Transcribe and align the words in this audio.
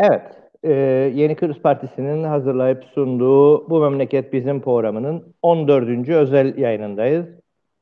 Evet, 0.00 0.22
e, 0.62 0.72
Yeni 1.14 1.36
Kıbrıs 1.36 1.58
Partisi'nin 1.58 2.24
hazırlayıp 2.24 2.84
sunduğu 2.84 3.70
Bu 3.70 3.80
Memleket 3.80 4.32
Bizim 4.32 4.60
programının 4.60 5.34
14. 5.42 6.14
özel 6.14 6.58
yayınındayız. 6.58 7.26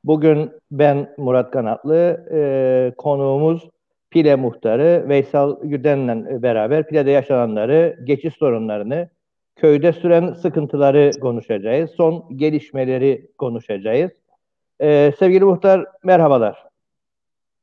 Bugün 0.04 0.50
ben 0.70 1.14
Murat 1.18 1.50
Kanatlı, 1.50 2.26
e, 2.32 2.92
konuğumuz 2.98 3.70
Pile 4.10 4.36
Muhtarı 4.36 5.04
Veysel 5.08 5.50
Güden'le 5.62 6.42
beraber 6.42 6.86
Pile'de 6.86 7.10
yaşananları, 7.10 7.98
geçiş 8.04 8.34
sorunlarını, 8.34 9.08
köyde 9.56 9.92
süren 9.92 10.32
sıkıntıları 10.32 11.10
konuşacağız. 11.20 11.90
Son 11.90 12.24
gelişmeleri 12.36 13.30
konuşacağız. 13.38 14.10
E, 14.80 15.12
sevgili 15.18 15.44
Muhtar 15.44 15.86
merhabalar. 16.04 16.64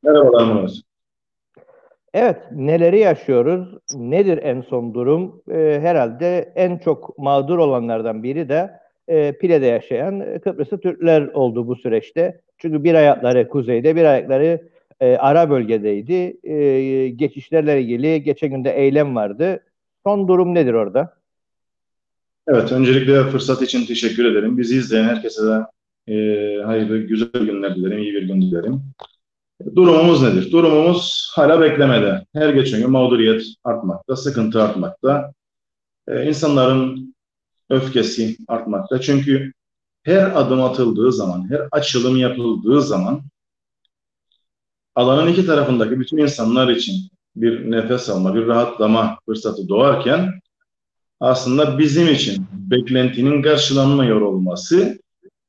Merhabalar 0.04 0.44
Murat. 0.46 0.91
Evet, 2.14 2.38
neleri 2.52 3.00
yaşıyoruz? 3.00 3.78
Nedir 3.96 4.40
en 4.44 4.62
son 4.62 4.94
durum? 4.94 5.42
Ee, 5.52 5.80
herhalde 5.82 6.54
en 6.56 6.78
çok 6.78 7.18
mağdur 7.18 7.58
olanlardan 7.58 8.24
biri 8.24 8.50
de 8.50 8.72
e, 9.08 9.38
Pile'de 9.38 9.66
yaşayan 9.66 10.40
Kıbrıslı 10.44 10.82
Türkler 10.82 11.22
oldu 11.22 11.68
bu 11.68 11.76
süreçte. 11.76 12.42
Çünkü 12.58 12.84
bir 12.84 12.94
ayakları 12.94 13.48
kuzeyde, 13.48 13.96
bir 13.96 14.06
ayakları 14.06 14.62
e, 15.00 15.16
ara 15.16 15.50
bölgedeydi. 15.50 16.38
E, 16.44 17.10
geçişlerle 17.10 17.82
ilgili 17.82 18.24
geçen 18.24 18.50
günde 18.50 18.72
eylem 18.72 19.16
vardı. 19.16 19.64
Son 20.06 20.28
durum 20.28 20.56
nedir 20.56 20.74
orada? 20.74 21.14
Evet, 22.48 22.72
öncelikle 22.72 23.24
fırsat 23.24 23.62
için 23.62 23.86
teşekkür 23.86 24.26
ederim. 24.26 24.58
Bizi 24.58 24.78
izleyen 24.78 25.04
herkese 25.04 25.42
de 25.42 25.66
e, 26.14 26.16
hayırlı, 26.64 26.98
güzel 26.98 27.30
günler 27.34 27.76
dilerim, 27.76 28.00
iyi 28.00 28.14
bir 28.14 28.28
gün 28.28 28.42
dilerim. 28.42 28.82
Durumumuz 29.76 30.22
nedir? 30.22 30.52
Durumumuz 30.52 31.32
hala 31.36 31.62
beklemede. 31.62 32.26
Her 32.34 32.50
geçen 32.50 32.80
gün 32.82 32.92
mağduriyet 32.92 33.44
artmakta, 33.64 34.16
sıkıntı 34.16 34.64
artmakta. 34.64 35.34
Ee, 36.08 36.24
insanların 36.26 37.16
öfkesi 37.70 38.38
artmakta. 38.48 39.02
Çünkü 39.02 39.54
her 40.04 40.42
adım 40.42 40.64
atıldığı 40.64 41.12
zaman, 41.12 41.50
her 41.50 41.62
açılım 41.72 42.18
yapıldığı 42.18 42.82
zaman 42.82 43.22
alanın 44.96 45.28
iki 45.28 45.46
tarafındaki 45.46 46.00
bütün 46.00 46.18
insanlar 46.18 46.68
için 46.68 46.96
bir 47.36 47.72
nefes 47.72 48.10
alma, 48.10 48.36
bir 48.36 48.48
rahatlama 48.48 49.20
fırsatı 49.26 49.70
doğarken 49.70 50.42
aslında 51.20 51.80
bizim 51.80 52.08
için 52.08 52.46
beklentinin 52.54 53.42
karşılanmıyor 53.42 54.22
olması 54.22 55.00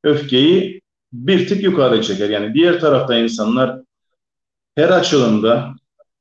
öfkeyi 0.04 0.82
bir 1.12 1.48
tık 1.48 1.62
yukarı 1.62 2.02
çeker. 2.02 2.30
Yani 2.30 2.54
diğer 2.54 2.80
tarafta 2.80 3.18
insanlar 3.18 3.81
her 4.74 4.88
açılımda 4.88 5.74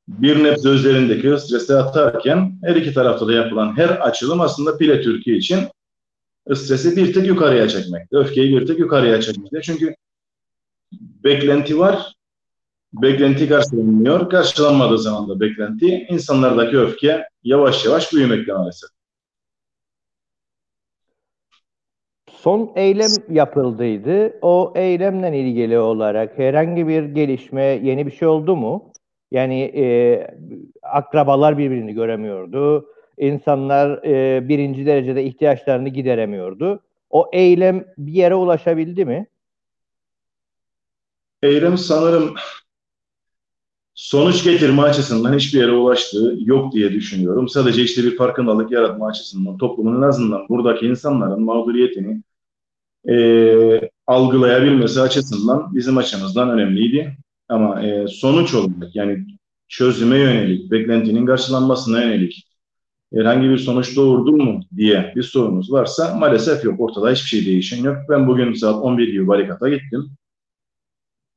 bir 0.07 0.43
nebze 0.43 0.69
üzerindeki 0.69 1.39
stresi 1.39 1.75
atarken 1.75 2.59
her 2.63 2.75
iki 2.75 2.93
tarafta 2.93 3.27
da 3.27 3.33
yapılan 3.33 3.77
her 3.77 3.89
açılım 3.89 4.41
aslında 4.41 4.77
Pile 4.77 5.01
Türkiye 5.01 5.37
için 5.37 5.59
stresi 6.55 6.95
bir 6.95 7.13
tık 7.13 7.27
yukarıya 7.27 7.69
çekmekte. 7.69 8.17
Öfkeyi 8.17 8.57
bir 8.57 8.65
tık 8.65 8.79
yukarıya 8.79 9.21
çekmekte. 9.21 9.61
Çünkü 9.61 9.95
beklenti 11.23 11.79
var. 11.79 12.13
Beklenti 12.93 13.49
karşılanmıyor. 13.49 14.29
Karşılanmadığı 14.29 14.97
zaman 14.97 15.29
da 15.29 15.39
beklenti 15.39 16.05
insanlardaki 16.09 16.77
öfke 16.77 17.23
yavaş 17.43 17.85
yavaş 17.85 18.13
büyümekte 18.13 18.53
maalesef. 18.53 18.89
Son 22.43 22.71
eylem 22.75 23.11
yapıldıydı. 23.29 24.39
O 24.41 24.73
eylemle 24.75 25.39
ilgili 25.39 25.79
olarak 25.79 26.37
herhangi 26.37 26.87
bir 26.87 27.03
gelişme, 27.03 27.63
yeni 27.63 28.07
bir 28.07 28.11
şey 28.11 28.27
oldu 28.27 28.55
mu? 28.55 28.91
Yani 29.31 29.61
e, 29.61 29.85
akrabalar 30.83 31.57
birbirini 31.57 31.93
göremiyordu. 31.93 32.89
İnsanlar 33.17 34.03
e, 34.03 34.49
birinci 34.49 34.85
derecede 34.85 35.23
ihtiyaçlarını 35.23 35.89
gideremiyordu. 35.89 36.79
O 37.09 37.29
eylem 37.33 37.85
bir 37.97 38.13
yere 38.13 38.35
ulaşabildi 38.35 39.05
mi? 39.05 39.27
Eylem 41.43 41.77
sanırım 41.77 42.35
sonuç 43.93 44.43
getirme 44.43 44.81
açısından 44.81 45.33
hiçbir 45.33 45.59
yere 45.59 45.71
ulaştığı 45.71 46.35
yok 46.39 46.73
diye 46.73 46.91
düşünüyorum. 46.91 47.49
Sadece 47.49 47.83
işte 47.83 48.03
bir 48.03 48.17
farkındalık 48.17 48.71
yaratma 48.71 49.07
açısından 49.07 49.57
toplumun 49.57 49.97
en 50.03 50.07
azından 50.07 50.49
buradaki 50.49 50.85
insanların 50.85 51.43
mağduriyetini 51.43 52.21
e, 53.09 53.89
algılayabilmesi 54.07 55.01
açısından 55.01 55.75
bizim 55.75 55.97
açımızdan 55.97 56.49
önemliydi. 56.49 57.17
Ama 57.49 57.83
e, 57.83 58.07
sonuç 58.07 58.53
olarak 58.53 58.95
yani 58.95 59.25
çözüme 59.67 60.17
yönelik, 60.17 60.71
beklentinin 60.71 61.25
karşılanmasına 61.25 62.03
yönelik 62.03 62.47
herhangi 63.13 63.49
bir 63.49 63.57
sonuç 63.57 63.95
doğurdu 63.95 64.31
mu 64.31 64.59
diye 64.75 65.13
bir 65.15 65.23
sorunuz 65.23 65.71
varsa 65.71 66.15
maalesef 66.15 66.63
yok. 66.63 66.79
Ortada 66.79 67.11
hiçbir 67.11 67.27
şey 67.27 67.45
değişen 67.45 67.83
yok. 67.83 67.97
Ben 68.09 68.27
bugün 68.27 68.53
saat 68.53 68.75
11 68.75 69.07
gibi 69.07 69.27
barikata 69.27 69.69
gittim. 69.69 70.11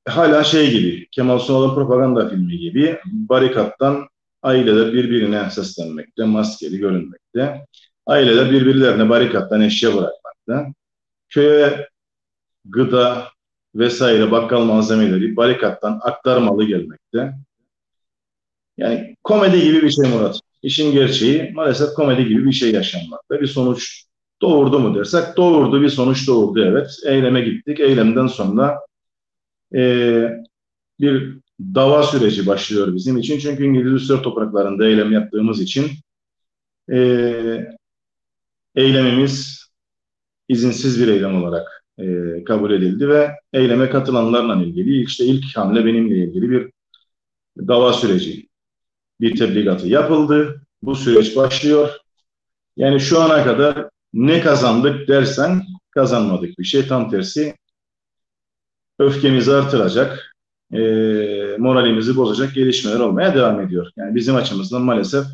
Hala 0.08 0.44
şey 0.44 0.70
gibi, 0.70 1.08
Kemal 1.10 1.38
Sunal'ın 1.38 1.74
propaganda 1.74 2.28
filmi 2.28 2.58
gibi 2.58 2.98
barikattan 3.04 4.08
aileler 4.42 4.92
birbirine 4.92 5.50
seslenmekte, 5.50 6.24
maskeli 6.24 6.78
görünmekte. 6.78 7.66
Aileler 8.06 8.50
birbirlerine 8.50 9.08
barikattan 9.08 9.60
eşya 9.60 9.90
bırakmakta 9.90 10.72
köye 11.34 11.88
gıda 12.64 13.28
vesaire 13.74 14.30
bakkal 14.30 14.64
malzemeleri 14.64 15.36
barikattan 15.36 16.00
aktarmalı 16.02 16.64
gelmekte. 16.64 17.34
Yani 18.76 19.16
komedi 19.24 19.64
gibi 19.64 19.82
bir 19.82 19.90
şey 19.90 20.10
Murat. 20.10 20.40
İşin 20.62 20.92
gerçeği 20.92 21.52
maalesef 21.54 21.94
komedi 21.94 22.28
gibi 22.28 22.44
bir 22.44 22.52
şey 22.52 22.72
yaşanmakta. 22.72 23.40
Bir 23.40 23.46
sonuç 23.46 24.04
doğurdu 24.42 24.78
mu 24.78 24.94
dersek 24.94 25.36
doğurdu 25.36 25.82
bir 25.82 25.88
sonuç 25.88 26.28
doğurdu 26.28 26.64
evet. 26.64 26.90
Eyleme 27.06 27.40
gittik. 27.40 27.80
Eylemden 27.80 28.26
sonra 28.26 28.80
e, 29.74 29.82
bir 31.00 31.38
dava 31.60 32.02
süreci 32.02 32.46
başlıyor 32.46 32.94
bizim 32.94 33.18
için. 33.18 33.38
Çünkü 33.38 33.64
İngiliz 33.64 33.92
Üstler 33.92 34.22
topraklarında 34.22 34.86
eylem 34.86 35.12
yaptığımız 35.12 35.60
için 35.60 35.86
e, 36.92 36.98
eylemimiz 38.74 39.63
izinsiz 40.48 41.00
bir 41.00 41.08
eylem 41.08 41.42
olarak 41.42 41.84
e, 41.98 42.04
kabul 42.44 42.70
edildi 42.70 43.08
ve 43.08 43.30
eyleme 43.52 43.90
katılanlarla 43.90 44.62
ilgili 44.64 45.02
işte 45.02 45.24
ilk 45.24 45.56
hamle 45.56 45.84
benimle 45.84 46.16
ilgili 46.16 46.50
bir 46.50 46.70
dava 47.68 47.92
süreci, 47.92 48.48
bir 49.20 49.36
tebligatı 49.36 49.88
yapıldı. 49.88 50.60
Bu 50.82 50.96
süreç 50.96 51.36
başlıyor. 51.36 51.90
Yani 52.76 53.00
şu 53.00 53.20
ana 53.20 53.44
kadar 53.44 53.88
ne 54.12 54.40
kazandık 54.40 55.08
dersen 55.08 55.62
kazanmadık 55.90 56.58
bir 56.58 56.64
şey. 56.64 56.86
Tam 56.86 57.10
tersi 57.10 57.54
öfkemizi 58.98 59.52
artıracak, 59.52 60.34
e, 60.72 60.78
moralimizi 61.58 62.16
bozacak 62.16 62.54
gelişmeler 62.54 63.00
olmaya 63.00 63.34
devam 63.34 63.60
ediyor. 63.60 63.90
Yani 63.96 64.14
bizim 64.14 64.36
açımızdan 64.36 64.82
maalesef 64.82 65.26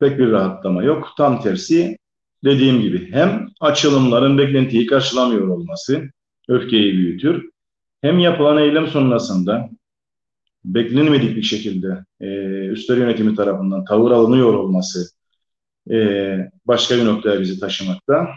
pek 0.00 0.18
bir 0.18 0.30
rahatlama 0.30 0.82
yok. 0.82 1.14
Tam 1.16 1.42
tersi 1.42 1.98
dediğim 2.44 2.80
gibi 2.82 3.12
hem 3.12 3.48
açılımların 3.60 4.38
beklentiyi 4.38 4.86
karşılamıyor 4.86 5.48
olması 5.48 6.10
öfkeyi 6.48 6.92
büyütür. 6.92 7.50
Hem 8.00 8.18
yapılan 8.18 8.58
eylem 8.58 8.86
sonrasında 8.86 9.70
beklenmedik 10.64 11.36
bir 11.36 11.42
şekilde 11.42 12.04
e, 12.20 12.26
üstler 12.66 12.96
yönetimi 12.96 13.36
tarafından 13.36 13.84
tavır 13.84 14.10
alınıyor 14.10 14.54
olması 14.54 15.10
e, 15.90 15.96
başka 16.66 16.96
bir 16.96 17.04
noktaya 17.04 17.40
bizi 17.40 17.60
taşımakta. 17.60 18.28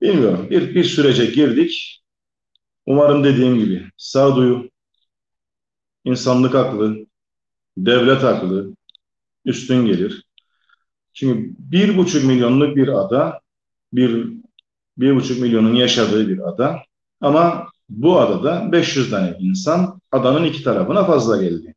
Bilmiyorum. 0.00 0.46
Bir, 0.50 0.74
bir 0.74 0.84
sürece 0.84 1.26
girdik. 1.26 2.02
Umarım 2.86 3.24
dediğim 3.24 3.58
gibi 3.58 3.86
sağduyu, 3.96 4.70
insanlık 6.04 6.54
aklı, 6.54 7.06
devlet 7.76 8.24
aklı 8.24 8.76
üstün 9.44 9.86
gelir. 9.86 10.23
Çünkü 11.14 11.54
bir 11.58 11.96
buçuk 11.96 12.24
milyonluk 12.24 12.76
bir 12.76 12.88
ada, 12.88 13.40
bir, 13.92 14.28
bir 14.98 15.16
buçuk 15.16 15.40
milyonun 15.40 15.74
yaşadığı 15.74 16.28
bir 16.28 16.48
ada 16.48 16.78
ama 17.20 17.68
bu 17.88 18.20
adada 18.20 18.72
500 18.72 19.10
tane 19.10 19.36
insan 19.38 20.00
adanın 20.12 20.44
iki 20.44 20.64
tarafına 20.64 21.04
fazla 21.04 21.42
geldi. 21.42 21.74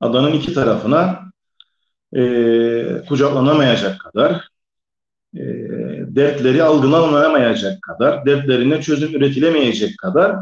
Adanın 0.00 0.32
iki 0.32 0.54
tarafına 0.54 1.30
e, 2.16 2.22
kucaklanamayacak 3.08 4.00
kadar, 4.00 4.48
e, 5.34 5.42
dertleri 6.08 6.62
algılanamayacak 6.62 7.82
kadar, 7.82 8.26
dertlerine 8.26 8.82
çözüm 8.82 9.14
üretilemeyecek 9.14 9.98
kadar 9.98 10.36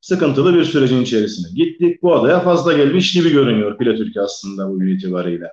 sıkıntılı 0.00 0.54
bir 0.54 0.64
sürecin 0.64 1.02
içerisine 1.02 1.48
gittik. 1.54 2.02
Bu 2.02 2.14
adaya 2.14 2.40
fazla 2.40 2.72
gelmiş 2.72 3.12
gibi 3.12 3.32
görünüyor 3.32 3.78
Pile 3.78 4.20
aslında 4.20 4.68
bugün 4.68 4.96
itibariyle. 4.96 5.52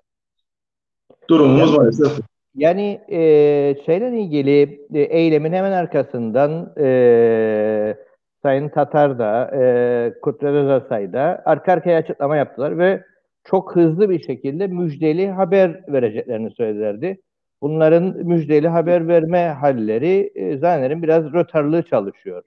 Durumumuz 1.30 1.70
yani, 1.70 1.78
maalesef. 1.78 2.20
Yani 2.56 3.02
e, 3.12 3.20
şeyle 3.86 4.20
ilgili 4.20 4.86
e, 4.94 5.00
eylemin 5.00 5.54
hemen 5.54 5.72
arkasından 5.72 6.74
e, 6.78 7.98
Sayın 8.44 8.70
Tatar 8.70 9.20
da, 9.20 9.52
e, 9.56 10.14
Kutlu 10.22 10.48
Özasay 10.48 11.14
da 11.14 11.42
arka 11.46 11.72
arkaya 11.72 11.98
açıklama 11.98 12.38
yaptılar 12.38 12.78
ve 12.78 13.04
çok 13.44 13.76
hızlı 13.76 14.10
bir 14.10 14.24
şekilde 14.24 14.68
müjdeli 14.68 15.28
haber 15.28 15.84
vereceklerini 15.88 16.52
söyledilerdi. 16.52 17.22
Bunların 17.62 18.04
müjdeli 18.04 18.68
haber 18.68 19.08
verme 19.08 19.48
halleri 19.48 20.32
e, 20.36 20.58
zannederim 20.58 21.04
biraz 21.04 21.34
rötarlı 21.34 21.84
çalışıyor. 21.84 22.44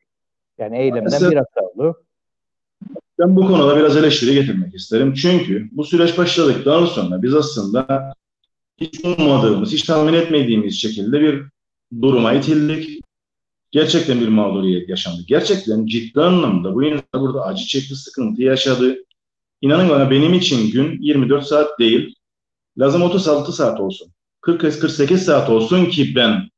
Yani 0.58 0.78
eylemden 0.78 1.04
Mesela, 1.04 1.30
biraz 1.30 1.46
sağlı. 1.54 1.94
Ben 3.18 3.36
bu 3.36 3.46
konuda 3.46 3.76
biraz 3.76 3.96
eleştiri 3.96 4.34
getirmek 4.34 4.74
isterim. 4.74 5.14
Çünkü 5.14 5.68
bu 5.72 5.84
süreç 5.84 6.18
başladıktan 6.18 6.84
sonra 6.84 7.22
biz 7.22 7.34
aslında 7.34 8.12
hiç 8.80 9.04
ummadığımız, 9.04 9.72
hiç 9.72 9.82
tahmin 9.82 10.12
etmediğimiz 10.12 10.80
şekilde 10.80 11.20
bir 11.20 11.42
duruma 12.02 12.32
itildik. 12.32 13.00
Gerçekten 13.70 14.20
bir 14.20 14.28
mağduriyet 14.28 14.88
yaşandı. 14.88 15.22
Gerçekten 15.26 15.86
ciddi 15.86 16.20
anlamda 16.20 16.74
bu 16.74 16.84
insan 16.84 17.02
burada 17.14 17.44
acı 17.44 17.64
çekti, 17.64 17.96
sıkıntı 17.96 18.42
yaşadı. 18.42 18.96
İnanın 19.60 19.88
bana 19.88 20.10
benim 20.10 20.34
için 20.34 20.70
gün 20.70 21.02
24 21.02 21.46
saat 21.46 21.78
değil, 21.78 22.14
lazım 22.78 23.02
36 23.02 23.52
saat 23.52 23.80
olsun. 23.80 24.12
40-48 24.42 25.16
saat 25.16 25.50
olsun 25.50 25.86
ki 25.86 26.14
ben 26.16 26.48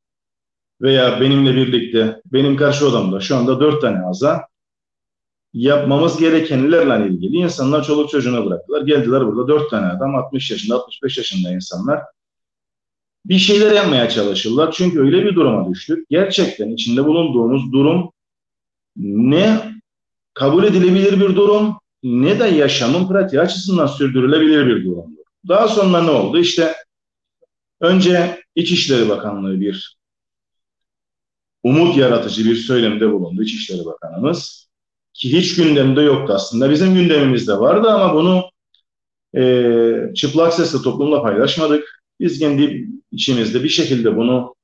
veya 0.80 1.20
benimle 1.20 1.56
birlikte 1.56 2.20
benim 2.24 2.56
karşı 2.56 2.88
odamda 2.88 3.20
şu 3.20 3.36
anda 3.36 3.60
4 3.60 3.80
tane 3.80 4.06
aza 4.06 4.47
yapmamız 5.52 6.18
gerekenlerle 6.18 7.08
ilgili 7.08 7.36
insanlar 7.36 7.84
çoluk 7.84 8.10
çocuğuna 8.10 8.46
bıraktılar. 8.46 8.82
Geldiler 8.82 9.26
burada 9.26 9.48
4 9.48 9.70
tane 9.70 9.86
adam 9.86 10.14
60 10.14 10.50
yaşında 10.50 10.76
65 10.76 11.18
yaşında 11.18 11.50
insanlar 11.50 12.00
bir 13.24 13.38
şeyler 13.38 13.72
yapmaya 13.72 14.08
çalışırlar. 14.08 14.72
Çünkü 14.72 15.00
öyle 15.00 15.24
bir 15.24 15.34
duruma 15.34 15.70
düştük. 15.70 16.08
Gerçekten 16.10 16.70
içinde 16.70 17.04
bulunduğumuz 17.04 17.72
durum 17.72 18.12
ne 18.96 19.74
kabul 20.34 20.64
edilebilir 20.64 21.20
bir 21.20 21.36
durum 21.36 21.78
ne 22.02 22.40
de 22.40 22.44
yaşamın 22.44 23.08
pratiği 23.08 23.42
açısından 23.42 23.86
sürdürülebilir 23.86 24.66
bir 24.66 24.84
durumdur. 24.84 25.24
Daha 25.48 25.68
sonra 25.68 26.02
ne 26.02 26.10
oldu? 26.10 26.38
İşte 26.38 26.74
önce 27.80 28.42
İçişleri 28.54 29.08
Bakanlığı 29.08 29.60
bir 29.60 29.98
umut 31.62 31.96
yaratıcı 31.96 32.44
bir 32.44 32.56
söylemde 32.56 33.12
bulundu 33.12 33.42
İçişleri 33.42 33.84
Bakanımız. 33.84 34.67
Ki 35.18 35.32
hiç 35.32 35.56
gündemde 35.56 36.00
yoktu 36.00 36.32
aslında. 36.32 36.70
Bizim 36.70 36.94
gündemimizde 36.94 37.52
vardı 37.52 37.88
ama 37.88 38.14
bunu 38.14 38.44
e, 39.36 40.14
çıplak 40.14 40.54
sesle 40.54 40.82
toplumla 40.82 41.22
paylaşmadık. 41.22 42.02
Biz 42.20 42.38
kendi 42.38 42.88
içimizde 43.12 43.64
bir 43.64 43.68
şekilde 43.68 44.16
bunu 44.16 44.54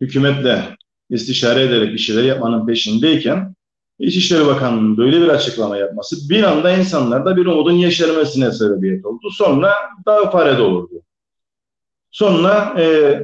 hükümetle 0.00 0.76
istişare 1.10 1.62
ederek 1.62 1.92
bir 1.92 1.98
şeyler 1.98 2.22
yapmanın 2.22 2.66
peşindeyken 2.66 3.54
İçişleri 3.98 4.46
Bakanlığı'nın 4.46 4.96
böyle 4.96 5.20
bir 5.20 5.28
açıklama 5.28 5.76
yapması 5.76 6.30
bir 6.30 6.42
anda 6.42 6.76
insanlarda 6.76 7.36
bir 7.36 7.46
umudun 7.46 7.72
yeşermesine 7.72 8.52
sebebiyet 8.52 9.06
oldu. 9.06 9.30
Sonra 9.30 9.74
daha 10.06 10.30
fare 10.30 10.62
olurdu. 10.62 11.02
Sonra 12.10 12.74
e, 12.78 13.18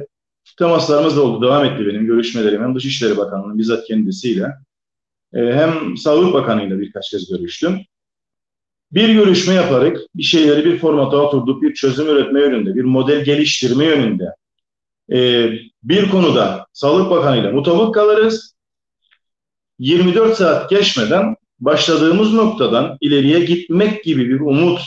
temaslarımız 0.57 1.17
da 1.17 1.21
oldu. 1.21 1.45
Devam 1.45 1.65
etti 1.65 1.87
benim 1.87 2.05
görüşmelerim 2.05 2.63
hem 2.63 2.75
Dışişleri 2.75 3.17
Bakanlığı'nın 3.17 3.57
bizzat 3.57 3.87
kendisiyle 3.87 4.53
hem 5.33 5.97
Sağlık 5.97 6.33
Bakanı'yla 6.33 6.79
birkaç 6.79 7.11
kez 7.11 7.29
görüştüm. 7.29 7.79
Bir 8.91 9.09
görüşme 9.09 9.53
yaparak 9.53 9.97
bir 10.15 10.23
şeyleri 10.23 10.65
bir 10.65 10.77
formata 10.77 11.17
oturduk, 11.17 11.61
bir 11.61 11.73
çözüm 11.73 12.07
üretme 12.07 12.39
yönünde, 12.39 12.75
bir 12.75 12.83
model 12.83 13.23
geliştirme 13.23 13.85
yönünde 13.85 14.25
e, 15.11 15.49
bir 15.83 16.09
konuda 16.09 16.67
Sağlık 16.73 17.11
Bakanı'yla 17.11 17.51
mutabık 17.51 17.95
kalırız. 17.95 18.55
24 19.79 20.37
saat 20.37 20.69
geçmeden 20.69 21.35
başladığımız 21.59 22.33
noktadan 22.33 22.97
ileriye 23.01 23.39
gitmek 23.39 24.03
gibi 24.03 24.29
bir 24.29 24.39
umut, 24.39 24.81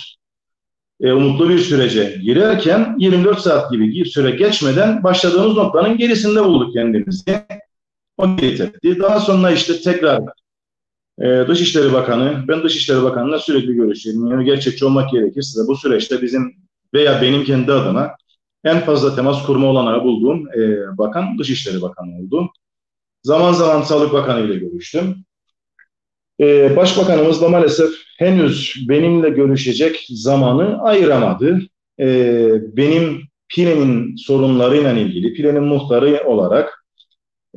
e, 1.00 1.12
umutlu 1.12 1.48
bir 1.48 1.58
sürece 1.58 2.18
girerken 2.22 2.96
24 2.98 3.40
saat 3.40 3.72
gibi 3.72 3.90
bir 3.90 4.04
süre 4.04 4.30
geçmeden 4.30 5.02
başladığımız 5.02 5.56
noktanın 5.56 5.96
gerisinde 5.96 6.44
bulduk 6.44 6.72
kendimizi. 6.72 7.44
O 8.18 8.36
getirdi. 8.36 8.98
Daha 9.00 9.20
sonra 9.20 9.50
işte 9.50 9.80
tekrar 9.80 10.20
e, 11.20 11.48
Dışişleri 11.48 11.92
Bakanı, 11.92 12.44
ben 12.48 12.62
Dışişleri 12.62 13.02
Bakanı'na 13.02 13.38
sürekli 13.38 13.74
görüşüyorum. 13.74 14.30
Yani 14.30 14.44
gerçekçi 14.44 14.84
olmak 14.84 15.10
gerekirse 15.10 15.60
bu 15.66 15.76
süreçte 15.76 16.22
bizim 16.22 16.56
veya 16.94 17.22
benim 17.22 17.44
kendi 17.44 17.72
adıma 17.72 18.16
en 18.64 18.80
fazla 18.80 19.14
temas 19.16 19.46
kurma 19.46 19.66
olanağı 19.66 20.04
bulduğum 20.04 20.48
e, 20.48 20.78
bakan 20.98 21.38
Dışişleri 21.38 21.82
Bakanı 21.82 22.18
oldu. 22.18 22.50
Zaman 23.22 23.52
zaman 23.52 23.82
Sağlık 23.82 24.12
Bakanı 24.12 24.46
ile 24.46 24.54
görüştüm. 24.54 25.16
E, 26.40 26.76
Başbakanımız 26.76 27.42
maalesef 27.42 27.90
henüz 28.18 28.74
benimle 28.88 29.30
görüşecek 29.30 30.06
zamanı 30.10 30.82
ayıramadı. 30.82 31.60
E, 32.00 32.06
benim 32.76 33.22
Pile'nin 33.48 34.16
sorunlarıyla 34.16 34.92
ilgili, 34.92 35.34
Pile'nin 35.34 35.62
muhtarı 35.62 36.22
olarak 36.26 36.77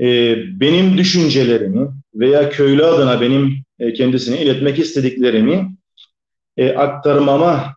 e, 0.01 0.37
benim 0.59 0.97
düşüncelerimi 0.97 1.89
veya 2.13 2.49
köylü 2.49 2.85
adına 2.85 3.21
benim 3.21 3.63
e, 3.79 3.93
kendisine 3.93 4.41
iletmek 4.41 4.79
istediklerimi 4.79 5.75
e, 6.57 6.75
aktarmama 6.75 7.75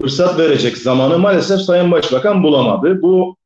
fırsat 0.00 0.38
verecek 0.38 0.78
zamanı 0.78 1.18
maalesef 1.18 1.60
Sayın 1.60 1.90
Başbakan 1.90 2.42
bulamadı. 2.42 3.02
Bu 3.02 3.36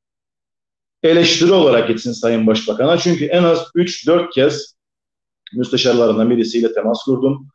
eleştiri 1.03 1.53
olarak 1.53 1.89
gitsin 1.89 2.13
Sayın 2.13 2.47
Başbakan'a. 2.47 2.99
Çünkü 2.99 3.25
en 3.25 3.43
az 3.43 3.59
3-4 3.75 4.31
kez 4.31 4.77
müsteşarlarından 5.55 6.31
birisiyle 6.31 6.73
temas 6.73 7.05
kurdum. 7.05 7.49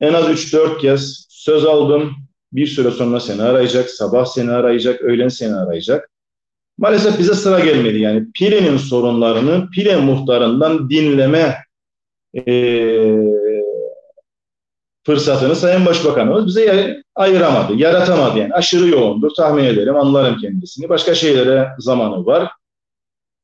En 0.00 0.14
az 0.14 0.24
3-4 0.28 0.78
kez 0.78 1.26
söz 1.28 1.64
aldım. 1.64 2.16
Bir 2.52 2.66
süre 2.66 2.90
sonra 2.90 3.20
seni 3.20 3.42
arayacak, 3.42 3.90
sabah 3.90 4.24
seni 4.24 4.50
arayacak, 4.50 5.00
öğlen 5.00 5.28
seni 5.28 5.54
arayacak. 5.54 6.10
Maalesef 6.78 7.18
bize 7.18 7.34
sıra 7.34 7.60
gelmedi. 7.60 7.98
Yani 7.98 8.32
Pile'nin 8.32 8.76
sorunlarını 8.76 9.70
Pile 9.70 9.96
muhtarından 9.96 10.90
dinleme 10.90 11.56
e, 12.34 12.52
fırsatını 15.06 15.56
Sayın 15.56 15.86
Başbakanımız 15.86 16.46
bize 16.46 17.02
ayıramadı, 17.14 17.74
yaratamadı 17.74 18.38
yani. 18.38 18.54
Aşırı 18.54 18.88
yoğundur, 18.88 19.30
tahmin 19.36 19.64
ederim, 19.64 19.96
anlarım 19.96 20.38
kendisini. 20.38 20.88
Başka 20.88 21.14
şeylere 21.14 21.68
zamanı 21.78 22.26
var. 22.26 22.50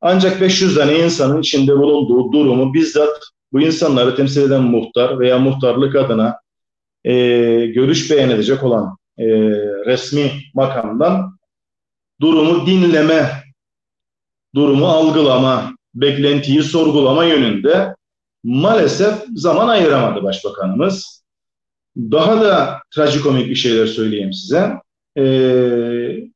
Ancak 0.00 0.40
500 0.40 0.74
tane 0.74 0.98
insanın 0.98 1.40
içinde 1.40 1.78
bulunduğu 1.78 2.32
durumu 2.32 2.74
bizzat 2.74 3.22
bu 3.52 3.60
insanları 3.60 4.16
temsil 4.16 4.42
eden 4.42 4.62
muhtar 4.62 5.18
veya 5.18 5.38
muhtarlık 5.38 5.96
adına 5.96 6.36
e, 7.04 7.12
görüş 7.66 8.10
beyan 8.10 8.30
edecek 8.30 8.62
olan 8.62 8.96
e, 9.18 9.26
resmi 9.86 10.30
makamdan 10.54 11.38
durumu 12.22 12.66
dinleme, 12.66 13.42
durumu 14.54 14.86
algılama, 14.86 15.76
beklentiyi 15.94 16.62
sorgulama 16.62 17.24
yönünde 17.24 17.94
maalesef 18.44 19.14
zaman 19.34 19.68
ayıramadı 19.68 20.22
başbakanımız. 20.22 21.22
Daha 21.96 22.40
da 22.40 22.80
trajikomik 22.90 23.50
bir 23.50 23.54
şeyler 23.54 23.86
söyleyeyim 23.86 24.32
size. 24.32 24.72
Ee, 25.18 26.30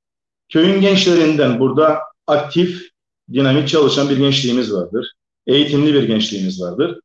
köyün 0.48 0.80
gençlerinden 0.80 1.60
burada 1.60 1.98
aktif, 2.26 2.82
dinamik 3.32 3.68
çalışan 3.68 4.10
bir 4.10 4.16
gençliğimiz 4.16 4.72
vardır. 4.72 5.12
Eğitimli 5.46 5.94
bir 5.94 6.02
gençliğimiz 6.02 6.60
vardır. 6.60 7.00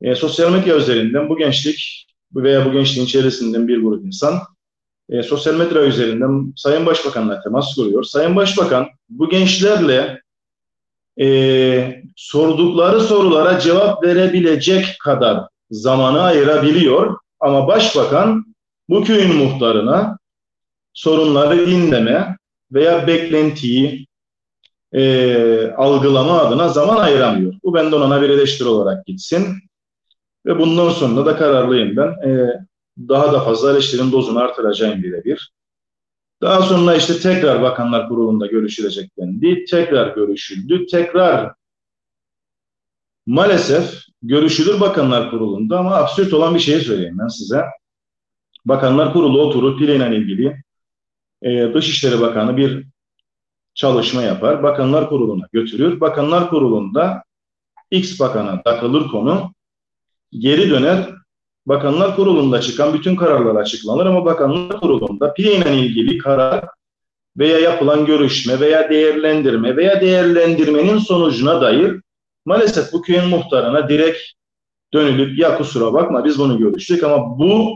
E, 0.00 0.14
sosyal 0.14 0.52
medya 0.52 0.76
üzerinden 0.76 1.28
bu 1.28 1.38
gençlik 1.38 2.06
veya 2.34 2.66
bu 2.66 2.72
gençliğin 2.72 3.06
içerisinden 3.06 3.68
bir 3.68 3.82
grup 3.82 4.06
insan 4.06 4.40
e, 5.10 5.22
sosyal 5.22 5.54
medya 5.54 5.82
üzerinden 5.82 6.52
Sayın 6.56 6.86
Başbakan'la 6.86 7.42
temas 7.42 7.74
kuruyor. 7.74 8.02
Sayın 8.02 8.36
Başbakan 8.36 8.86
bu 9.08 9.28
gençlerle 9.28 10.22
e, 11.20 12.02
sordukları 12.16 13.00
sorulara 13.00 13.60
cevap 13.60 14.04
verebilecek 14.04 14.96
kadar 15.00 15.48
zamanı 15.70 16.22
ayırabiliyor. 16.22 17.16
Ama 17.40 17.68
Başbakan 17.68 18.54
bu 18.88 19.04
köyün 19.04 19.36
muhtarına 19.36 20.18
sorunları 20.92 21.66
dinleme 21.66 22.36
veya 22.72 23.06
beklentiyi 23.06 24.06
e, 24.92 25.72
algılama 25.76 26.40
adına 26.40 26.68
zaman 26.68 26.96
ayıramıyor. 26.96 27.54
Bu 27.64 27.74
benden 27.74 28.00
ona 28.00 28.22
bir 28.22 28.30
eleştiri 28.30 28.68
olarak 28.68 29.06
gitsin. 29.06 29.46
Ve 30.46 30.58
bundan 30.58 30.90
sonra 30.90 31.26
da 31.26 31.36
kararlıyım 31.36 31.96
ben. 31.96 32.28
E, 32.28 32.60
daha 32.98 33.32
da 33.32 33.40
fazla 33.40 33.72
eleştirinin 33.72 34.12
dozunu 34.12 34.38
artıracağım 34.38 35.02
birebir. 35.02 35.52
Daha 36.40 36.62
sonra 36.62 36.94
işte 36.96 37.18
tekrar 37.18 37.62
Bakanlar 37.62 38.08
Kurulu'nda 38.08 38.46
görüşülecek 38.46 39.10
dendi. 39.18 39.64
Tekrar 39.64 40.14
görüşüldü. 40.14 40.86
Tekrar 40.86 41.54
maalesef 43.26 44.02
görüşülür 44.22 44.80
Bakanlar 44.80 45.30
Kurulu'nda 45.30 45.78
ama 45.78 45.96
absürt 45.96 46.32
olan 46.32 46.54
bir 46.54 46.60
şey 46.60 46.80
söyleyeyim 46.80 47.18
ben 47.18 47.28
size. 47.28 47.64
Bakanlar 48.64 49.12
Kurulu 49.12 49.42
oturur 49.42 49.78
Pile 49.78 50.16
ilgili 50.16 50.62
e, 51.42 51.74
Dışişleri 51.74 52.20
Bakanı 52.20 52.56
bir 52.56 52.86
çalışma 53.74 54.22
yapar. 54.22 54.62
Bakanlar 54.62 55.08
Kurulu'na 55.08 55.48
götürür. 55.52 56.00
Bakanlar 56.00 56.50
Kurulu'nda 56.50 57.22
X 57.90 58.20
bakana 58.20 58.62
takılır 58.62 59.08
konu 59.08 59.54
geri 60.32 60.70
döner 60.70 61.14
Bakanlar 61.66 62.16
Kurulu'nda 62.16 62.60
çıkan 62.60 62.94
bütün 62.94 63.16
kararlar 63.16 63.54
açıklanır 63.54 64.06
ama 64.06 64.24
Bakanlar 64.24 64.80
Kurulu'nda 64.80 65.32
pile 65.32 65.56
ile 65.56 65.78
ilgili 65.78 66.18
karar 66.18 66.64
veya 67.38 67.58
yapılan 67.58 68.06
görüşme 68.06 68.60
veya 68.60 68.90
değerlendirme 68.90 69.76
veya 69.76 70.00
değerlendirmenin 70.00 70.98
sonucuna 70.98 71.60
dair 71.60 72.00
maalesef 72.44 72.92
bu 72.92 73.02
köyün 73.02 73.28
muhtarına 73.28 73.88
direkt 73.88 74.18
dönülüp 74.92 75.38
ya 75.38 75.58
kusura 75.58 75.92
bakma 75.92 76.24
biz 76.24 76.38
bunu 76.38 76.58
görüştük 76.58 77.04
ama 77.04 77.38
bu 77.38 77.74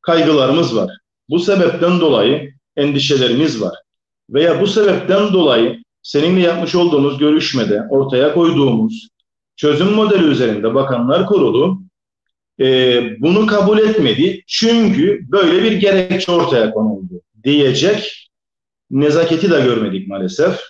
kaygılarımız 0.00 0.76
var. 0.76 0.90
Bu 1.28 1.38
sebepten 1.38 2.00
dolayı 2.00 2.54
endişelerimiz 2.76 3.62
var. 3.62 3.74
Veya 4.30 4.60
bu 4.60 4.66
sebepten 4.66 5.32
dolayı 5.32 5.82
seninle 6.02 6.40
yapmış 6.40 6.74
olduğumuz 6.74 7.18
görüşmede 7.18 7.82
ortaya 7.90 8.34
koyduğumuz 8.34 9.08
çözüm 9.56 9.92
modeli 9.92 10.24
üzerinde 10.24 10.74
Bakanlar 10.74 11.26
Kurulu 11.26 11.85
e, 12.60 13.20
bunu 13.20 13.46
kabul 13.46 13.78
etmedi. 13.78 14.42
Çünkü 14.46 15.26
böyle 15.28 15.62
bir 15.62 15.72
gerekçe 15.72 16.32
ortaya 16.32 16.70
konuldu 16.70 17.22
diyecek 17.44 18.30
nezaketi 18.90 19.50
de 19.50 19.60
görmedik 19.60 20.08
maalesef. 20.08 20.60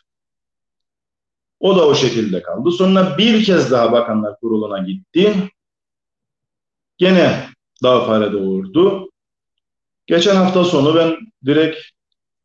O 1.60 1.76
da 1.76 1.86
o 1.88 1.94
şekilde 1.94 2.42
kaldı. 2.42 2.70
Sonra 2.70 3.18
bir 3.18 3.44
kez 3.44 3.70
daha 3.70 3.92
Bakanlar 3.92 4.40
Kurulu'na 4.40 4.78
gitti. 4.78 5.34
Gene 6.98 7.48
daha 7.82 8.06
fare 8.06 8.32
doğurdu. 8.32 9.10
Geçen 10.06 10.36
hafta 10.36 10.64
sonu 10.64 10.94
ben 10.94 11.16
direkt 11.46 11.78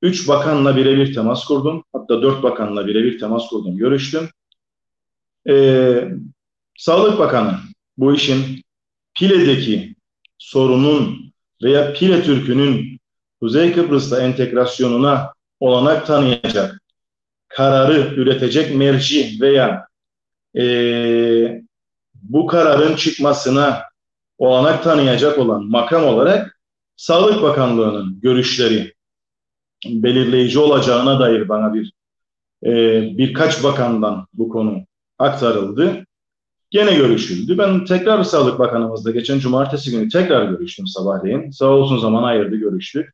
üç 0.01 0.27
bakanla 0.27 0.75
birebir 0.77 1.13
temas 1.13 1.45
kurdum. 1.45 1.83
Hatta 1.93 2.21
dört 2.21 2.43
bakanla 2.43 2.87
birebir 2.87 3.19
temas 3.19 3.47
kurdum, 3.47 3.77
görüştüm. 3.77 4.29
Ee, 5.49 6.11
Sağlık 6.77 7.19
Bakanı 7.19 7.59
bu 7.97 8.13
işin 8.13 8.63
Pile'deki 9.13 9.95
sorunun 10.37 11.33
veya 11.63 11.93
Pile 11.93 12.23
Türk'ünün 12.23 12.99
Kuzey 13.39 13.73
Kıbrıs'ta 13.73 14.21
entegrasyonuna 14.21 15.33
olanak 15.59 16.07
tanıyacak, 16.07 16.81
kararı 17.47 18.13
üretecek 18.15 18.75
merci 18.75 19.37
veya 19.41 19.87
e, 20.57 20.63
bu 22.13 22.47
kararın 22.47 22.95
çıkmasına 22.95 23.83
olanak 24.37 24.83
tanıyacak 24.83 25.39
olan 25.39 25.65
makam 25.65 26.05
olarak 26.05 26.59
Sağlık 26.95 27.41
Bakanlığı'nın 27.41 28.19
görüşleri 28.19 28.93
belirleyici 29.85 30.59
olacağına 30.59 31.19
dair 31.19 31.49
bana 31.49 31.73
bir 31.73 31.93
e, 32.65 32.71
birkaç 33.17 33.63
bakandan 33.63 34.27
bu 34.33 34.49
konu 34.49 34.85
aktarıldı. 35.19 36.05
Gene 36.71 36.95
görüşüldü. 36.95 37.57
Ben 37.57 37.85
tekrar 37.85 38.23
Sağlık 38.23 38.59
Bakanımızla 38.59 39.11
geçen 39.11 39.39
cumartesi 39.39 39.91
günü 39.91 40.09
tekrar 40.09 40.49
görüştüm 40.49 40.87
sabahleyin. 40.87 41.51
Sağ 41.51 41.65
olsun 41.65 41.97
zaman 41.97 42.23
ayırdı 42.23 42.55
görüştük. 42.55 43.13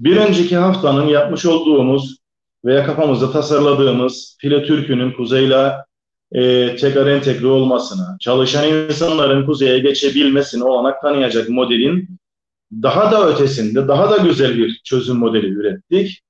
Bir 0.00 0.16
önceki 0.16 0.56
haftanın 0.56 1.06
yapmış 1.06 1.46
olduğumuz 1.46 2.16
veya 2.64 2.86
kafamızda 2.86 3.32
tasarladığımız 3.32 4.36
File 4.40 4.64
Türk'ünün 4.64 5.12
kuzeyla 5.12 5.84
e, 6.32 6.76
tekrar 6.76 7.06
entegre 7.06 7.46
olmasına, 7.46 8.16
çalışan 8.20 8.68
insanların 8.68 9.46
kuzeye 9.46 9.78
geçebilmesine 9.78 10.64
olanak 10.64 11.02
tanıyacak 11.02 11.48
modelin 11.48 12.18
daha 12.72 13.12
da 13.12 13.28
ötesinde, 13.28 13.88
daha 13.88 14.10
da 14.10 14.16
güzel 14.16 14.58
bir 14.58 14.80
çözüm 14.84 15.16
modeli 15.16 15.46
ürettik. 15.46 16.22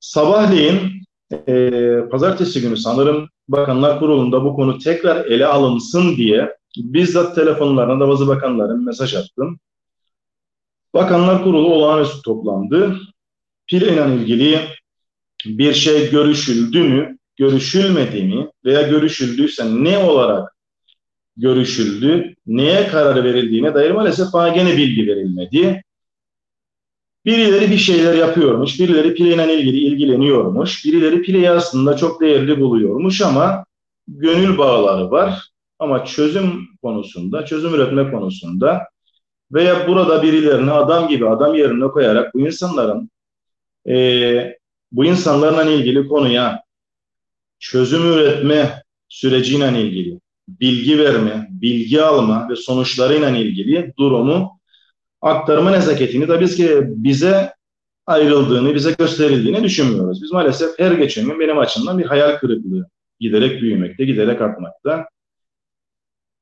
Sabahleyin 0.00 0.95
e, 1.32 1.70
pazartesi 2.10 2.60
günü 2.60 2.76
sanırım 2.76 3.28
Bakanlar 3.48 3.98
Kurulu'nda 3.98 4.44
bu 4.44 4.56
konu 4.56 4.78
tekrar 4.78 5.24
ele 5.24 5.46
alınsın 5.46 6.16
diye 6.16 6.56
bizzat 6.76 7.34
telefonlarına 7.34 8.00
da 8.00 8.08
bazı 8.08 8.28
bakanların 8.28 8.84
mesaj 8.84 9.14
attım. 9.14 9.58
Bakanlar 10.94 11.44
Kurulu 11.44 11.74
olağanüstü 11.74 12.22
toplandı. 12.22 12.96
Pil 13.66 13.82
ilgili 13.82 14.60
bir 15.46 15.74
şey 15.74 16.10
görüşüldü 16.10 16.82
mü, 16.82 17.18
görüşülmedi 17.36 18.22
mi 18.22 18.50
veya 18.64 18.82
görüşüldüyse 18.82 19.64
ne 19.84 19.98
olarak 19.98 20.56
görüşüldü, 21.36 22.34
neye 22.46 22.88
karar 22.88 23.24
verildiğine 23.24 23.74
dair 23.74 23.90
maalesef 23.90 24.32
bana 24.32 24.48
gene 24.48 24.76
bilgi 24.76 25.06
verilmedi. 25.06 25.82
Birileri 27.26 27.70
bir 27.70 27.78
şeyler 27.78 28.14
yapıyormuş, 28.14 28.80
birileri 28.80 29.14
pileyle 29.14 29.60
ilgili 29.60 29.78
ilgileniyormuş, 29.78 30.84
birileri 30.84 31.22
pileyi 31.22 31.50
aslında 31.50 31.96
çok 31.96 32.20
değerli 32.20 32.60
buluyormuş 32.60 33.20
ama 33.20 33.64
gönül 34.08 34.58
bağları 34.58 35.10
var. 35.10 35.50
Ama 35.78 36.04
çözüm 36.04 36.68
konusunda, 36.82 37.44
çözüm 37.46 37.74
üretme 37.74 38.10
konusunda 38.10 38.88
veya 39.52 39.88
burada 39.88 40.22
birilerini 40.22 40.70
adam 40.70 41.08
gibi 41.08 41.28
adam 41.28 41.54
yerine 41.54 41.88
koyarak 41.88 42.34
bu 42.34 42.40
insanların 42.40 43.10
e, 43.88 44.56
bu 44.92 45.04
insanlarla 45.04 45.70
ilgili 45.70 46.08
konuya 46.08 46.62
çözüm 47.58 48.12
üretme 48.12 48.82
süreciyle 49.08 49.82
ilgili 49.82 50.20
bilgi 50.48 50.98
verme, 50.98 51.48
bilgi 51.50 52.02
alma 52.02 52.48
ve 52.50 52.56
sonuçlarıyla 52.56 53.30
ilgili 53.30 53.92
durumu 53.98 54.55
aktarma 55.22 55.70
nezaketini 55.70 56.40
biz 56.40 56.56
ki 56.56 56.80
bize 56.86 57.52
ayrıldığını, 58.06 58.74
bize 58.74 58.92
gösterildiğini 58.92 59.62
düşünmüyoruz. 59.62 60.22
Biz 60.22 60.32
maalesef 60.32 60.78
her 60.78 60.92
geçen 60.92 61.24
gün 61.26 61.40
benim 61.40 61.58
açımdan 61.58 61.98
bir 61.98 62.06
hayal 62.06 62.38
kırıklığı 62.38 62.88
giderek 63.20 63.62
büyümekte, 63.62 64.04
giderek 64.04 64.40
artmakta. 64.40 65.08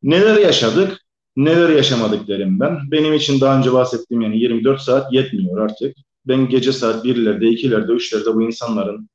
Neler 0.02 0.40
yaşadık, 0.40 0.98
neler 1.36 1.68
yaşamadık 1.68 2.28
derim 2.28 2.60
ben. 2.60 2.78
Benim 2.90 3.14
için 3.14 3.40
daha 3.40 3.58
önce 3.58 3.72
bahsettiğim 3.72 4.20
yani 4.20 4.38
24 4.38 4.80
saat 4.80 5.12
yetmiyor 5.12 5.60
artık. 5.60 5.96
Ben 6.26 6.48
gece 6.48 6.72
saat 6.72 7.04
1'lerde, 7.04 7.44
2'lerde, 7.44 7.92
3'lerde 7.92 8.34
bu 8.34 8.42
insanların 8.42 9.08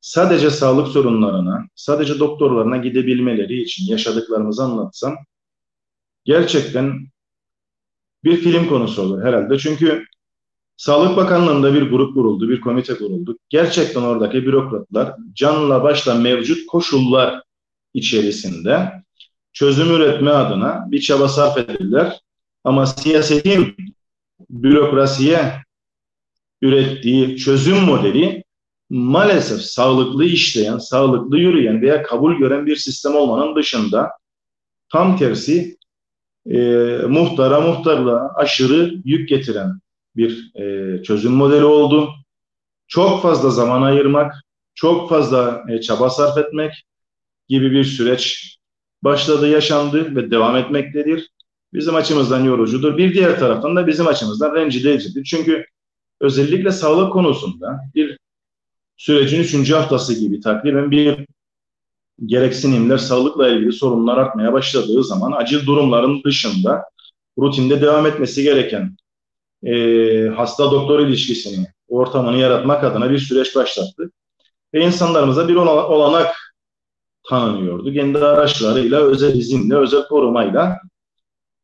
sadece 0.00 0.50
sağlık 0.50 0.88
sorunlarına, 0.88 1.68
sadece 1.74 2.18
doktorlarına 2.18 2.76
gidebilmeleri 2.76 3.62
için 3.62 3.86
yaşadıklarımızı 3.92 4.62
anlatsam 4.62 5.16
gerçekten 6.24 7.08
bir 8.24 8.36
film 8.36 8.68
konusu 8.68 9.02
olur 9.02 9.22
herhalde. 9.22 9.58
Çünkü 9.58 10.04
Sağlık 10.78 11.16
Bakanlığı'nda 11.16 11.74
bir 11.74 11.82
grup 11.82 12.14
kuruldu, 12.14 12.48
bir 12.48 12.60
komite 12.60 12.94
kuruldu. 12.94 13.38
Gerçekten 13.48 14.02
oradaki 14.02 14.46
bürokratlar 14.46 15.14
canla 15.32 15.82
başla 15.82 16.14
mevcut 16.14 16.66
koşullar 16.66 17.42
içerisinde 17.94 18.92
çözüm 19.52 19.90
üretme 19.90 20.30
adına 20.30 20.86
bir 20.90 21.00
çaba 21.00 21.28
sarf 21.28 21.58
edildiler. 21.58 22.20
Ama 22.64 22.86
siyasetin 22.86 23.76
bürokrasiye 24.50 25.52
ürettiği 26.62 27.36
çözüm 27.36 27.84
modeli 27.84 28.44
maalesef 28.90 29.60
sağlıklı 29.60 30.24
işleyen, 30.24 30.78
sağlıklı 30.78 31.38
yürüyen 31.38 31.82
veya 31.82 32.02
kabul 32.02 32.34
gören 32.34 32.66
bir 32.66 32.76
sistem 32.76 33.14
olmanın 33.16 33.56
dışında 33.56 34.10
tam 34.88 35.16
tersi 35.16 35.77
e, 36.50 36.58
muhtara 37.08 37.60
muhtarlığa 37.60 38.32
aşırı 38.34 38.94
yük 39.04 39.28
getiren 39.28 39.80
bir 40.16 40.52
e, 40.54 41.02
çözüm 41.02 41.32
modeli 41.32 41.64
oldu. 41.64 42.10
Çok 42.86 43.22
fazla 43.22 43.50
zaman 43.50 43.82
ayırmak, 43.82 44.34
çok 44.74 45.08
fazla 45.08 45.64
e, 45.68 45.80
çaba 45.80 46.10
sarf 46.10 46.38
etmek 46.38 46.72
gibi 47.48 47.70
bir 47.70 47.84
süreç 47.84 48.56
başladı, 49.02 49.48
yaşandı 49.48 50.16
ve 50.16 50.30
devam 50.30 50.56
etmektedir. 50.56 51.30
Bizim 51.72 51.94
açımızdan 51.94 52.44
yorucudur. 52.44 52.96
Bir 52.96 53.14
diğer 53.14 53.38
taraftan 53.38 53.76
da 53.76 53.86
bizim 53.86 54.06
açımızdan 54.06 54.54
rencide 54.54 54.92
edicidir. 54.92 55.24
Çünkü 55.24 55.64
özellikle 56.20 56.72
sağlık 56.72 57.12
konusunda 57.12 57.80
bir 57.94 58.18
sürecin 58.96 59.40
üçüncü 59.40 59.74
haftası 59.74 60.20
gibi 60.20 60.40
takriben 60.40 60.90
bir 60.90 61.26
gereksinimler 62.26 62.98
sağlıkla 62.98 63.48
ilgili 63.48 63.72
sorunlar 63.72 64.18
artmaya 64.18 64.52
başladığı 64.52 65.04
zaman 65.04 65.32
acil 65.32 65.66
durumların 65.66 66.22
dışında 66.24 66.84
rutinde 67.38 67.80
devam 67.80 68.06
etmesi 68.06 68.42
gereken 68.42 68.96
e, 69.62 69.74
hasta 70.28 70.64
doktor 70.70 71.00
ilişkisini, 71.00 71.66
ortamını 71.88 72.36
yaratmak 72.36 72.84
adına 72.84 73.10
bir 73.10 73.18
süreç 73.18 73.56
başlattı. 73.56 74.10
Ve 74.74 74.84
insanlarımıza 74.84 75.48
bir 75.48 75.54
olanak 75.54 76.36
tanınıyordu. 77.28 77.92
Kendi 77.92 78.18
araçlarıyla, 78.18 79.00
özel 79.00 79.36
izinle, 79.36 79.76
özel 79.76 80.08
korumayla 80.08 80.78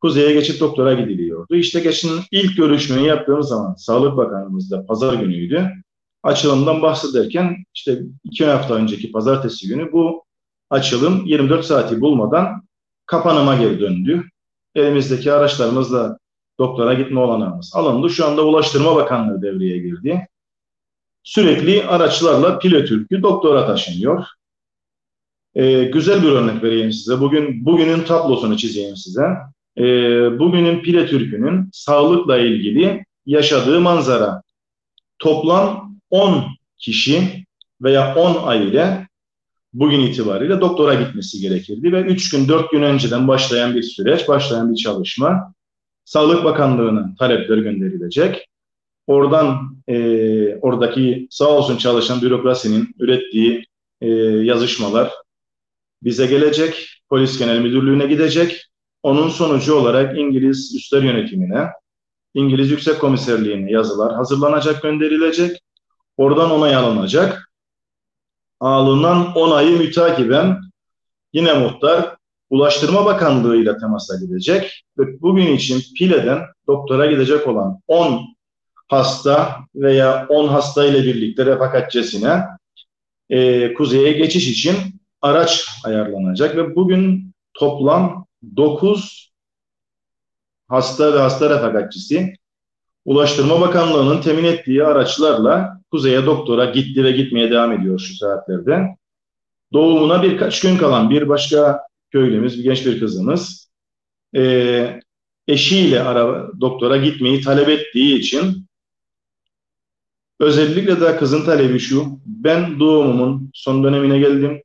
kuzeye 0.00 0.32
geçip 0.32 0.60
doktora 0.60 0.94
gidiliyordu. 0.94 1.56
İşte 1.56 1.80
geçen 1.80 2.10
ilk 2.30 2.56
görüşmeyi 2.56 3.06
yaptığımız 3.06 3.48
zaman 3.48 3.74
Sağlık 3.74 4.16
Bakanımızda 4.16 4.86
pazar 4.86 5.14
günüydü 5.14 5.70
açılımdan 6.22 6.82
bahsederken 6.82 7.56
işte 7.74 8.02
iki 8.24 8.44
hafta 8.44 8.74
önceki 8.74 9.12
pazartesi 9.12 9.68
günü 9.68 9.92
bu 9.92 10.23
açılım 10.74 11.26
24 11.26 11.64
saati 11.64 12.00
bulmadan 12.00 12.62
kapanıma 13.06 13.56
geri 13.56 13.80
döndü. 13.80 14.24
Elimizdeki 14.74 15.32
araçlarımızla 15.32 16.18
doktora 16.58 16.94
gitme 16.94 17.20
olanağımız 17.20 17.72
alındı. 17.74 18.10
Şu 18.10 18.26
anda 18.26 18.44
Ulaştırma 18.46 18.96
Bakanlığı 18.96 19.42
devreye 19.42 19.78
girdi. 19.78 20.28
Sürekli 21.22 21.84
araçlarla 21.84 22.58
Piletürk'ü 22.58 23.22
doktora 23.22 23.66
taşınıyor. 23.66 24.24
Ee, 25.54 25.84
güzel 25.84 26.22
bir 26.22 26.28
örnek 26.28 26.62
vereyim 26.62 26.92
size. 26.92 27.20
Bugün 27.20 27.64
bugünün 27.64 28.00
tablosunu 28.00 28.56
çizeyim 28.56 28.96
size. 28.96 29.26
e, 29.78 29.84
bugünün 30.38 30.82
Pile 30.82 31.06
Türk'ünün 31.06 31.68
sağlıkla 31.72 32.38
ilgili 32.38 33.04
yaşadığı 33.26 33.80
manzara. 33.80 34.42
Toplam 35.18 35.96
10 36.10 36.44
kişi 36.78 37.44
veya 37.82 38.14
10 38.14 38.48
aile 38.48 39.08
bugün 39.74 40.00
itibariyle 40.00 40.60
doktora 40.60 40.94
gitmesi 40.94 41.40
gerekirdi 41.40 41.92
ve 41.92 42.00
3 42.00 42.30
gün 42.30 42.48
4 42.48 42.70
gün 42.70 42.82
önceden 42.82 43.28
başlayan 43.28 43.74
bir 43.74 43.82
süreç, 43.82 44.28
başlayan 44.28 44.72
bir 44.72 44.76
çalışma 44.76 45.54
Sağlık 46.04 46.44
Bakanlığı'na 46.44 47.14
talepler 47.18 47.58
gönderilecek. 47.58 48.48
Oradan 49.06 49.76
e, 49.88 50.56
oradaki 50.56 51.26
sağ 51.30 51.48
olsun 51.48 51.76
çalışan 51.76 52.22
bürokrasinin 52.22 52.94
ürettiği 52.98 53.64
e, 54.00 54.08
yazışmalar 54.42 55.12
bize 56.02 56.26
gelecek, 56.26 56.88
polis 57.08 57.38
genel 57.38 57.58
müdürlüğüne 57.58 58.06
gidecek. 58.06 58.62
Onun 59.02 59.28
sonucu 59.28 59.74
olarak 59.74 60.18
İngiliz 60.18 60.74
Üstler 60.76 61.02
Yönetimine, 61.02 61.68
İngiliz 62.34 62.70
Yüksek 62.70 63.00
Komiserliğine 63.00 63.70
yazılar 63.70 64.14
hazırlanacak, 64.14 64.82
gönderilecek. 64.82 65.60
Oradan 66.16 66.50
onay 66.50 66.74
alınacak. 66.74 67.43
Alınan 68.60 69.34
onayı 69.34 69.78
mütakiben 69.78 70.60
yine 71.32 71.54
muhtar 71.54 72.16
Ulaştırma 72.50 73.04
Bakanlığı 73.04 73.56
ile 73.56 73.78
temasa 73.78 74.16
gidecek 74.16 74.84
ve 74.98 75.20
bugün 75.20 75.46
için 75.46 75.82
Pile'den 75.98 76.40
doktora 76.66 77.06
gidecek 77.06 77.48
olan 77.48 77.80
10 77.88 78.36
hasta 78.88 79.58
veya 79.74 80.26
10 80.28 80.48
hasta 80.48 80.84
ile 80.84 81.04
birlikte 81.04 81.46
refakatçesine 81.46 82.44
e, 83.30 83.74
kuzeye 83.74 84.12
geçiş 84.12 84.48
için 84.48 84.76
araç 85.22 85.66
ayarlanacak 85.84 86.56
ve 86.56 86.76
bugün 86.76 87.34
toplam 87.54 88.26
9 88.56 89.32
hasta 90.68 91.14
ve 91.14 91.18
hasta 91.18 91.50
refakatçisi 91.50 92.34
Ulaştırma 93.04 93.60
Bakanlığı'nın 93.60 94.20
temin 94.20 94.44
ettiği 94.44 94.84
araçlarla 94.84 95.80
kuzeye 95.94 96.26
doktora 96.26 96.64
gitti 96.64 97.04
ve 97.04 97.12
gitmeye 97.12 97.50
devam 97.50 97.72
ediyor 97.72 97.98
şu 97.98 98.14
saatlerde. 98.14 98.96
Doğumuna 99.72 100.22
birkaç 100.22 100.60
gün 100.60 100.76
kalan 100.76 101.10
bir 101.10 101.28
başka 101.28 101.80
köylümüz, 102.10 102.58
bir 102.58 102.64
genç 102.64 102.86
bir 102.86 103.00
kızımız 103.00 103.70
e, 104.36 105.00
eşiyle 105.48 106.02
ara, 106.02 106.50
doktora 106.60 106.96
gitmeyi 106.96 107.40
talep 107.40 107.68
ettiği 107.68 108.18
için 108.18 108.66
özellikle 110.40 111.00
de 111.00 111.16
kızın 111.16 111.44
talebi 111.44 111.78
şu, 111.78 112.20
ben 112.26 112.80
doğumumun 112.80 113.50
son 113.54 113.84
dönemine 113.84 114.18
geldim, 114.18 114.62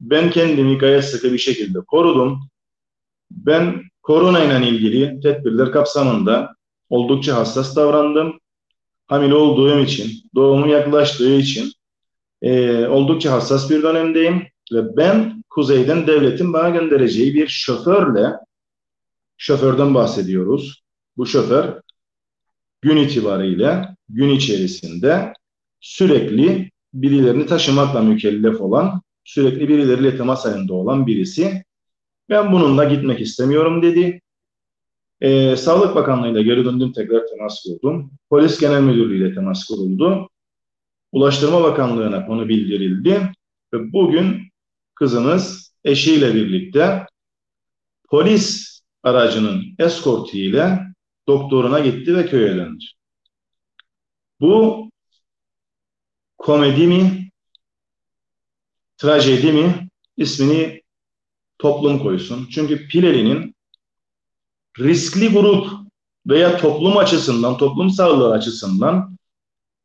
ben 0.00 0.30
kendimi 0.30 0.78
gayet 0.78 1.04
sıkı 1.04 1.32
bir 1.32 1.38
şekilde 1.38 1.78
korudum, 1.80 2.40
ben 3.30 3.82
korona 4.02 4.44
ile 4.44 4.68
ilgili 4.68 5.20
tedbirler 5.20 5.72
kapsamında 5.72 6.54
oldukça 6.88 7.36
hassas 7.36 7.76
davrandım. 7.76 8.40
Hamile 9.10 9.34
olduğum 9.34 9.80
için, 9.80 10.10
doğumu 10.34 10.68
yaklaştığı 10.68 11.34
için 11.34 11.72
e, 12.42 12.86
oldukça 12.86 13.32
hassas 13.32 13.70
bir 13.70 13.82
dönemdeyim 13.82 14.42
ve 14.72 14.96
ben 14.96 15.44
kuzeyden 15.50 16.06
devletin 16.06 16.52
bana 16.52 16.70
göndereceği 16.70 17.34
bir 17.34 17.48
şoförle 17.48 18.32
şoförden 19.36 19.94
bahsediyoruz. 19.94 20.82
Bu 21.16 21.26
şoför 21.26 21.80
gün 22.82 22.96
itibariyle 22.96 23.88
gün 24.08 24.28
içerisinde 24.28 25.32
sürekli 25.80 26.70
birilerini 26.94 27.46
taşımakla 27.46 28.02
mükellef 28.02 28.60
olan, 28.60 29.02
sürekli 29.24 29.68
birileriyle 29.68 30.16
temas 30.16 30.44
halinde 30.44 30.72
olan 30.72 31.06
birisi. 31.06 31.64
Ben 32.28 32.52
bununla 32.52 32.84
gitmek 32.84 33.20
istemiyorum 33.20 33.82
dedi. 33.82 34.20
Ee, 35.20 35.56
Sağlık 35.56 35.94
Bakanlığı'yla 35.94 36.42
geri 36.42 36.64
döndüm 36.64 36.92
tekrar 36.92 37.26
temas 37.26 37.62
kurdum. 37.62 38.10
Polis 38.30 38.60
Genel 38.60 38.80
Müdürlüğü 38.80 39.16
ile 39.16 39.34
temas 39.34 39.64
kuruldu. 39.64 40.28
Ulaştırma 41.12 41.62
Bakanlığı'na 41.62 42.26
konu 42.26 42.48
bildirildi. 42.48 43.32
Ve 43.74 43.92
bugün 43.92 44.52
kızımız 44.94 45.74
eşiyle 45.84 46.34
birlikte 46.34 47.06
polis 48.08 48.80
aracının 49.02 49.62
eskortu 49.78 50.36
ile 50.36 50.78
doktoruna 51.28 51.80
gitti 51.80 52.16
ve 52.16 52.26
köye 52.26 52.56
döndü. 52.56 52.84
Bu 54.40 54.90
komedi 56.38 56.86
mi, 56.86 57.30
trajedi 58.96 59.52
mi 59.52 59.88
ismini 60.16 60.82
toplum 61.58 61.98
koysun. 61.98 62.48
Çünkü 62.52 62.88
Pileli'nin 62.88 63.54
riskli 64.78 65.32
grup 65.32 65.66
veya 66.26 66.56
toplum 66.56 66.96
açısından, 66.96 67.56
toplum 67.56 67.90
sağlığı 67.90 68.32
açısından 68.32 69.18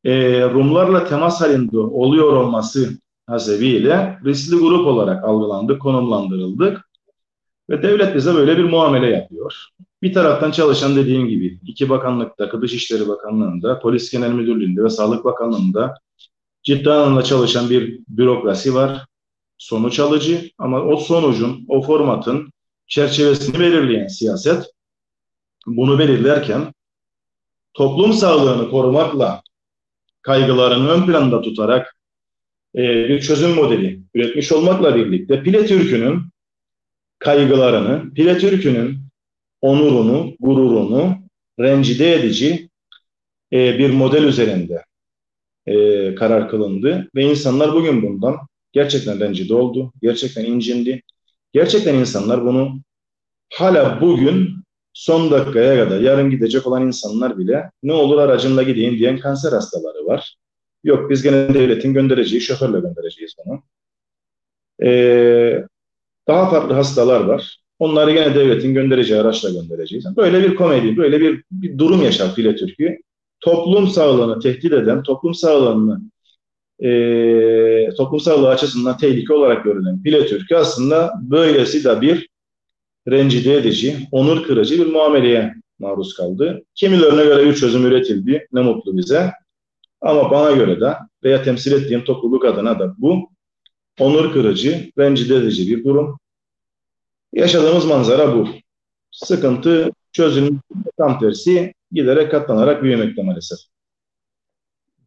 e, 0.04 0.42
Rumlarla 0.42 1.08
temas 1.08 1.42
halinde 1.42 1.78
oluyor 1.78 2.34
olması 2.34 2.98
hasebiyle 3.28 4.20
riskli 4.26 4.56
grup 4.56 4.88
olarak 4.88 5.24
algılandık, 5.24 5.82
konumlandırıldık. 5.82 6.90
Ve 7.70 7.84
devlet 7.84 8.16
bize 8.16 8.34
böyle 8.34 8.58
bir 8.58 8.64
muamele 8.64 9.10
yapıyor. 9.10 9.68
Bir 10.02 10.14
taraftan 10.14 10.52
çalışan 10.52 10.96
dediğim 10.96 11.28
gibi 11.28 11.60
iki 11.68 11.90
bakanlıkta, 11.90 12.62
Dışişleri 12.62 13.08
Bakanlığı'nda, 13.08 13.80
Polis 13.80 14.12
Genel 14.12 14.32
Müdürlüğü'nde 14.32 14.84
ve 14.84 14.90
Sağlık 14.90 15.26
Bakanlığı'nda 15.26 15.94
ciddi 16.64 16.92
anlamda 16.92 17.24
çalışan 17.24 17.70
bir 17.70 18.00
bürokrasi 18.08 18.76
var. 18.76 19.06
Sonuç 19.58 20.00
alıcı 20.00 20.52
ama 20.58 20.82
o 20.82 20.98
sonucun, 20.98 21.66
o 21.68 21.82
formatın 21.82 22.52
çerçevesini 22.88 23.60
belirleyen 23.60 24.08
siyaset 24.08 24.75
bunu 25.66 26.00
belirlerken 26.00 26.74
toplum 27.74 28.14
sağlığını 28.14 28.70
korumakla 28.70 29.42
kaygılarını 30.22 30.90
ön 30.90 31.06
planda 31.06 31.42
tutarak 31.42 31.96
e, 32.76 33.10
bir 33.10 33.22
çözüm 33.22 33.52
modeli 33.52 34.02
üretmiş 34.14 34.52
olmakla 34.52 34.96
birlikte 34.96 35.44
Pile 35.44 35.66
Türk'ünün 35.66 36.22
kaygılarını, 37.20 38.14
Pile 38.14 38.38
Türk'ünün 38.38 39.00
onurunu, 39.62 40.36
gururunu 40.40 41.18
rencide 41.60 42.14
edici 42.14 42.70
e, 43.54 43.80
bir 43.80 43.90
model 43.90 44.24
üzerinde 44.24 44.84
e, 45.66 46.16
karar 46.16 46.50
kılındı 46.50 47.10
ve 47.16 47.24
insanlar 47.24 47.74
bugün 47.74 48.02
bundan 48.02 48.38
gerçekten 48.72 49.20
rencide 49.20 49.54
oldu, 49.56 49.94
gerçekten 50.02 50.46
incindi. 50.46 51.02
Gerçekten 51.54 51.96
insanlar 51.96 52.46
bunu 52.46 52.82
hala 53.54 54.02
bugün 54.02 54.65
son 54.96 55.32
dakikaya 55.32 55.84
kadar 55.84 56.00
yarın 56.00 56.30
gidecek 56.30 56.68
olan 56.68 56.88
insanlar 56.88 57.38
bile 57.38 57.72
ne 57.84 57.94
olur 57.94 58.18
aracınla 58.18 58.64
gideyim 58.64 58.98
diyen 58.98 59.18
kanser 59.18 59.52
hastaları 59.52 60.06
var. 60.06 60.36
Yok 60.84 61.10
biz 61.10 61.24
gene 61.24 61.54
devletin 61.54 61.94
göndereceği 61.94 62.42
şoförle 62.42 62.80
göndereceğiz 62.80 63.36
bunu. 63.46 63.64
Ee, 64.84 65.64
daha 66.28 66.50
farklı 66.50 66.74
hastalar 66.74 67.22
var. 67.22 67.60
Onları 67.80 68.12
gene 68.12 68.36
devletin 68.36 68.74
göndereceği 68.74 69.22
araçla 69.22 69.50
göndereceğiz. 69.50 70.06
Böyle 70.18 70.44
bir 70.44 70.56
komedi, 70.56 70.98
böyle 70.98 71.20
bir, 71.20 71.44
bir 71.52 71.78
durum 71.78 72.04
yaşar 72.04 72.36
File 72.36 72.56
Türkiye. 72.56 73.02
Toplum 73.40 73.88
sağlığını 73.88 74.40
tehdit 74.40 74.74
eden, 74.74 75.04
toplum 75.04 75.34
sağlığını 75.34 76.02
e, 76.80 77.90
toplum 77.98 78.20
sağlığı 78.20 78.50
açısından 78.50 78.98
tehlike 78.98 79.34
olarak 79.34 79.64
görülen 79.64 80.04
File 80.04 80.26
Türkiye 80.26 80.60
aslında 80.60 81.14
böylesi 81.22 81.84
de 81.84 82.02
bir 82.02 82.35
rencide 83.10 83.54
edici, 83.54 83.98
onur 84.12 84.44
kırıcı 84.44 84.80
bir 84.80 84.92
muameleye 84.92 85.54
maruz 85.80 86.14
kaldı. 86.14 86.64
Kimilerine 86.76 87.24
göre 87.24 87.46
bir 87.46 87.56
çözüm 87.56 87.86
üretildi. 87.86 88.48
Ne 88.52 88.62
mutlu 88.62 88.98
bize. 88.98 89.32
Ama 90.02 90.32
bana 90.32 90.52
göre 90.52 90.82
de 90.82 90.94
veya 91.24 91.44
temsil 91.44 91.72
ettiğim 91.72 92.04
topluluk 92.04 92.46
adına 92.46 92.80
da 92.80 92.96
bu 92.98 93.30
onur 94.00 94.34
kırıcı, 94.34 94.92
rencide 94.98 95.36
edici 95.36 95.76
bir 95.76 95.84
durum. 95.84 96.20
Yaşadığımız 97.34 97.86
manzara 97.86 98.36
bu. 98.36 98.48
Sıkıntı 99.12 99.92
çözülmüş 100.12 100.62
tam 100.98 101.20
tersi 101.20 101.74
giderek 101.92 102.32
katlanarak 102.32 102.84
büyümekte 102.84 103.24
maalesef. 103.24 103.60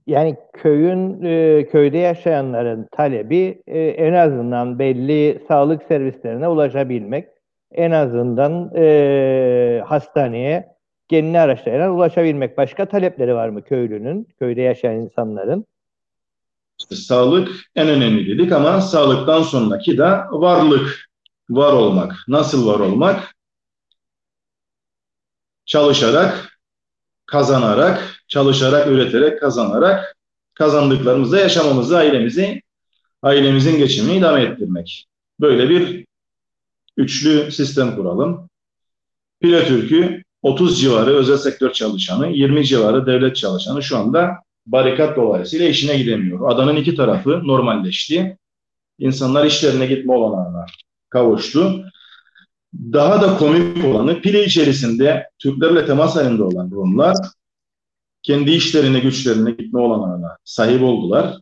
Yani 0.07 0.37
köyün 0.53 1.23
e, 1.23 1.67
köyde 1.67 1.99
yaşayanların 1.99 2.89
talebi 2.93 3.63
e, 3.67 3.81
en 3.81 4.13
azından 4.13 4.79
belli 4.79 5.43
sağlık 5.49 5.83
servislerine 5.83 6.49
ulaşabilmek, 6.49 7.29
en 7.73 7.91
azından 7.91 8.71
e, 8.77 9.83
hastaneye 9.87 10.69
genli 11.09 11.41
araçlarla 11.41 11.91
ulaşabilmek. 11.91 12.59
Başka 12.59 12.87
talepleri 12.87 13.35
var 13.35 13.49
mı 13.49 13.63
köylünün, 13.63 14.29
köyde 14.39 14.61
yaşayan 14.61 14.95
insanların? 14.95 15.67
sağlık 16.79 17.49
en 17.77 17.89
önemli 17.89 18.27
dedik 18.39 18.53
ama 18.53 18.81
sağlıktan 18.81 19.43
sonraki 19.43 19.99
de 19.99 20.09
varlık, 20.31 21.09
var 21.51 21.73
olmak. 21.73 22.15
Nasıl 22.29 22.67
var 22.67 22.81
olmak? 22.81 23.35
Çalışarak, 25.67 26.61
kazanarak, 27.27 28.23
çalışarak, 28.29 28.87
üreterek, 28.87 29.41
kazanarak 29.41 30.17
kazandıklarımızla 30.55 31.39
yaşamamızı, 31.39 31.99
ailemizi, 31.99 32.63
ailemizin 33.23 33.79
geçimini 33.79 34.17
idame 34.17 34.43
ettirmek. 34.43 35.07
Böyle 35.41 35.69
bir 35.69 36.07
üçlü 36.99 37.53
sistem 37.53 37.97
kuralım. 37.97 38.49
Pile 39.41 39.67
Türk'ü 39.67 40.23
30 40.43 40.81
civarı 40.81 41.11
özel 41.11 41.37
sektör 41.37 41.73
çalışanı, 41.73 42.29
20 42.29 42.67
civarı 42.67 43.07
devlet 43.07 43.37
çalışanı 43.37 43.83
şu 43.83 43.99
anda 43.99 44.31
barikat 44.67 45.17
dolayısıyla 45.17 45.69
işine 45.69 45.97
gidemiyor. 45.97 46.51
Adanın 46.51 46.77
iki 46.77 46.95
tarafı 46.95 47.31
normalleşti. 47.45 48.39
İnsanlar 48.99 49.47
işlerine 49.47 49.87
gitme 49.87 50.13
olanağına 50.13 50.67
kavuştu. 51.11 51.85
Daha 52.75 53.23
da 53.23 53.37
komik 53.37 53.85
olanı 53.85 54.21
pile 54.21 54.45
içerisinde 54.45 55.31
Türklerle 55.39 55.87
temas 55.87 56.17
halinde 56.17 56.43
olan 56.43 56.71
Rumlar 56.71 57.17
kendi 58.23 58.51
işlerine, 58.51 59.01
güçlerine 59.01 59.51
gitme 59.51 59.81
olanağına 59.81 60.37
sahip 60.45 60.83
oldular. 60.83 61.37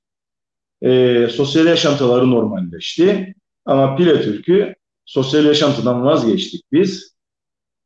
E, 0.82 1.28
sosyal 1.28 1.66
yaşantıları 1.66 2.30
normalleşti. 2.30 3.34
Ama 3.64 3.96
Pile 3.96 4.22
Türk'ü 4.22 4.74
sosyal 5.06 5.44
yaşantıdan 5.44 6.04
vazgeçtik 6.04 6.64
biz. 6.72 7.16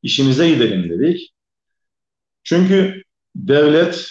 İşimize 0.02 0.50
gidelim 0.50 0.90
dedik. 0.90 1.32
Çünkü 2.44 3.02
devlet 3.36 4.10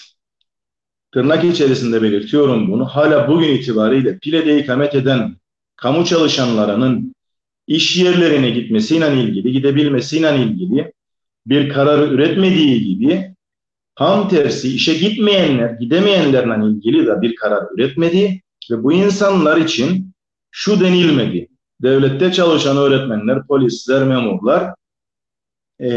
tırnak 1.11 1.43
içerisinde 1.43 2.01
belirtiyorum 2.01 2.71
bunu. 2.71 2.85
Hala 2.85 3.27
bugün 3.27 3.47
itibariyle 3.47 4.17
Pile'de 4.19 4.59
ikamet 4.59 4.95
eden 4.95 5.35
kamu 5.75 6.05
çalışanlarının 6.05 7.15
iş 7.67 7.97
yerlerine 7.97 8.49
gitmesiyle 8.49 9.13
ilgili, 9.13 9.51
gidebilmesiyle 9.51 10.37
ilgili 10.37 10.93
bir 11.45 11.69
kararı 11.69 12.13
üretmediği 12.13 12.83
gibi 12.83 13.35
tam 13.95 14.29
tersi 14.29 14.75
işe 14.75 14.93
gitmeyenler, 14.93 15.69
gidemeyenlerle 15.69 16.75
ilgili 16.75 17.07
de 17.07 17.21
bir 17.21 17.35
karar 17.35 17.63
üretmedi 17.73 18.41
ve 18.71 18.83
bu 18.83 18.93
insanlar 18.93 19.57
için 19.57 20.11
şu 20.51 20.79
denilmedi. 20.79 21.48
Devlette 21.81 22.31
çalışan 22.31 22.77
öğretmenler, 22.77 23.47
polisler, 23.47 24.03
memurlar 24.03 24.73
e, 25.81 25.89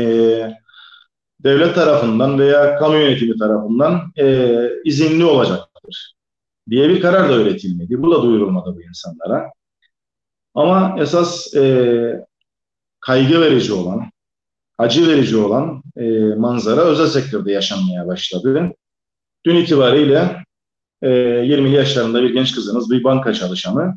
devlet 1.41 1.75
tarafından 1.75 2.39
veya 2.39 2.79
kamu 2.79 2.97
yönetimi 2.97 3.39
tarafından 3.39 4.13
e, 4.19 4.69
izinli 4.85 5.25
olacaktır 5.25 6.15
diye 6.71 6.89
bir 6.89 7.01
karar 7.01 7.31
da 7.31 7.37
üretilmedi. 7.37 8.03
Bu 8.03 8.11
da 8.11 8.23
duyurulmadı 8.23 8.77
bu 8.77 8.83
insanlara. 8.83 9.53
Ama 10.55 10.97
esas 10.99 11.55
e, 11.55 12.27
kaygı 13.01 13.41
verici 13.41 13.73
olan, 13.73 14.11
acı 14.79 15.09
verici 15.09 15.37
olan 15.37 15.83
e, 15.97 16.11
manzara 16.35 16.81
özel 16.81 17.07
sektörde 17.07 17.53
yaşanmaya 17.53 18.07
başladı. 18.07 18.73
Dün 19.47 19.57
itibariyle 19.57 20.45
e, 21.03 21.09
20'li 21.09 21.75
yaşlarında 21.75 22.23
bir 22.23 22.35
genç 22.35 22.55
kızınız, 22.55 22.91
bir 22.91 23.05
banka 23.05 23.35
çalışanı 23.35 23.97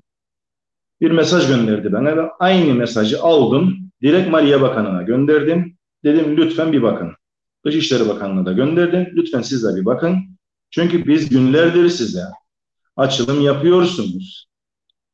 bir 1.01 1.11
mesaj 1.11 1.47
gönderdi 1.47 1.93
bana 1.93 2.17
ve 2.17 2.29
aynı 2.39 2.73
mesajı 2.73 3.21
aldım. 3.21 3.77
Direkt 4.01 4.29
Maliye 4.29 4.61
Bakanı'na 4.61 5.01
gönderdim. 5.01 5.77
Dedim 6.03 6.37
lütfen 6.37 6.71
bir 6.73 6.81
bakın. 6.81 7.11
Dışişleri 7.65 8.09
Bakanlığı'na 8.09 8.45
da 8.45 8.53
gönderdim. 8.53 9.07
Lütfen 9.13 9.41
siz 9.41 9.63
de 9.63 9.75
bir 9.75 9.85
bakın. 9.85 10.17
Çünkü 10.69 11.07
biz 11.07 11.29
günlerdir 11.29 11.89
size 11.89 12.23
açılım 12.95 13.41
yapıyorsunuz. 13.41 14.47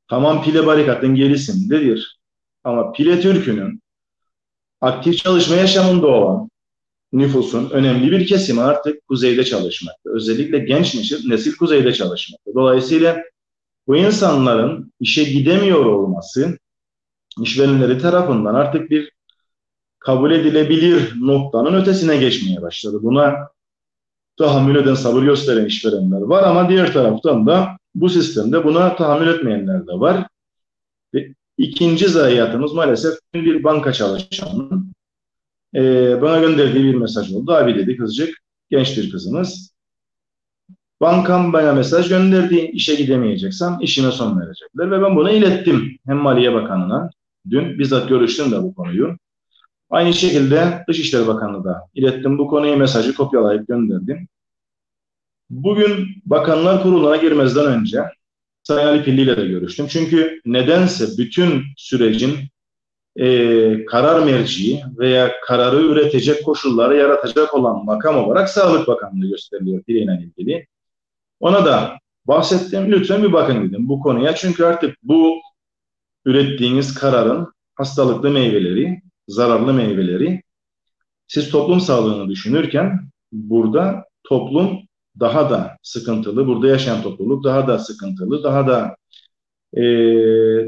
Tamam 0.07 0.43
pile 0.43 0.65
barikatın 0.65 1.15
gerisindedir. 1.15 2.19
Ama 2.63 2.91
pile 2.91 3.21
Türk'ünün 3.21 3.81
aktif 4.81 5.17
çalışma 5.17 5.55
yaşamında 5.55 6.07
olan 6.07 6.49
nüfusun 7.13 7.69
önemli 7.69 8.11
bir 8.11 8.27
kesimi 8.27 8.61
artık 8.61 9.07
kuzeyde 9.07 9.43
çalışmakta. 9.43 10.09
Özellikle 10.09 10.59
genç 10.59 10.95
nesil, 10.95 11.29
nesil 11.29 11.55
kuzeyde 11.55 11.93
çalışmakta. 11.93 12.51
Dolayısıyla 12.55 13.23
bu 13.91 13.97
insanların 13.97 14.93
işe 14.99 15.23
gidemiyor 15.23 15.85
olması 15.85 16.57
işverenleri 17.41 17.97
tarafından 17.97 18.55
artık 18.55 18.91
bir 18.91 19.11
kabul 19.99 20.31
edilebilir 20.31 21.13
noktanın 21.21 21.81
ötesine 21.81 22.17
geçmeye 22.17 22.61
başladı. 22.61 22.99
Buna 23.01 23.35
tahammül 24.37 24.75
eden, 24.75 24.93
sabır 24.93 25.23
gösteren 25.23 25.65
işverenler 25.65 26.21
var 26.21 26.43
ama 26.43 26.69
diğer 26.69 26.93
taraftan 26.93 27.47
da 27.47 27.77
bu 27.95 28.09
sistemde 28.09 28.63
buna 28.63 28.95
tahammül 28.95 29.27
etmeyenler 29.27 29.87
de 29.87 29.91
var. 29.91 30.27
Ve 31.13 31.33
ikinci 31.57 32.07
zayiatımız 32.07 32.73
maalesef 32.73 33.13
bir 33.33 33.63
banka 33.63 33.93
çalışanının 33.93 34.93
e, 35.75 35.81
bana 36.21 36.39
gönderdiği 36.39 36.83
bir 36.83 36.95
mesaj 36.95 37.33
oldu. 37.33 37.51
Abi 37.51 37.75
dedi 37.75 37.97
kızcık, 37.97 38.37
genç 38.69 38.97
bir 38.97 39.11
kızımız. 39.11 39.70
Bankam 41.01 41.53
bana 41.53 41.73
mesaj 41.73 42.09
gönderdi, 42.09 42.55
işe 42.55 42.95
gidemeyeceksem 42.95 43.77
işime 43.81 44.11
son 44.11 44.41
verecekler 44.41 44.91
ve 44.91 45.01
ben 45.01 45.15
bunu 45.15 45.31
ilettim 45.31 45.97
hem 46.05 46.17
Maliye 46.17 46.53
Bakanı'na. 46.53 47.09
Dün 47.49 47.79
bizzat 47.79 48.09
görüştüm 48.09 48.51
de 48.51 48.63
bu 48.63 48.75
konuyu. 48.75 49.17
Aynı 49.89 50.13
şekilde 50.13 50.83
Dışişleri 50.87 51.27
Bakanlığı 51.27 51.63
da 51.63 51.81
ilettim 51.93 52.37
bu 52.37 52.47
konuyu 52.47 52.77
mesajı 52.77 53.15
kopyalayıp 53.15 53.67
gönderdim. 53.67 54.27
Bugün 55.49 56.07
Bakanlar 56.25 56.83
Kurulu'na 56.83 57.15
girmezden 57.15 57.65
önce 57.65 58.03
Sayın 58.63 58.87
Ali 58.87 59.03
Pilli 59.03 59.21
ile 59.21 59.37
de 59.37 59.47
görüştüm. 59.47 59.87
Çünkü 59.89 60.41
nedense 60.45 61.05
bütün 61.17 61.63
sürecin 61.77 62.33
e, 63.15 63.85
karar 63.85 64.23
merciği 64.23 64.83
veya 64.97 65.31
kararı 65.41 65.81
üretecek 65.81 66.45
koşulları 66.45 66.97
yaratacak 66.97 67.53
olan 67.53 67.85
makam 67.85 68.17
olarak 68.17 68.49
Sağlık 68.49 68.87
Bakanlığı 68.87 69.27
gösteriliyor 69.27 69.83
Pilli 69.83 70.31
ilgili. 70.37 70.67
Ona 71.41 71.65
da 71.65 71.97
bahsettim. 72.25 72.91
Lütfen 72.91 73.23
bir 73.23 73.33
bakın 73.33 73.69
dedim 73.69 73.89
bu 73.89 73.99
konuya. 73.99 74.35
Çünkü 74.35 74.63
artık 74.63 74.97
bu 75.03 75.41
ürettiğiniz 76.25 76.93
kararın 76.93 77.47
hastalıklı 77.75 78.31
meyveleri, 78.31 79.01
zararlı 79.27 79.73
meyveleri 79.73 80.43
siz 81.27 81.49
toplum 81.49 81.81
sağlığını 81.81 82.29
düşünürken 82.29 83.09
burada 83.31 84.05
toplum 84.23 84.79
daha 85.19 85.49
da 85.49 85.77
sıkıntılı, 85.83 86.47
burada 86.47 86.67
yaşayan 86.67 87.01
topluluk 87.01 87.43
daha 87.43 87.67
da 87.67 87.79
sıkıntılı, 87.79 88.43
daha 88.43 88.67
da 88.67 88.95
e, 89.73 89.81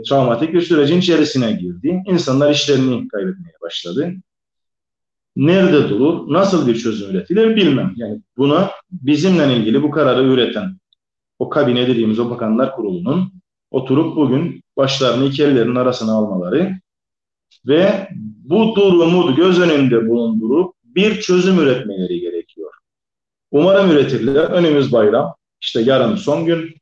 travmatik 0.01 0.53
bir 0.53 0.61
sürecin 0.61 0.99
içerisine 0.99 1.51
girdi. 1.51 2.03
İnsanlar 2.07 2.51
işlerini 2.51 3.07
kaybetmeye 3.07 3.55
başladı. 3.61 4.13
Nerede 5.35 5.89
durur, 5.89 6.33
nasıl 6.33 6.67
bir 6.67 6.75
çözüm 6.75 7.09
üretilir 7.09 7.55
bilmem. 7.55 7.93
Yani 7.95 8.21
buna 8.37 8.71
bizimle 8.91 9.57
ilgili 9.57 9.83
bu 9.83 9.91
kararı 9.91 10.23
üreten 10.23 10.77
o 11.39 11.49
kabine 11.49 11.87
dediğimiz 11.87 12.19
o 12.19 12.29
bakanlar 12.29 12.75
kurulunun 12.75 13.31
oturup 13.71 14.15
bugün 14.15 14.63
başlarını 14.77 15.25
iki 15.25 15.43
ellerinin 15.43 15.75
arasına 15.75 16.13
almaları 16.13 16.79
ve 17.67 18.07
bu 18.43 18.75
durumu 18.75 19.35
göz 19.35 19.59
önünde 19.59 20.09
bulundurup 20.09 20.75
bir 20.83 21.21
çözüm 21.21 21.59
üretmeleri 21.59 22.19
gerekiyor. 22.19 22.71
Umarım 23.51 23.91
üretirler. 23.91 24.43
Önümüz 24.43 24.91
bayram. 24.91 25.35
İşte 25.61 25.81
yarın 25.81 26.15
son 26.15 26.45
gün, 26.45 26.75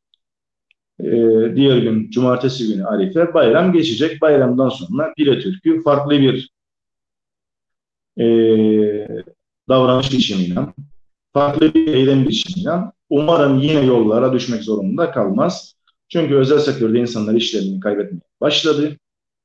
e, 0.99 1.11
diğer 1.55 1.77
gün 1.77 2.09
cumartesi 2.09 2.67
günü 2.67 2.85
Arife 2.85 3.33
bayram 3.33 3.73
geçecek. 3.73 4.21
Bayramdan 4.21 4.69
sonra 4.69 5.13
Pire 5.17 5.39
Türk'ü 5.39 5.83
farklı 5.83 6.11
bir 6.11 6.49
e, 8.17 8.25
davranış 9.69 10.11
biçimiyle, 10.13 10.59
farklı 11.33 11.73
bir 11.73 11.93
eylem 11.93 12.27
biçimiyle 12.27 12.71
umarım 13.09 13.59
yine 13.59 13.85
yollara 13.85 14.33
düşmek 14.33 14.63
zorunda 14.63 15.11
kalmaz. 15.11 15.75
Çünkü 16.09 16.35
özel 16.35 16.59
sektörde 16.59 16.99
insanlar 16.99 17.33
işlerini 17.33 17.79
kaybetmeye 17.79 18.21
başladı. 18.41 18.97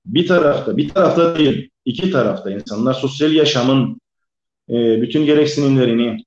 Bir 0.07 0.26
tarafta, 0.26 0.76
bir 0.76 0.88
tarafta 0.88 1.38
değil, 1.38 1.70
iki 1.85 2.11
tarafta 2.11 2.50
insanlar 2.50 2.94
sosyal 2.94 3.33
yaşamın 3.33 4.00
e, 4.70 5.02
bütün 5.02 5.26
gereksinimlerini 5.26 6.24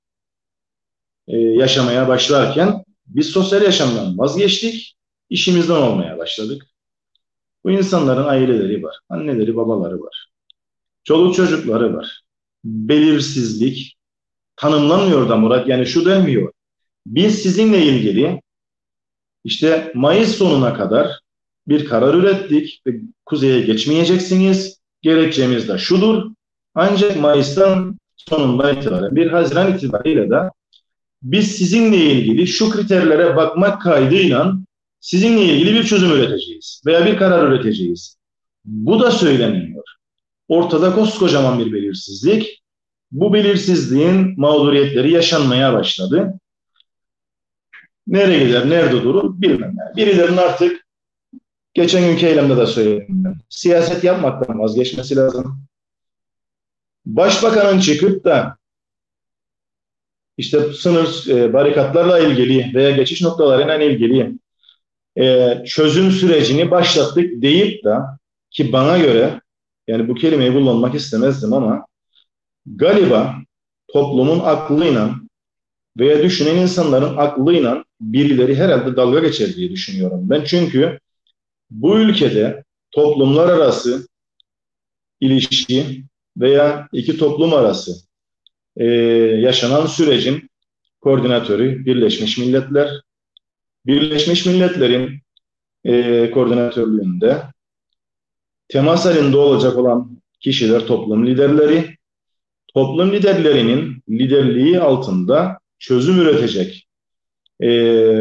e, 1.28 1.38
yaşamaya 1.38 2.08
başlarken 2.08 2.84
biz 3.08 3.28
sosyal 3.30 3.62
yaşamdan 3.62 4.18
vazgeçtik, 4.18 4.96
işimizden 5.30 5.82
olmaya 5.82 6.18
başladık. 6.18 6.66
Bu 7.64 7.72
insanların 7.72 8.28
aileleri 8.28 8.84
var, 8.84 9.00
anneleri, 9.10 9.56
babaları 9.56 10.02
var. 10.02 10.30
Çoluk 11.04 11.36
çocukları 11.36 11.98
var. 11.98 12.22
Belirsizlik 12.64 13.98
tanımlanmıyor 14.56 15.30
da 15.30 15.38
Murat. 15.38 15.68
Yani 15.68 15.86
şu 15.86 16.06
denmiyor. 16.06 16.52
Biz 17.06 17.42
sizinle 17.42 17.86
ilgili 17.86 18.42
işte 19.44 19.92
Mayıs 19.96 20.36
sonuna 20.36 20.74
kadar 20.74 21.20
bir 21.68 21.86
karar 21.86 22.14
ürettik 22.14 22.82
ve 22.88 23.02
kuzeye 23.26 23.62
geçmeyeceksiniz. 23.62 24.80
Gerekçemiz 25.02 25.68
de 25.68 25.78
şudur. 25.78 26.32
Ancak 26.76 27.18
Mayıs'tan 27.18 28.00
sonundan 28.16 28.76
itibaren 28.76 29.16
bir 29.16 29.28
Haziran 29.28 29.74
itibariyle 29.74 30.30
de 30.30 30.50
biz 31.22 31.52
sizinle 31.52 31.98
ilgili 31.98 32.48
şu 32.48 32.70
kriterlere 32.70 33.36
bakmak 33.36 33.82
kaydıyla 33.82 34.54
sizinle 35.00 35.44
ilgili 35.44 35.74
bir 35.74 35.84
çözüm 35.84 36.12
üreteceğiz 36.12 36.82
veya 36.86 37.06
bir 37.06 37.18
karar 37.18 37.52
üreteceğiz. 37.52 38.18
Bu 38.66 39.00
da 39.00 39.12
söyleniyor. 39.12 39.79
Ortada 40.50 40.96
koskocaman 40.96 41.60
bir 41.60 41.74
belirsizlik. 41.74 42.64
Bu 43.12 43.34
belirsizliğin 43.34 44.40
mağduriyetleri 44.40 45.12
yaşanmaya 45.12 45.74
başladı. 45.74 46.34
Nereye 48.08 48.46
gider, 48.46 48.70
nerede 48.70 49.04
durur 49.04 49.42
bilmem. 49.42 49.76
Yani 49.78 49.96
birilerinin 49.98 50.38
artık 50.38 50.86
geçen 51.74 52.10
günkü 52.10 52.26
eylemde 52.26 52.58
de 52.58 52.66
söyledim. 52.66 53.24
Siyaset 53.50 54.04
yapmaktan 54.04 54.60
vazgeçmesi 54.60 55.16
lazım. 55.16 55.62
Başbakanın 57.06 57.80
çıkıp 57.80 58.24
da 58.24 58.58
işte 60.38 60.74
sınır 60.74 61.28
e, 61.30 61.54
barikatlarla 61.54 62.20
ilgili 62.20 62.74
veya 62.74 62.92
geçiş 62.92 63.22
noktalarıyla 63.22 63.76
ilgili 63.76 64.38
e, 65.20 65.56
çözüm 65.66 66.12
sürecini 66.12 66.72
başlattık 66.72 67.42
deyip 67.42 67.84
de 67.84 67.96
ki 68.52 68.72
bana 68.74 68.98
göre 68.98 69.42
yani 69.90 70.08
bu 70.08 70.16
kelimeyi 70.16 70.54
kullanmak 70.54 70.96
istemezdim 70.96 71.54
ama 71.54 71.86
galiba 72.66 73.36
toplumun 73.88 74.40
aklıyla 74.40 75.16
veya 76.00 76.24
düşünen 76.24 76.56
insanların 76.56 77.18
aklıyla 77.18 77.86
birileri 78.02 78.56
herhalde 78.56 78.96
dalga 78.96 79.20
geçer 79.20 79.56
diye 79.56 79.70
düşünüyorum. 79.70 80.30
Ben 80.30 80.44
çünkü 80.44 81.00
bu 81.70 82.00
ülkede 82.00 82.64
toplumlar 82.92 83.50
arası 83.50 84.08
ilişki 85.20 86.04
veya 86.38 86.88
iki 86.94 87.18
toplum 87.18 87.54
arası 87.54 87.92
e, 88.78 88.86
yaşanan 89.46 89.86
sürecin 89.86 90.50
koordinatörü 91.02 91.86
Birleşmiş 91.86 92.38
Milletler. 92.38 93.02
Birleşmiş 93.86 94.46
Milletler'in 94.46 95.20
e, 95.84 96.32
koordinatörlüğünde 96.32 97.44
temas 98.70 99.06
halinde 99.06 99.38
olacak 99.38 99.78
olan 99.78 100.22
kişiler 100.40 100.86
toplum 100.86 101.28
liderleri, 101.28 101.98
toplum 102.74 103.12
liderlerinin 103.12 104.04
liderliği 104.10 104.80
altında 104.80 105.60
çözüm 105.80 106.20
üretecek 106.20 106.88
e, 107.60 107.68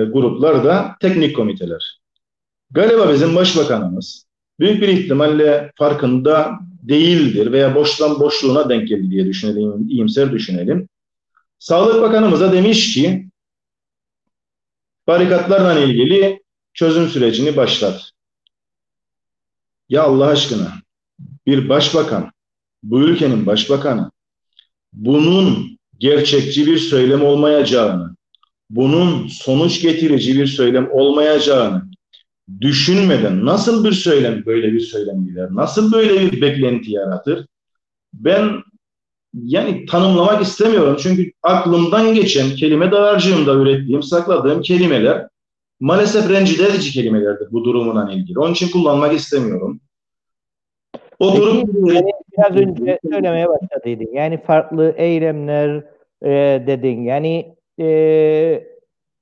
gruplar 0.04 0.64
da 0.64 0.96
teknik 1.00 1.37
komiteler. 1.37 2.00
Galiba 2.70 3.12
bizim 3.12 3.37
başbakanımız 3.37 4.26
büyük 4.61 4.82
bir 4.82 4.88
ihtimalle 4.88 5.72
farkında 5.76 6.58
değildir 6.82 7.52
veya 7.52 7.74
boştan 7.74 8.20
boşluğuna 8.20 8.68
denk 8.68 8.88
geldi 8.88 9.11
diye 9.11 9.26
düşünelim, 9.26 9.88
iyimser 9.88 10.32
düşünelim. 10.32 10.88
Sağlık 11.58 12.02
Bakanımız 12.02 12.40
da 12.40 12.52
demiş 12.52 12.94
ki 12.94 13.28
barikatlarla 15.06 15.80
ilgili 15.80 16.42
çözüm 16.74 17.08
sürecini 17.08 17.56
başlat. 17.56 18.11
Ya 19.88 20.03
Allah 20.03 20.27
aşkına 20.27 20.72
bir 21.46 21.68
başbakan, 21.68 22.31
bu 22.83 23.01
ülkenin 23.01 23.46
başbakanı 23.46 24.11
bunun 24.92 25.79
gerçekçi 25.98 26.66
bir 26.66 26.79
söylem 26.79 27.22
olmayacağını, 27.24 28.16
bunun 28.70 29.29
sonuç 29.29 29.83
getirici 29.83 30.38
bir 30.38 30.46
söylem 30.46 30.88
olmayacağını 30.92 31.83
düşünmeden 32.61 33.46
nasıl 33.46 33.85
bir 33.85 33.92
söylem 33.92 34.46
böyle 34.46 34.72
bir 34.72 34.81
söylem 34.81 35.24
gider? 35.24 35.48
Nasıl 35.51 35.92
böyle 35.92 36.33
bir 36.33 36.40
beklenti 36.40 36.92
yaratır? 36.92 37.46
Ben 38.14 38.62
yani 39.35 39.87
tanımlamak 39.87 40.42
istemiyorum. 40.42 40.96
Çünkü 41.03 41.33
aklımdan 41.42 42.14
geçen 42.14 42.57
kelime 42.57 42.92
dağarcığımda 42.92 43.55
ürettiğim, 43.55 44.03
sakladığım 44.03 44.62
kelimeler 44.62 45.29
maalesef 45.80 46.30
rencide 46.30 46.64
edici 46.64 46.92
kelimelerdir 46.92 47.52
bu 47.52 47.64
durumuna 47.64 48.12
ilgili. 48.12 48.38
Onun 48.38 48.52
için 48.52 48.70
kullanmak 48.70 49.14
istemiyorum. 49.14 49.80
O 51.18 51.30
Peki, 51.30 51.42
durum 51.42 51.94
yani 51.94 52.10
biraz 52.38 52.56
önce 52.56 52.98
söylemeye 53.10 53.48
başladıydın. 53.48 54.08
Yani 54.12 54.42
farklı 54.42 54.94
eylemler 54.96 55.84
e, 56.22 56.62
dedin. 56.66 57.02
Yani 57.02 57.54
e, 57.80 58.64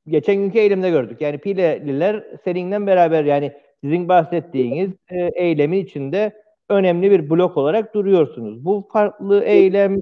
geçen 0.09 0.37
günkü 0.37 0.59
eylemde 0.59 0.91
gördük. 0.91 1.21
Yani 1.21 1.39
Pileliler 1.39 2.25
seninle 2.45 2.87
beraber 2.87 3.25
yani 3.25 3.53
sizin 3.85 4.09
bahsettiğiniz 4.09 4.91
e, 5.11 5.31
eylemin 5.35 5.85
içinde 5.85 6.33
önemli 6.69 7.11
bir 7.11 7.31
blok 7.31 7.57
olarak 7.57 7.95
duruyorsunuz. 7.95 8.65
Bu 8.65 8.89
farklı 8.93 9.45
eylem 9.45 10.01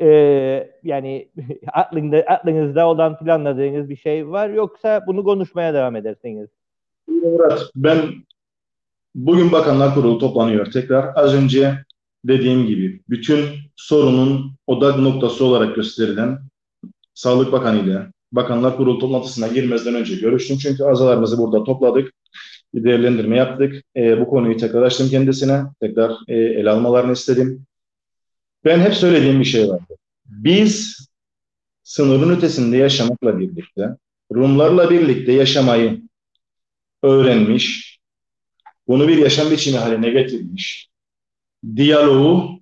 e, 0.00 0.06
yani 0.82 1.28
aklında, 1.72 2.16
aklınızda 2.16 2.86
olan 2.86 3.18
planladığınız 3.18 3.88
bir 3.88 3.96
şey 3.96 4.28
var 4.28 4.48
yoksa 4.48 5.04
bunu 5.06 5.24
konuşmaya 5.24 5.74
devam 5.74 5.96
edersiniz? 5.96 6.48
Murat 7.08 7.70
ben 7.76 7.98
bugün 9.14 9.52
Bakanlar 9.52 9.94
Kurulu 9.94 10.18
toplanıyor 10.18 10.72
tekrar. 10.72 11.12
Az 11.14 11.34
önce 11.34 11.74
dediğim 12.24 12.66
gibi 12.66 13.00
bütün 13.08 13.44
sorunun 13.76 14.52
odak 14.66 14.98
noktası 14.98 15.44
olarak 15.44 15.74
gösterilen 15.74 16.38
Sağlık 17.14 17.52
Bakanı 17.52 17.78
ile 17.78 18.06
Bakanlar 18.32 18.76
Kurulu 18.76 18.98
toplantısına 18.98 19.48
girmezden 19.48 19.94
önce 19.94 20.16
görüştüm. 20.16 20.56
Çünkü 20.62 20.84
azalarımızı 20.84 21.38
burada 21.38 21.64
topladık. 21.64 22.12
Bir 22.74 22.84
değerlendirme 22.84 23.36
yaptık. 23.36 23.84
E, 23.96 24.20
bu 24.20 24.28
konuyu 24.28 24.56
tekrar 24.56 24.82
açtım 24.82 25.08
kendisine. 25.08 25.62
Tekrar 25.80 26.12
e, 26.28 26.36
ele 26.36 26.70
almalarını 26.70 27.12
istedim. 27.12 27.66
Ben 28.64 28.80
hep 28.80 28.94
söylediğim 28.94 29.40
bir 29.40 29.44
şey 29.44 29.68
vardı. 29.68 29.96
Biz 30.26 31.06
sınırın 31.82 32.36
ötesinde 32.36 32.76
yaşamakla 32.76 33.38
birlikte, 33.38 33.96
Rumlarla 34.34 34.90
birlikte 34.90 35.32
yaşamayı 35.32 36.02
öğrenmiş, 37.02 37.98
bunu 38.88 39.08
bir 39.08 39.16
yaşam 39.16 39.50
biçimi 39.50 39.78
haline 39.78 40.10
getirmiş, 40.10 40.88
diyaloğu 41.76 42.60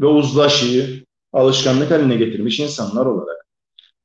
ve 0.00 0.06
uzlaşıyı 0.06 1.04
alışkanlık 1.32 1.90
haline 1.90 2.16
getirmiş 2.16 2.60
insanlar 2.60 3.06
olarak 3.06 3.46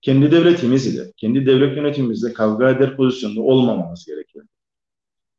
kendi 0.01 0.31
devletimiz 0.31 0.87
ile, 0.87 1.11
kendi 1.17 1.45
devlet 1.45 1.77
yönetimimizle 1.77 2.33
kavga 2.33 2.69
eder 2.69 2.97
pozisyonda 2.97 3.41
olmamamız 3.41 4.05
gerekiyor. 4.05 4.45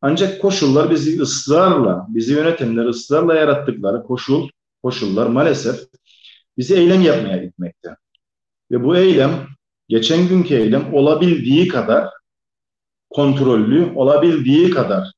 Ancak 0.01 0.41
koşullar 0.43 0.91
bizi 0.91 1.21
ısrarla, 1.21 2.07
bizi 2.09 2.33
yönetenler 2.33 2.85
ısrarla 2.85 3.35
yarattıkları 3.35 4.03
koşul, 4.03 4.49
koşullar 4.85 5.27
maalesef 5.27 5.77
bizi 6.59 6.75
eylem 6.75 7.03
yapmaya 7.03 7.45
gitmekte. 7.45 7.97
Ve 8.71 8.85
bu 8.85 8.97
eylem, 8.97 9.47
geçen 9.89 10.29
günkü 10.29 10.55
eylem 10.55 10.95
olabildiği 10.95 11.69
kadar 11.69 12.09
kontrollü, 13.11 13.93
olabildiği 13.95 14.71
kadar 14.71 15.13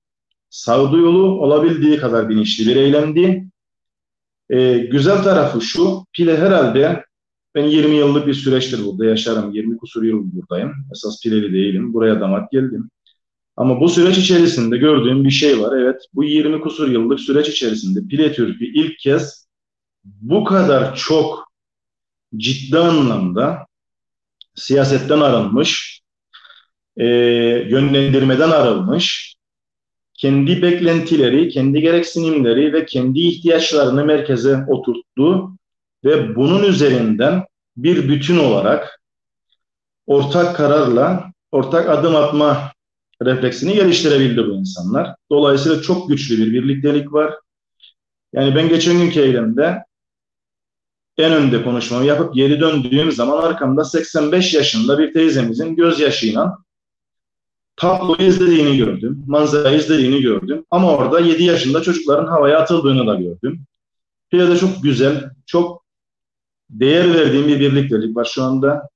sağduyulu, 0.50 1.40
olabildiği 1.40 1.96
kadar 1.96 2.28
bilinçli 2.28 2.66
bir 2.66 2.76
eylemdi. 2.76 3.48
Ee, 4.50 4.78
güzel 4.78 5.22
tarafı 5.22 5.60
şu, 5.60 6.04
Pile 6.12 6.38
herhalde 6.38 7.04
ben 7.54 7.64
20 7.64 7.96
yıllık 7.96 8.26
bir 8.26 8.34
süreçtir 8.34 8.84
burada 8.84 9.04
yaşarım. 9.04 9.52
20 9.52 9.76
kusur 9.76 10.02
yıl 10.02 10.32
buradayım. 10.32 10.72
Esas 10.92 11.22
Pileli 11.22 11.52
değilim. 11.52 11.94
Buraya 11.94 12.20
damat 12.20 12.52
geldim. 12.52 12.90
Ama 13.56 13.80
bu 13.80 13.88
süreç 13.88 14.18
içerisinde 14.18 14.76
gördüğüm 14.76 15.24
bir 15.24 15.30
şey 15.30 15.60
var. 15.60 15.78
Evet 15.78 16.02
bu 16.14 16.24
20 16.24 16.60
kusur 16.60 16.90
yıllık 16.90 17.20
süreç 17.20 17.48
içerisinde 17.48 18.08
Pile 18.08 18.32
Türk'ü 18.32 18.64
ilk 18.64 18.98
kez 18.98 19.45
bu 20.06 20.44
kadar 20.44 20.96
çok 20.96 21.52
ciddi 22.36 22.78
anlamda 22.78 23.66
siyasetten 24.54 25.20
arınmış, 25.20 26.00
e, 26.96 27.06
yönlendirmeden 27.68 28.50
arılmış, 28.50 29.36
kendi 30.14 30.62
beklentileri, 30.62 31.48
kendi 31.48 31.80
gereksinimleri 31.80 32.72
ve 32.72 32.86
kendi 32.86 33.20
ihtiyaçlarını 33.20 34.04
merkeze 34.04 34.64
oturttu 34.68 35.50
ve 36.04 36.36
bunun 36.36 36.62
üzerinden 36.62 37.44
bir 37.76 38.08
bütün 38.08 38.38
olarak 38.38 39.00
ortak 40.06 40.56
kararla 40.56 41.32
ortak 41.52 41.88
adım 41.88 42.16
atma 42.16 42.72
refleksini 43.22 43.74
geliştirebildi 43.74 44.46
bu 44.46 44.50
insanlar. 44.50 45.14
Dolayısıyla 45.30 45.82
çok 45.82 46.08
güçlü 46.08 46.38
bir 46.38 46.52
birliktelik 46.52 47.12
var. 47.12 47.34
Yani 48.32 48.56
ben 48.56 48.68
geçen 48.68 48.98
günkü 48.98 49.20
eylemde 49.20 49.85
en 51.18 51.32
önde 51.32 51.64
konuşmamı 51.64 52.04
yapıp 52.04 52.34
geri 52.34 52.60
döndüğüm 52.60 53.12
zaman 53.12 53.42
arkamda 53.42 53.84
85 53.84 54.54
yaşında 54.54 54.98
bir 54.98 55.12
teyzemizin 55.12 55.76
gözyaşıyla 55.76 56.58
tablo 57.76 58.16
izlediğini 58.16 58.76
gördüm. 58.76 59.24
Manzara 59.26 59.70
izlediğini 59.70 60.22
gördüm. 60.22 60.64
Ama 60.70 60.96
orada 60.96 61.20
7 61.20 61.44
yaşında 61.44 61.82
çocukların 61.82 62.26
havaya 62.26 62.58
atıldığını 62.58 63.06
da 63.06 63.14
gördüm. 63.14 63.60
De 64.32 64.56
çok 64.56 64.82
güzel, 64.82 65.30
çok 65.46 65.84
değer 66.70 67.14
verdiğim 67.14 67.48
bir 67.48 67.60
birliktelik 67.60 68.16
var 68.16 68.24
şu 68.24 68.42
anda. 68.42 68.88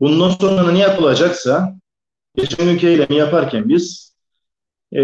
Bundan 0.00 0.30
sonra 0.30 0.72
ne 0.72 0.78
yapılacaksa 0.78 1.78
geçen 2.36 2.66
günkü 2.66 2.86
eylemi 2.86 3.16
yaparken 3.16 3.68
biz 3.68 4.14
e, 4.96 5.00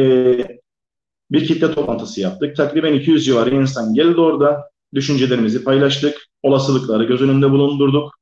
bir 1.30 1.46
kitle 1.46 1.74
toplantısı 1.74 2.20
yaptık. 2.20 2.56
Takriben 2.56 2.94
200 2.94 3.24
civarı 3.24 3.54
insan 3.54 3.94
geldi 3.94 4.20
orada. 4.20 4.70
Düşüncelerimizi 4.94 5.64
paylaştık. 5.64 6.28
Olasılıkları 6.42 7.04
göz 7.04 7.22
önünde 7.22 7.50
bulundurduk. 7.50 8.18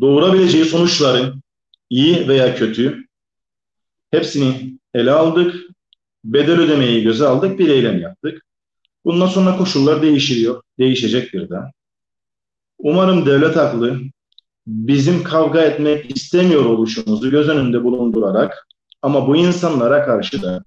Doğurabileceği 0.00 0.64
sonuçları 0.64 1.34
iyi 1.90 2.28
veya 2.28 2.56
kötü 2.56 3.04
hepsini 4.10 4.78
ele 4.94 5.10
aldık. 5.10 5.56
Bedel 6.24 6.60
ödemeyi 6.60 7.02
göze 7.02 7.26
aldık. 7.26 7.58
Bir 7.58 7.68
eylem 7.68 8.00
yaptık. 8.00 8.46
Bundan 9.04 9.26
sonra 9.26 9.56
koşullar 9.56 10.02
değişiyor. 10.02 10.62
Değişecektir 10.78 11.50
de. 11.50 11.58
Umarım 12.78 13.26
devlet 13.26 13.56
aklı 13.56 14.00
bizim 14.66 15.22
kavga 15.22 15.62
etmek 15.62 16.16
istemiyor 16.16 16.64
oluşumuzu 16.64 17.30
göz 17.30 17.48
önünde 17.48 17.84
bulundurarak 17.84 18.66
ama 19.02 19.26
bu 19.26 19.36
insanlara 19.36 20.04
karşı 20.04 20.42
da 20.42 20.64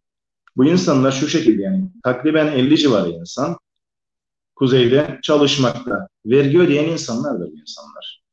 bu 0.57 0.65
insanlar 0.65 1.11
şu 1.11 1.27
şekilde 1.27 1.61
yani 1.61 1.89
takriben 2.03 2.47
50 2.47 2.77
civarı 2.77 3.09
insan 3.09 3.57
kuzeyde 4.55 5.19
çalışmakta. 5.23 6.07
Vergi 6.25 6.59
ödeyen 6.59 6.89
insanlardır 6.89 7.51
bu 7.51 7.59
insanlar. 7.61 8.23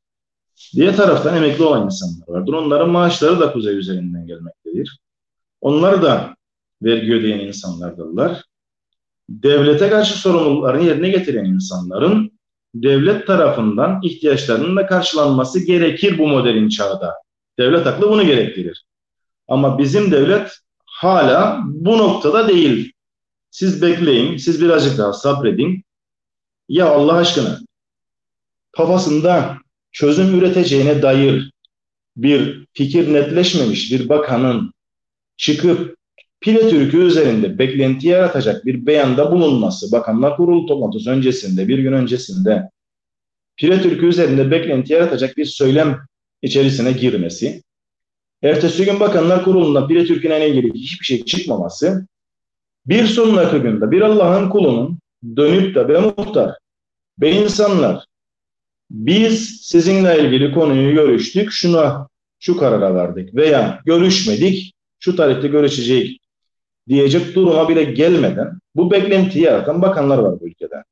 Diğer 0.73 0.97
taraftan 0.97 1.37
emekli 1.37 1.63
olan 1.63 1.85
insanlar 1.85 2.27
vardır. 2.27 2.53
Onların 2.53 2.89
maaşları 2.89 3.39
da 3.39 3.53
kuzey 3.53 3.77
üzerinden 3.77 4.27
gelmektedir. 4.27 4.99
Onlar 5.61 6.01
da 6.01 6.35
vergi 6.81 7.13
ödeyen 7.13 7.39
insanlardırlar. 7.39 8.43
Devlete 9.29 9.89
karşı 9.89 10.19
sorumluluklarını 10.19 10.83
yerine 10.83 11.09
getiren 11.09 11.45
insanların 11.45 12.31
devlet 12.75 13.27
tarafından 13.27 13.99
ihtiyaçlarının 14.03 14.75
da 14.75 14.85
karşılanması 14.85 15.65
gerekir 15.65 16.17
bu 16.17 16.27
modelin 16.27 16.69
çağda. 16.69 17.13
Devlet 17.59 17.87
aklı 17.87 18.09
bunu 18.09 18.25
gerektirir. 18.25 18.85
Ama 19.47 19.77
bizim 19.77 20.11
devlet 20.11 20.51
hala 20.85 21.59
bu 21.65 21.97
noktada 21.97 22.47
değil. 22.47 22.91
Siz 23.51 23.81
bekleyin, 23.81 24.37
siz 24.37 24.61
birazcık 24.61 24.97
daha 24.97 25.13
sabredin. 25.13 25.83
Ya 26.71 26.89
Allah 26.89 27.13
aşkına 27.13 27.59
kafasında 28.71 29.57
çözüm 29.91 30.39
üreteceğine 30.39 31.01
dair 31.01 31.51
bir 32.17 32.67
fikir 32.73 33.13
netleşmemiş 33.13 33.91
bir 33.91 34.09
bakanın 34.09 34.73
çıkıp 35.37 35.95
Pile 36.41 36.69
Türk'ü 36.69 36.97
üzerinde 36.97 37.59
beklenti 37.59 38.07
yaratacak 38.07 38.65
bir 38.65 38.85
beyanda 38.85 39.31
bulunması, 39.31 39.91
Bakanlar 39.91 40.37
Kurulu 40.37 40.65
toplantısı 40.65 41.09
öncesinde, 41.09 41.67
bir 41.67 41.79
gün 41.79 41.93
öncesinde 41.93 42.69
Pile 43.57 43.81
Türk'ü 43.81 44.05
üzerinde 44.05 44.51
beklenti 44.51 44.93
yaratacak 44.93 45.37
bir 45.37 45.45
söylem 45.45 45.99
içerisine 46.41 46.91
girmesi, 46.91 47.63
ertesi 48.43 48.85
gün 48.85 48.99
Bakanlar 48.99 49.43
Kurulu'nda 49.43 49.87
Pile 49.87 50.05
Türk'ün 50.05 50.31
ilgili 50.31 50.73
hiçbir 50.73 51.05
şey 51.05 51.25
çıkmaması, 51.25 52.07
bir 52.85 53.05
sonraki 53.05 53.57
günde 53.57 53.91
bir 53.91 54.01
Allah'ın 54.01 54.49
kulunun 54.49 54.99
dönüp 55.35 55.75
de 55.75 55.89
be 55.89 55.99
muhtar, 55.99 56.60
be 57.21 57.31
insanlar, 57.31 58.05
biz 58.91 59.61
sizinle 59.61 60.19
ilgili 60.19 60.53
konuyu 60.53 60.95
görüştük, 60.95 61.51
şuna 61.51 62.07
şu 62.39 62.57
karara 62.57 62.95
vardık 62.95 63.35
veya 63.35 63.79
görüşmedik, 63.85 64.73
şu 64.99 65.15
tarihte 65.15 65.47
görüşecek 65.47 66.19
diyecek 66.87 67.35
duruma 67.35 67.69
bile 67.69 67.83
gelmeden 67.83 68.59
bu 68.75 68.91
beklentiyi 68.91 69.45
yaratan 69.45 69.81
bakanlar 69.81 70.17
var 70.17 70.39
bu 70.41 70.47
ülkede. 70.47 70.83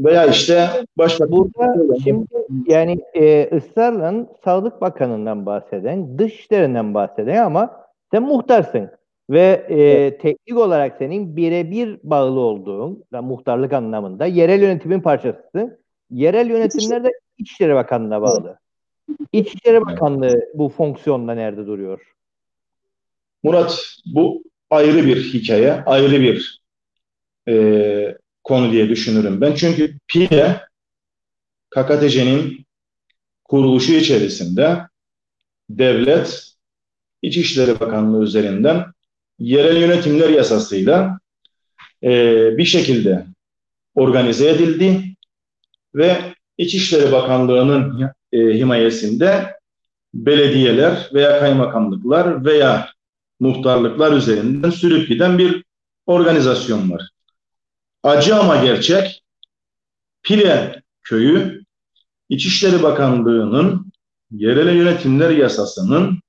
Veya 0.00 0.26
işte 0.26 0.70
başka 0.98 1.30
burada 1.30 1.74
şimdi 2.04 2.26
yani 2.66 3.00
e, 3.14 3.56
ısrarla 3.56 4.26
Sağlık 4.44 4.80
Bakanı'ndan 4.80 5.46
bahseden, 5.46 6.18
dışişlerinden 6.18 6.94
bahseden 6.94 7.44
ama 7.44 7.86
sen 8.10 8.22
muhtarsın 8.22 8.90
ve 9.30 9.66
e, 9.68 9.74
evet. 9.74 10.20
teknik 10.20 10.58
olarak 10.58 10.96
senin 10.98 11.36
birebir 11.36 11.98
bağlı 12.02 12.40
olduğun 12.40 13.04
da 13.12 13.22
muhtarlık 13.22 13.72
anlamında 13.72 14.26
yerel 14.26 14.62
yönetimin 14.62 15.00
parçasısın. 15.00 15.78
Yerel 16.10 16.50
yönetimler 16.50 17.04
de 17.04 17.10
İçişleri 17.38 17.74
Bakanlığı'na 17.74 18.22
bağlı. 18.22 18.58
İçişleri 19.32 19.80
Bakanlığı 19.80 20.50
bu 20.54 20.68
fonksiyonda 20.68 21.34
nerede 21.34 21.66
duruyor? 21.66 22.14
Murat 23.42 23.96
bu 24.14 24.42
ayrı 24.70 25.06
bir 25.06 25.32
hikaye, 25.32 25.72
ayrı 25.72 26.20
bir 26.20 26.62
e, 27.48 28.18
konu 28.44 28.72
diye 28.72 28.88
düşünürüm 28.88 29.40
ben. 29.40 29.54
Çünkü 29.54 29.98
PİLE 30.08 30.60
KKTC'nin 31.70 32.66
kuruluşu 33.44 33.92
içerisinde 33.92 34.78
devlet 35.70 36.54
İçişleri 37.22 37.80
Bakanlığı 37.80 38.24
üzerinden 38.24 38.84
yerel 39.38 39.76
yönetimler 39.76 40.28
yasasıyla 40.28 41.18
e, 42.02 42.10
bir 42.58 42.64
şekilde 42.64 43.26
organize 43.94 44.50
edildi 44.50 45.14
ve 45.94 46.34
İçişleri 46.58 47.12
Bakanlığı'nın 47.12 48.10
e, 48.32 48.38
himayesinde 48.38 49.54
belediyeler 50.14 51.10
veya 51.14 51.40
kaymakamlıklar 51.40 52.44
veya 52.44 52.88
muhtarlıklar 53.40 54.12
üzerinden 54.12 54.70
sürüp 54.70 55.08
giden 55.08 55.38
bir 55.38 55.64
organizasyon 56.06 56.90
var. 56.90 57.10
Acı 58.02 58.36
ama 58.36 58.64
gerçek 58.64 59.22
Pile 60.22 60.82
köyü 61.02 61.64
İçişleri 62.28 62.82
Bakanlığı'nın 62.82 63.92
yerel 64.30 64.76
yönetimler 64.76 65.30
yasasının 65.30 66.20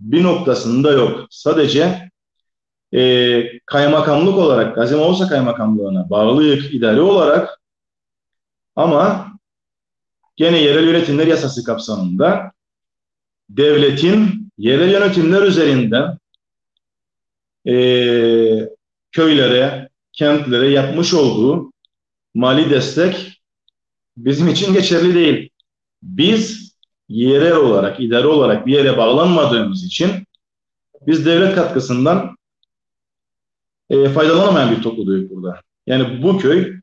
bir 0.00 0.22
noktasında 0.22 0.92
yok. 0.92 1.26
Sadece 1.30 2.09
e, 2.94 3.58
kaymakamlık 3.66 4.36
olarak 4.38 4.74
Gazimaosa 4.74 5.28
Kaymakamlığı'na 5.28 6.10
bağlıyık 6.10 6.74
idare 6.74 7.00
olarak 7.00 7.60
ama 8.76 9.32
gene 10.36 10.58
yerel 10.58 10.86
yönetimler 10.86 11.26
yasası 11.26 11.64
kapsamında 11.64 12.52
devletin 13.48 14.50
yerel 14.58 14.92
yönetimler 14.92 15.42
üzerinden 15.42 16.18
e, 17.66 17.74
köylere, 19.12 19.88
kentlere 20.12 20.68
yapmış 20.68 21.14
olduğu 21.14 21.72
mali 22.34 22.70
destek 22.70 23.42
bizim 24.16 24.48
için 24.48 24.74
geçerli 24.74 25.14
değil. 25.14 25.50
Biz 26.02 26.74
yerel 27.08 27.56
olarak, 27.56 28.00
idare 28.00 28.26
olarak 28.26 28.66
bir 28.66 28.72
yere 28.72 28.96
bağlanmadığımız 28.96 29.84
için 29.84 30.10
biz 31.06 31.26
devlet 31.26 31.54
katkısından 31.54 32.36
e, 33.90 34.08
faydalanamayan 34.08 34.76
bir 34.76 34.82
topluluğuyuz 34.82 35.30
burada. 35.30 35.60
Yani 35.86 36.22
bu 36.22 36.38
köy 36.38 36.80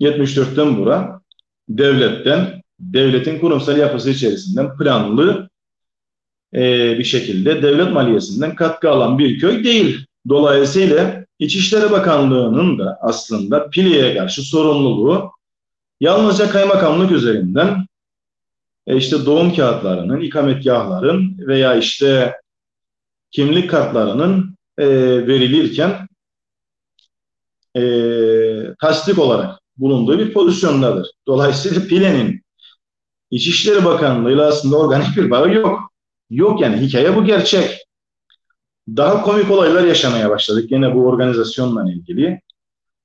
74'ten 0.00 0.76
bura 0.76 1.20
devletten, 1.68 2.62
devletin 2.80 3.38
kurumsal 3.38 3.78
yapısı 3.78 4.10
içerisinden 4.10 4.76
planlı 4.76 5.50
e, 6.54 6.98
bir 6.98 7.04
şekilde 7.04 7.62
devlet 7.62 7.92
maliyesinden 7.92 8.54
katkı 8.54 8.90
alan 8.90 9.18
bir 9.18 9.38
köy 9.38 9.64
değil. 9.64 10.06
Dolayısıyla 10.28 11.24
İçişleri 11.38 11.90
Bakanlığı'nın 11.90 12.78
da 12.78 12.98
aslında 13.00 13.70
Pile'ye 13.70 14.16
karşı 14.16 14.42
sorumluluğu 14.42 15.30
yalnızca 16.00 16.50
kaymakamlık 16.50 17.10
üzerinden 17.10 17.86
e, 18.86 18.96
işte 18.96 19.26
doğum 19.26 19.54
kağıtlarının, 19.54 20.20
ikametgahların 20.20 21.36
veya 21.38 21.74
işte 21.74 22.36
kimlik 23.30 23.70
kartlarının 23.70 24.56
e, 24.78 24.86
verilirken 25.26 26.08
e, 27.76 27.82
tasdik 28.80 29.18
olarak 29.18 29.58
bulunduğu 29.76 30.18
bir 30.18 30.32
pozisyondadır. 30.32 31.10
Dolayısıyla 31.26 31.82
Pile'nin 31.86 32.42
İçişleri 33.30 33.84
Bakanlığı'yla 33.84 34.46
aslında 34.46 34.78
organik 34.78 35.16
bir 35.16 35.30
bağı 35.30 35.54
yok. 35.54 35.80
Yok 36.30 36.60
yani 36.60 36.76
hikaye 36.76 37.16
bu 37.16 37.24
gerçek. 37.24 37.86
Daha 38.88 39.22
komik 39.22 39.50
olaylar 39.50 39.84
yaşamaya 39.84 40.30
başladık 40.30 40.70
yine 40.70 40.94
bu 40.94 41.06
organizasyonla 41.06 41.92
ilgili. 41.92 42.40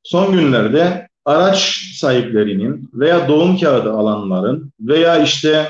Son 0.03 0.31
günlerde 0.31 1.07
araç 1.25 1.91
sahiplerinin 1.95 2.89
veya 2.93 3.27
doğum 3.27 3.57
kağıdı 3.57 3.91
alanların 3.91 4.71
veya 4.79 5.23
işte 5.23 5.69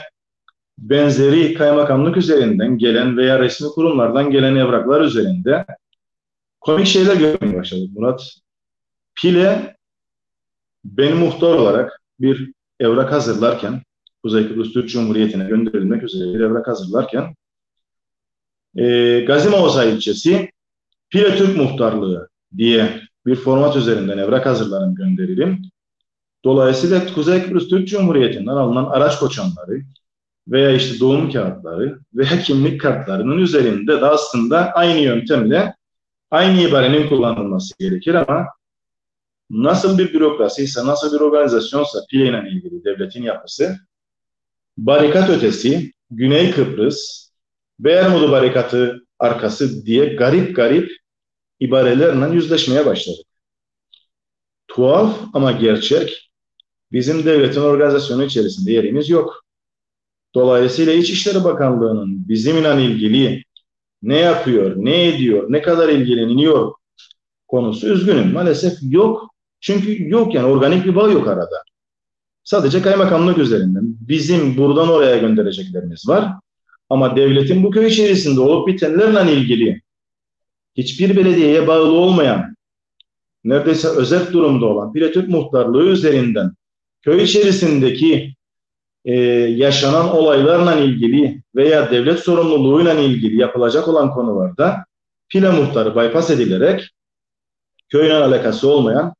benzeri 0.77 1.53
kaymakamlık 1.53 2.17
üzerinden 2.17 2.77
gelen 2.77 3.17
veya 3.17 3.39
resmi 3.39 3.67
kurumlardan 3.67 4.31
gelen 4.31 4.55
evraklar 4.55 5.01
üzerinde 5.01 5.65
komik 6.59 6.87
şeyler 6.87 7.15
görmeye 7.15 7.59
başladık 7.59 7.89
Murat. 7.95 8.37
Pile 9.21 9.75
ben 10.85 11.17
muhtar 11.17 11.53
olarak 11.53 12.01
bir 12.19 12.51
evrak 12.79 13.11
hazırlarken 13.11 13.81
Kuzey 14.23 14.47
Kıbrıs 14.47 14.73
Türk 14.73 14.89
Cumhuriyeti'ne 14.89 15.43
gönderilmek 15.43 16.03
üzere 16.03 16.33
bir 16.33 16.39
evrak 16.39 16.67
hazırlarken 16.67 17.35
e, 18.75 19.19
Gazimavza 19.19 19.85
ilçesi 19.85 20.51
Pire 21.09 21.37
Türk 21.37 21.57
Muhtarlığı 21.57 22.29
diye 22.57 23.01
bir 23.25 23.35
format 23.35 23.75
üzerinden 23.75 24.17
evrak 24.17 24.45
hazırlarım 24.45 24.95
gönderirim. 24.95 25.61
Dolayısıyla 26.45 27.13
Kuzey 27.13 27.43
Kıbrıs 27.43 27.69
Türk 27.69 27.87
Cumhuriyeti'nden 27.87 28.51
alınan 28.51 28.85
araç 28.85 29.19
koçanları 29.19 29.81
veya 30.47 30.71
işte 30.71 30.99
doğum 30.99 31.31
kağıtları 31.31 31.99
veya 32.13 32.39
kimlik 32.39 32.81
kartlarının 32.81 33.37
üzerinde 33.37 34.01
de 34.01 34.05
aslında 34.05 34.71
aynı 34.71 34.99
yöntemle 34.99 35.75
aynı 36.31 36.61
ibarenin 36.61 37.09
kullanılması 37.09 37.73
gerekir 37.79 38.13
ama 38.13 38.45
nasıl 39.49 39.97
bir 39.97 40.13
bürokrasiyse, 40.13 40.85
nasıl 40.85 41.13
bir 41.13 41.19
organizasyonsa 41.19 41.99
PİLE 42.09 42.27
ile 42.29 42.49
ilgili 42.51 42.83
devletin 42.83 43.23
yapısı 43.23 43.77
barikat 44.77 45.29
ötesi 45.29 45.91
Güney 46.11 46.51
Kıbrıs 46.51 47.27
Bermudu 47.79 48.31
barikatı 48.31 49.07
arkası 49.19 49.85
diye 49.85 50.05
garip 50.05 50.55
garip 50.55 50.91
ibarelerle 51.59 52.35
yüzleşmeye 52.35 52.85
başladık. 52.85 53.25
Tuhaf 54.67 55.19
ama 55.33 55.51
gerçek 55.51 56.31
bizim 56.91 57.25
devletin 57.25 57.61
organizasyonu 57.61 58.23
içerisinde 58.23 58.71
yerimiz 58.71 59.09
yok. 59.09 59.45
Dolayısıyla 60.35 60.93
İçişleri 60.93 61.43
Bakanlığı'nın 61.43 62.29
bizimle 62.29 62.83
ilgili 62.83 63.43
ne 64.01 64.17
yapıyor, 64.17 64.73
ne 64.77 65.07
ediyor, 65.07 65.45
ne 65.49 65.61
kadar 65.61 65.89
ilgileniyor 65.89 66.73
konusu 67.47 67.87
üzgünüm 67.87 68.33
maalesef 68.33 68.77
yok. 68.81 69.35
Çünkü 69.59 70.09
yok 70.09 70.33
yani 70.33 70.47
organik 70.47 70.85
bir 70.85 70.95
bağ 70.95 71.09
yok 71.09 71.27
arada. 71.27 71.63
Sadece 72.43 72.81
kaymakamlık 72.81 73.37
üzerinden. 73.37 73.83
Bizim 73.83 74.57
buradan 74.57 74.89
oraya 74.89 75.17
göndereceklerimiz 75.17 76.07
var. 76.07 76.33
Ama 76.89 77.15
devletin 77.15 77.63
bu 77.63 77.71
köy 77.71 77.87
içerisinde 77.87 78.39
olup 78.39 78.67
bitenlerle 78.67 79.33
ilgili 79.33 79.81
hiçbir 80.77 81.17
belediyeye 81.17 81.67
bağlı 81.67 81.91
olmayan, 81.91 82.55
neredeyse 83.43 83.87
özel 83.87 84.33
durumda 84.33 84.65
olan 84.65 84.93
Piretürk 84.93 85.29
muhtarlığı 85.29 85.85
üzerinden 85.85 86.51
köy 87.01 87.23
içerisindeki 87.23 88.35
e, 89.05 89.13
yaşanan 89.35 90.15
olaylarla 90.15 90.75
ilgili 90.75 91.41
veya 91.55 91.91
devlet 91.91 92.19
sorumluluğuyla 92.19 92.93
ilgili 92.93 93.37
yapılacak 93.37 93.87
olan 93.87 94.13
konularda 94.13 94.85
Pile 95.29 95.49
muhtarı 95.49 95.95
bypass 95.95 96.29
edilerek 96.29 96.89
köyün 97.89 98.11
alakası 98.11 98.69
olmayan 98.69 99.13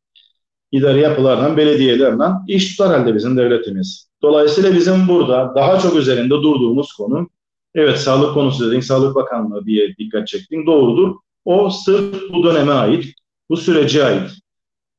idari 0.72 1.00
yapılarla, 1.00 1.58
belediyelerle 1.58 2.24
iş 2.48 2.72
tutar 2.72 3.00
halde 3.00 3.16
bizim 3.16 3.38
devletimiz. 3.38 4.10
Dolayısıyla 4.22 4.74
bizim 4.74 5.08
burada 5.08 5.54
daha 5.56 5.80
çok 5.80 5.96
üzerinde 5.96 6.30
durduğumuz 6.30 6.94
konu, 6.94 7.30
evet 7.76 7.98
sağlık 7.98 8.34
konusu 8.34 8.68
dedin, 8.68 8.80
Sağlık 8.80 9.16
Bakanlığı 9.16 9.66
diye 9.66 9.96
dikkat 9.98 10.28
çektin, 10.28 10.66
doğrudur. 10.66 11.16
O 11.46 11.70
sırf 11.70 12.34
bu 12.34 12.44
döneme 12.44 12.72
ait, 12.72 13.06
bu 13.50 13.58
sürece 13.58 14.06
ait 14.06 14.32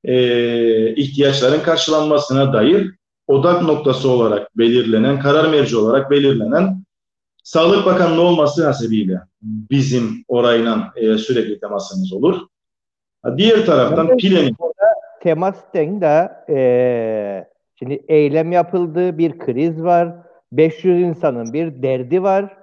e, 0.05 0.95
ihtiyaçların 0.95 1.63
karşılanmasına 1.63 2.53
dair 2.53 2.95
odak 3.27 3.63
noktası 3.63 4.11
olarak 4.11 4.59
belirlenen, 4.59 5.21
karar 5.21 5.49
merci 5.49 5.77
olarak 5.77 6.11
belirlenen 6.11 6.85
Sağlık 7.45 7.87
Bakanlığı 7.87 8.23
olması 8.23 8.67
hasebiyle 8.67 9.21
bizim 9.43 10.25
orayla 10.29 10.93
e, 10.97 11.19
sürekli 11.19 11.61
temasımız 11.61 12.13
olur. 12.13 12.41
Diğer 13.37 13.67
taraftan 13.67 14.17
Pile'nin 14.17 14.57
temasten 15.21 16.01
da 16.01 16.45
e, 16.49 17.49
şimdi 17.75 18.05
eylem 18.09 18.53
yapıldı, 18.53 19.19
bir 19.19 19.39
kriz 19.39 19.83
var, 19.83 20.15
500 20.53 21.01
insanın 21.01 21.53
bir 21.53 21.83
derdi 21.83 22.23
var 22.23 22.57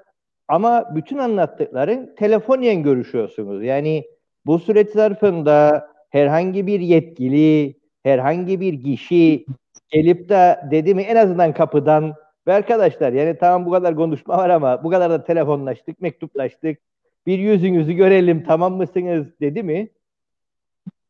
ama 0.47 0.95
bütün 0.95 1.17
anlattıkların 1.17 2.15
telefoniyen 2.15 2.83
görüşüyorsunuz. 2.83 3.63
Yani 3.63 4.03
bu 4.45 4.59
süreç 4.59 4.89
zarfında 4.89 5.87
herhangi 6.09 6.67
bir 6.67 6.79
yetkili, 6.79 7.75
herhangi 8.03 8.59
bir 8.59 8.83
kişi 8.83 9.45
gelip 9.89 10.29
de 10.29 10.59
dedi 10.71 10.95
mi 10.95 11.01
en 11.01 11.15
azından 11.15 11.53
kapıdan 11.53 12.15
ve 12.47 12.53
arkadaşlar 12.53 13.13
yani 13.13 13.37
tamam 13.37 13.65
bu 13.65 13.71
kadar 13.71 13.95
konuşma 13.95 14.37
var 14.37 14.49
ama 14.49 14.83
bu 14.83 14.89
kadar 14.89 15.09
da 15.11 15.23
telefonlaştık, 15.23 16.01
mektuplaştık. 16.01 16.79
Bir 17.27 17.39
yüzünüzü 17.39 17.93
görelim 17.93 18.43
tamam 18.43 18.73
mısınız 18.75 19.27
dedi 19.41 19.63
mi? 19.63 19.89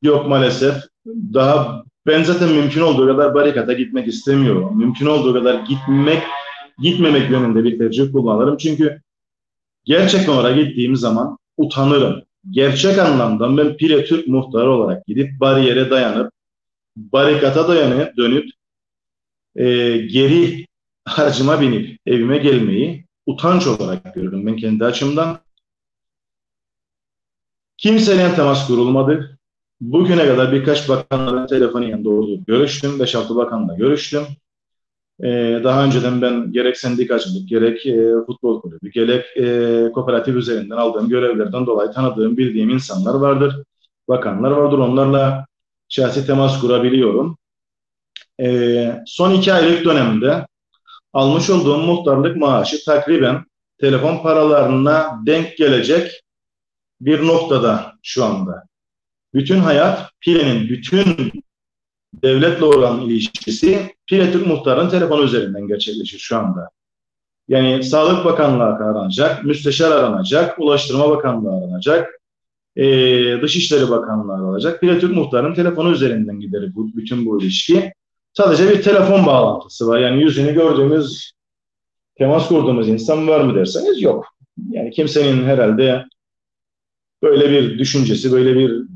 Yok 0.06 0.28
maalesef. 0.28 0.76
Daha 1.06 1.84
ben 2.08 2.24
zaten 2.24 2.49
mümkün 2.49 2.82
olduğu 2.82 3.08
kadar 3.08 3.34
barikata 3.34 3.74
gitmek 3.74 4.08
istemiyorum. 4.08 4.78
Mümkün 4.78 5.06
olduğu 5.06 5.34
kadar 5.34 5.64
gitmek, 5.64 6.24
gitmemek 6.80 7.32
yönünde 7.32 7.64
bir 7.64 7.78
tercih 7.78 8.12
kullanırım. 8.12 8.58
Çünkü 8.58 9.01
gerçekten 9.84 10.34
oraya 10.34 10.62
gittiğim 10.62 10.95
zaman 10.95 11.38
utanırım. 11.58 12.22
Gerçek 12.49 12.99
anlamda 12.99 13.58
ben 13.58 13.78
Pire 13.78 14.06
Türk 14.06 14.28
muhtarı 14.28 14.72
olarak 14.72 15.06
gidip 15.06 15.39
bariyere 15.39 15.89
dayanıp, 15.89 16.32
barikata 16.95 17.68
dayanıp 17.68 18.18
dönüp 18.18 18.49
e, 19.56 19.97
geri 19.97 20.68
aracıma 21.06 21.62
binip 21.62 21.99
evime 22.06 22.38
gelmeyi 22.38 23.06
utanç 23.26 23.68
olarak 23.68 24.16
görüyorum 24.16 24.45
ben 24.45 24.56
kendi 24.56 24.86
açımdan. 24.86 25.39
Kimseyle 27.78 28.36
temas 28.36 28.68
kurulmadı. 28.68 29.34
Bugüne 29.82 30.28
kadar 30.28 30.51
birkaç 30.51 30.89
bakanla 30.89 31.45
telefonu 31.45 31.89
yanında 31.89 32.09
oldu. 32.09 32.39
Görüştüm. 32.47 32.99
5-6 32.99 33.36
bakanla 33.36 33.76
görüştüm. 33.76 34.23
Ee, 35.23 35.61
daha 35.63 35.86
önceden 35.86 36.21
ben 36.21 36.51
gerek 36.51 36.78
sendikacılık, 36.78 37.49
gerek 37.49 37.86
e, 37.86 38.11
futbol 38.26 38.61
kulübü, 38.61 38.91
gerek 38.91 39.38
e, 39.38 39.91
kooperatif 39.91 40.36
üzerinden 40.36 40.78
aldığım 40.78 41.09
görevlerden 41.09 41.65
dolayı 41.65 41.91
tanıdığım, 41.91 42.38
bildiğim 42.38 42.69
insanlar 42.69 43.13
vardır. 43.13 43.63
Bakanlar 44.07 44.51
vardır. 44.51 44.78
Onlarla 44.78 45.45
şahsi 45.89 46.26
temas 46.26 46.61
kurabiliyorum. 46.61 47.38
Ee, 48.41 49.03
son 49.05 49.32
iki 49.32 49.53
aylık 49.53 49.86
dönemde 49.86 50.47
almış 51.13 51.49
olduğum 51.49 51.78
muhtarlık 51.78 52.38
maaşı 52.38 52.86
takriben 52.86 53.45
telefon 53.78 54.23
paralarına 54.23 55.21
denk 55.26 55.57
gelecek 55.57 56.21
bir 57.01 57.28
noktada 57.28 57.93
şu 58.03 58.26
anda 58.26 58.64
bütün 59.36 59.59
hayat 59.59 60.11
Pire'nin 60.21 60.69
bütün 60.69 61.31
devletle 62.13 62.65
olan 62.65 63.01
ilişkisi 63.01 63.95
Pire 64.07 64.31
Türk 64.31 64.47
Muhtarı'nın 64.47 64.89
telefonu 64.89 65.23
üzerinden 65.23 65.67
gerçekleşir 65.67 66.19
şu 66.19 66.38
anda. 66.38 66.69
Yani 67.47 67.83
Sağlık 67.83 68.25
Bakanlığı 68.25 68.63
aranacak, 68.63 69.45
Müsteşar 69.45 69.91
aranacak, 69.91 70.59
Ulaştırma 70.59 71.09
Bakanlığı 71.09 71.57
aranacak, 71.57 72.21
e, 72.75 72.86
Dışişleri 73.41 73.89
Bakanlığı 73.89 74.33
aranacak. 74.33 74.81
Pire 74.81 74.99
Türk 74.99 75.15
Muhtarı'nın 75.15 75.53
telefonu 75.53 75.91
üzerinden 75.91 76.39
gider 76.39 76.75
bu, 76.75 76.89
bütün 76.95 77.25
bu 77.25 77.41
ilişki. 77.41 77.93
Sadece 78.33 78.69
bir 78.69 78.81
telefon 78.81 79.25
bağlantısı 79.25 79.88
var. 79.88 79.99
Yani 79.99 80.23
yüzünü 80.23 80.53
gördüğümüz, 80.53 81.31
temas 82.15 82.47
kurduğumuz 82.47 82.89
insan 82.89 83.27
var 83.27 83.41
mı 83.41 83.55
derseniz 83.55 84.01
yok. 84.01 84.25
Yani 84.69 84.91
kimsenin 84.91 85.43
herhalde 85.43 86.05
böyle 87.23 87.49
bir 87.49 87.79
düşüncesi, 87.79 88.31
böyle 88.31 88.55
bir 88.55 88.94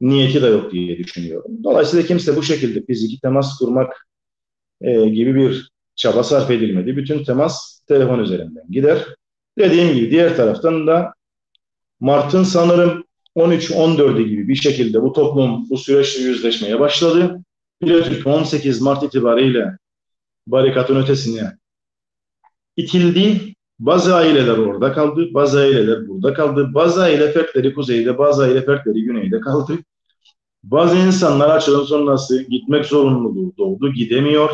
niyeti 0.00 0.42
de 0.42 0.46
yok 0.46 0.72
diye 0.72 0.98
düşünüyorum. 0.98 1.50
Dolayısıyla 1.64 2.06
kimse 2.06 2.36
bu 2.36 2.42
şekilde 2.42 2.84
fiziki 2.86 3.20
temas 3.20 3.58
kurmak 3.58 4.06
e, 4.80 5.08
gibi 5.08 5.34
bir 5.34 5.70
çaba 5.96 6.22
sarf 6.22 6.50
edilmedi. 6.50 6.96
Bütün 6.96 7.24
temas 7.24 7.80
telefon 7.88 8.18
üzerinden 8.18 8.64
gider. 8.70 9.06
Dediğim 9.58 9.94
gibi 9.94 10.10
diğer 10.10 10.36
taraftan 10.36 10.86
da 10.86 11.14
Mart'ın 12.00 12.42
sanırım 12.42 13.04
13-14'ü 13.36 14.28
gibi 14.28 14.48
bir 14.48 14.54
şekilde 14.54 15.02
bu 15.02 15.12
toplum 15.12 15.70
bu 15.70 15.78
süreçle 15.78 16.22
yüzleşmeye 16.22 16.80
başladı. 16.80 17.40
Pilotürk 17.80 18.26
18 18.26 18.80
Mart 18.80 19.02
itibariyle 19.02 19.78
barikatın 20.46 20.96
ötesine 20.96 21.52
itildi. 22.76 23.55
Bazı 23.78 24.14
aileler 24.14 24.58
orada 24.58 24.92
kaldı, 24.92 25.34
bazı 25.34 25.60
aileler 25.60 26.08
burada 26.08 26.34
kaldı, 26.34 26.74
bazı 26.74 27.02
aile 27.02 27.32
fertleri 27.32 27.74
kuzeyde, 27.74 28.18
bazı 28.18 28.42
aile 28.42 28.64
fertleri 28.64 29.02
güneyde 29.02 29.40
kaldı. 29.40 29.78
Bazı 30.64 30.96
insanlar 30.96 31.56
açılım 31.56 31.86
sonrası 31.86 32.42
gitmek 32.42 32.84
zorunluluğu 32.86 33.52
doğdu, 33.58 33.92
gidemiyor. 33.92 34.50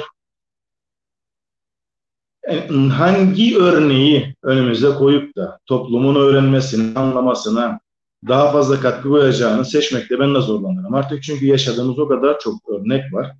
Yani 2.48 2.88
hangi 2.88 3.58
örneği 3.58 4.34
önümüze 4.42 4.90
koyup 4.94 5.36
da 5.36 5.58
toplumun 5.66 6.14
öğrenmesine, 6.14 6.98
anlamasına 6.98 7.80
daha 8.28 8.52
fazla 8.52 8.80
katkı 8.80 9.08
koyacağını 9.08 9.64
seçmekte 9.64 10.20
ben 10.20 10.34
de 10.34 10.40
zorlanırım. 10.40 10.94
Artık 10.94 11.22
çünkü 11.22 11.46
yaşadığımız 11.46 11.98
o 11.98 12.08
kadar 12.08 12.38
çok 12.40 12.68
örnek 12.68 13.12
var. 13.12 13.32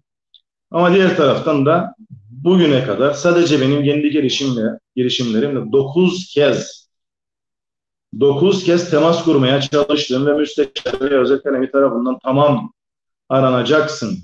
Ama 0.71 0.95
diğer 0.95 1.17
taraftan 1.17 1.67
da 1.67 1.95
bugüne 2.45 2.85
kadar 2.85 3.15
sadece 3.15 3.61
benim 3.61 3.85
kendi 3.85 4.11
girişimle, 4.11 4.79
girişimlerimle 4.97 5.73
9 5.73 6.33
kez 6.35 6.89
9 8.21 8.65
kez 8.65 8.91
temas 8.91 9.25
kurmaya 9.25 9.61
çalıştım 9.61 10.27
ve 10.27 10.33
müsteşar 10.33 11.01
ve 11.01 11.19
özel 11.19 11.39
kalemi 11.39 11.71
tarafından 11.71 12.19
tamam 12.25 12.73
aranacaksın 13.29 14.19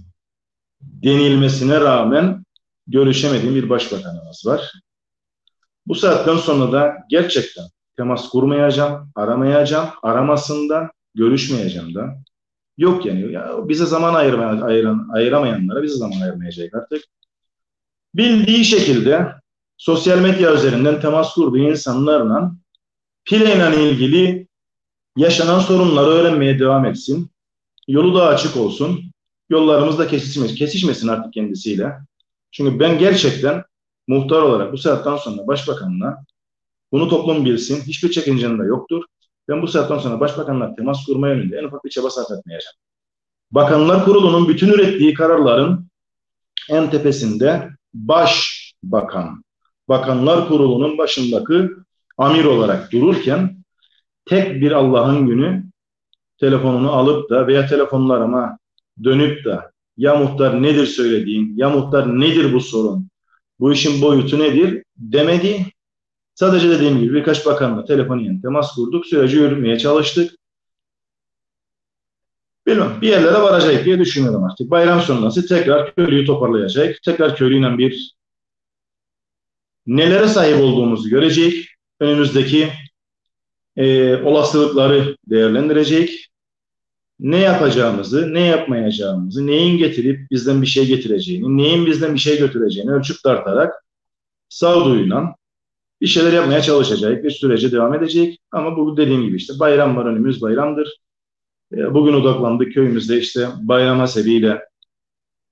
denilmesine 0.81 1.81
rağmen 1.81 2.45
görüşemediğim 2.87 3.55
bir 3.55 3.71
başbakanımız 3.71 4.47
var. 4.47 4.73
Bu 5.87 5.95
saatten 5.95 6.37
sonra 6.37 6.73
da 6.73 6.97
gerçekten 7.11 7.65
temas 7.97 8.29
kurmayacağım, 8.29 9.11
aramayacağım, 9.15 9.89
aramasından 10.03 10.91
görüşmeyeceğim 11.15 11.95
da. 11.95 12.15
Yok 12.79 13.07
yani 13.07 13.33
ya 13.33 13.69
bize 13.69 13.87
zaman 13.87 14.15
ayırma, 14.15 14.65
ayıran, 14.65 15.09
ayıramayanlara 15.13 15.83
bize 15.83 15.97
zaman 15.97 16.21
ayırmayacak 16.21 16.75
artık 16.75 17.03
bildiği 18.15 18.65
şekilde 18.65 19.33
sosyal 19.77 20.19
medya 20.19 20.55
üzerinden 20.55 21.01
temas 21.01 21.35
kurduğu 21.35 21.59
insanlarla 21.59 22.53
Pile'yle 23.25 23.91
ilgili 23.91 24.49
yaşanan 25.17 25.59
sorunları 25.59 26.07
öğrenmeye 26.07 26.59
devam 26.59 26.85
etsin. 26.85 27.31
Yolu 27.89 28.15
da 28.15 28.27
açık 28.27 28.57
olsun. 28.57 29.13
Yollarımız 29.51 29.99
da 29.99 30.09
kesişmesin, 30.09 30.57
kesişmesin 30.57 31.09
artık 31.09 31.33
kendisiyle. 31.33 31.93
Çünkü 32.51 32.81
ben 32.81 32.99
gerçekten 32.99 33.65
muhtar 34.07 34.43
olarak 34.43 34.73
bu 34.73 34.79
saatten 34.79 35.17
sonra 35.17 35.47
başbakanla 35.47 36.25
bunu 36.93 37.09
toplum 37.09 37.45
bilsin. 37.45 37.83
Hiçbir 37.83 38.11
çekincem 38.11 38.59
de 38.59 38.65
yoktur. 38.65 39.05
Ben 39.49 39.63
bu 39.63 39.67
saatten 39.69 39.99
sonra 39.99 40.21
başbakanla 40.21 40.75
temas 40.75 41.05
kurma 41.05 41.29
yönünde 41.29 41.57
en 41.57 41.65
ufak 41.65 41.85
bir 41.85 41.91
çaba 41.91 42.11
sarf 42.11 42.31
etmeyeceğim. 42.31 42.75
Bakanlar 43.51 44.05
Kurulu'nun 44.05 44.49
bütün 44.49 44.69
ürettiği 44.69 45.15
kararların 45.15 45.87
en 46.71 46.91
tepesinde 46.91 47.69
başbakan, 47.95 49.45
bakanlar 49.89 50.49
kurulunun 50.49 50.99
başındaki 50.99 51.71
amir 52.19 52.45
olarak 52.45 52.93
dururken 52.93 53.57
tek 54.25 54.61
bir 54.61 54.73
Allah'ın 54.73 55.27
günü 55.27 55.65
telefonunu 56.41 56.93
alıp 56.93 57.31
da 57.31 57.47
veya 57.47 57.67
telefonlarıma 57.67 58.59
dönüp 59.05 59.45
de 59.45 59.61
ya 59.97 60.17
muhtar 60.17 60.63
nedir 60.63 60.87
söylediğin, 60.87 61.57
ya 61.57 61.71
muhtar 61.71 62.21
nedir 62.21 62.53
bu 62.53 62.61
sorun, 62.61 63.09
bu 63.61 63.73
işin 63.73 64.03
boyutu 64.03 64.39
nedir 64.39 64.83
demedi. 64.97 65.67
Sadece 66.35 66.71
dediğim 66.71 67.01
gibi 67.01 67.15
birkaç 67.15 67.47
bakanla 67.47 67.85
telefoniyen 67.85 68.41
temas 68.41 68.75
kurduk, 68.75 69.07
süreci 69.07 69.37
yürütmeye 69.37 69.79
çalıştık. 69.79 70.38
Bilmem 72.69 73.01
bir 73.01 73.09
yerlere 73.09 73.43
varacak 73.43 73.85
diye 73.85 73.99
düşünüyorum 73.99 74.45
artık. 74.45 74.71
Bayram 74.71 75.01
sonrası 75.01 75.47
tekrar 75.47 75.95
köylüyü 75.95 76.27
toparlayacak. 76.27 77.03
Tekrar 77.03 77.37
köylüyle 77.37 77.79
bir 77.79 78.15
nelere 79.87 80.29
sahip 80.29 80.63
olduğumuzu 80.63 81.09
görecek. 81.09 81.67
Önümüzdeki 82.01 82.69
e, 83.77 84.17
olasılıkları 84.17 85.17
değerlendirecek. 85.27 86.29
Ne 87.21 87.39
yapacağımızı, 87.39 88.35
ne 88.35 88.41
yapmayacağımızı, 88.41 89.47
neyin 89.47 89.79
getirip 89.79 90.31
bizden 90.31 90.63
bir 90.63 90.67
şey 90.67 90.87
getireceğini, 90.87 91.57
neyin 91.57 91.87
bizden 91.87 92.15
bir 92.15 92.19
şey 92.19 92.39
götüreceğini 92.39 92.91
ölçüp 92.91 93.23
tartarak 93.23 93.85
sağduyuyla 94.49 95.35
bir 96.01 96.07
şeyler 96.07 96.33
yapmaya 96.33 96.63
çalışacak, 96.63 97.25
bir 97.25 97.31
sürece 97.31 97.73
devam 97.73 97.95
edecek. 97.95 98.39
Ama 98.53 98.77
bu 98.77 98.97
dediğim 98.97 99.23
gibi 99.23 99.37
işte 99.37 99.55
bayram 99.59 99.97
var 99.97 100.07
önümüz 100.07 100.43
bayramdır. 100.43 100.99
E, 101.73 101.95
bugün 101.95 102.13
odaklandık 102.13 102.73
köyümüzde 102.75 103.19
işte 103.19 103.49
bayram 103.61 103.99
hasebiyle 103.99 104.65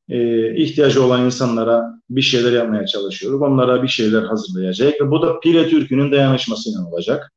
e, 0.08 0.54
ihtiyacı 0.56 1.04
olan 1.04 1.24
insanlara 1.24 2.00
bir 2.10 2.22
şeyler 2.22 2.52
yapmaya 2.52 2.86
çalışıyoruz. 2.86 3.42
Onlara 3.42 3.82
bir 3.82 3.88
şeyler 3.88 4.22
hazırlayacak 4.22 5.00
ve 5.00 5.10
bu 5.10 5.22
da 5.22 5.40
Pile 5.40 5.68
Türk'ünün 5.68 6.12
dayanışmasıyla 6.12 6.86
olacak. 6.86 7.32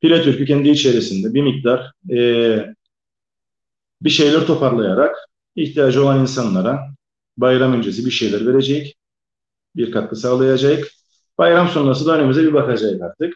Pile 0.00 0.22
Türk'ü 0.22 0.46
kendi 0.46 0.68
içerisinde 0.68 1.34
bir 1.34 1.42
miktar 1.42 1.92
e, 2.10 2.18
bir 4.02 4.10
şeyler 4.10 4.46
toparlayarak 4.46 5.16
ihtiyacı 5.56 6.04
olan 6.04 6.20
insanlara 6.20 6.80
bayram 7.36 7.72
öncesi 7.72 8.06
bir 8.06 8.10
şeyler 8.10 8.46
verecek, 8.46 8.96
bir 9.76 9.92
katkı 9.92 10.16
sağlayacak. 10.16 10.84
Bayram 11.38 11.68
sonrası 11.68 12.06
da 12.06 12.18
önümüze 12.18 12.42
bir 12.42 12.52
bakacak 12.52 13.02
artık. 13.02 13.34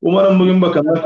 Umarım 0.00 0.40
bugün 0.40 0.62
bakanlar 0.62 1.02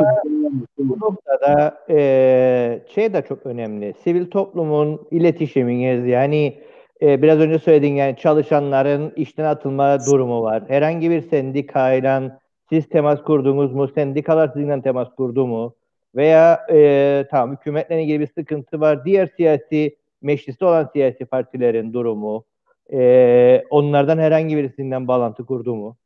bu 0.78 0.98
noktada 1.00 1.78
e, 1.90 2.80
şey 2.94 3.12
de 3.12 3.22
çok 3.22 3.46
önemli. 3.46 3.94
Sivil 4.04 4.30
toplumun 4.30 5.00
iletişiminiz 5.10 6.06
yani 6.06 6.58
e, 7.02 7.22
biraz 7.22 7.38
önce 7.38 7.58
söylediğin 7.58 7.94
yani 7.94 8.16
çalışanların 8.16 9.12
işten 9.16 9.44
atılma 9.44 9.98
durumu 10.06 10.42
var. 10.42 10.62
Herhangi 10.68 11.10
bir 11.10 11.20
sendikayla 11.20 12.40
siz 12.68 12.88
temas 12.88 13.22
kurdunuz 13.22 13.72
mu? 13.72 13.88
Sendikalar 13.88 14.48
sizinle 14.48 14.82
temas 14.82 15.08
kurdu 15.14 15.46
mu? 15.46 15.74
Veya 16.14 16.66
e, 16.70 17.26
tamam 17.30 17.56
hükümetle 17.56 18.02
ilgili 18.02 18.20
bir 18.20 18.26
sıkıntı 18.26 18.80
var. 18.80 19.04
Diğer 19.04 19.28
siyasi 19.36 19.96
mecliste 20.22 20.64
olan 20.64 20.90
siyasi 20.92 21.24
partilerin 21.24 21.92
durumu 21.92 22.44
e, 22.92 23.64
onlardan 23.70 24.18
herhangi 24.18 24.56
birisinden 24.56 25.08
bağlantı 25.08 25.46
kurdu 25.46 25.74
mu? 25.74 25.96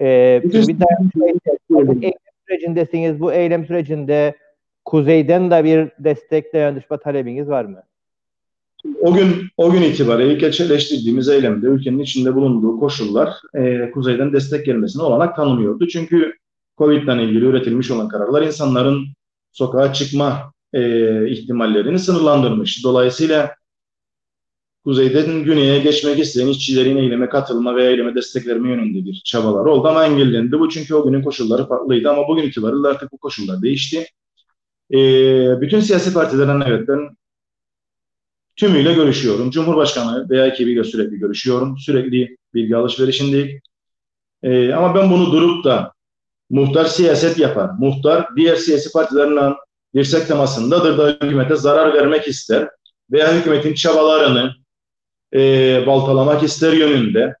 E, 0.00 0.40
bir 0.44 0.76
dayanışma 0.80 2.10
sürecindesiniz. 2.50 3.20
Bu 3.20 3.32
eylem 3.32 3.66
sürecinde 3.66 4.36
kuzeyden 4.84 5.50
de 5.50 5.64
bir 5.64 6.04
destek 6.04 6.54
dayanışma 6.54 6.96
talebiniz 6.96 7.48
var 7.48 7.64
mı? 7.64 7.82
O 9.00 9.14
gün 9.14 9.34
o 9.56 9.70
gün 9.72 9.82
itibariyle 9.82 10.34
gerçekleştirdiğimiz 10.34 11.28
eylemde 11.28 11.66
ülkenin 11.66 11.98
içinde 11.98 12.34
bulunduğu 12.34 12.80
koşullar 12.80 13.34
e, 13.54 13.90
kuzeyden 13.90 14.32
destek 14.32 14.66
gelmesine 14.66 15.02
olanak 15.02 15.36
tanımıyordu. 15.36 15.88
Çünkü 15.88 16.32
Covid 16.78 17.02
ile 17.02 17.24
ilgili 17.24 17.44
üretilmiş 17.44 17.90
olan 17.90 18.08
kararlar 18.08 18.42
insanların 18.42 19.06
sokağa 19.52 19.92
çıkma 19.92 20.52
e, 20.72 21.30
ihtimallerini 21.30 21.98
sınırlandırmış. 21.98 22.84
Dolayısıyla 22.84 23.54
kuzeyden 24.84 25.44
güneye 25.44 25.78
geçmek 25.78 26.18
isteyen 26.18 26.46
işçilerin 26.46 26.96
eyleme 26.96 27.28
katılma 27.28 27.76
veya 27.76 27.90
eyleme 27.90 28.14
destek 28.14 28.46
verme 28.46 28.70
yönünde 28.70 29.04
bir 29.04 29.22
çabalar 29.24 29.64
oldu 29.64 29.88
ama 29.88 30.06
engellendi. 30.06 30.60
Bu 30.60 30.68
çünkü 30.68 30.94
o 30.94 31.04
günün 31.04 31.22
koşulları 31.22 31.66
farklıydı 31.68 32.10
ama 32.10 32.28
bugün 32.28 32.42
itibariyle 32.42 32.88
artık 32.88 33.12
bu 33.12 33.18
koşullar 33.18 33.62
değişti. 33.62 34.06
E, 34.92 34.96
bütün 35.60 35.80
siyasi 35.80 36.12
partilerden 36.12 36.62
evet 36.66 36.88
ben 36.88 37.16
tümüyle 38.56 38.94
görüşüyorum. 38.94 39.50
Cumhurbaşkanı 39.50 40.30
veya 40.30 40.46
ekibiyle 40.46 40.84
sürekli 40.84 41.18
görüşüyorum. 41.18 41.78
Sürekli 41.78 42.36
bilgi 42.54 42.76
alışverişindeyim. 42.76 43.60
E, 44.42 44.72
ama 44.72 44.94
ben 44.94 45.10
bunu 45.10 45.32
durup 45.32 45.64
da 45.64 45.92
muhtar 46.50 46.84
siyaset 46.84 47.38
yapar. 47.38 47.70
Muhtar 47.78 48.28
diğer 48.36 48.56
siyasi 48.56 48.92
partilerle 48.92 49.54
dirsek 49.94 50.28
temasındadır 50.28 50.98
da 50.98 51.26
hükümete 51.26 51.56
zarar 51.56 51.94
vermek 51.94 52.28
ister 52.28 52.68
veya 53.12 53.34
hükümetin 53.34 53.74
çabalarını 53.74 54.59
e, 55.34 55.40
baltalamak 55.86 56.42
ister 56.42 56.72
yönünde 56.72 57.34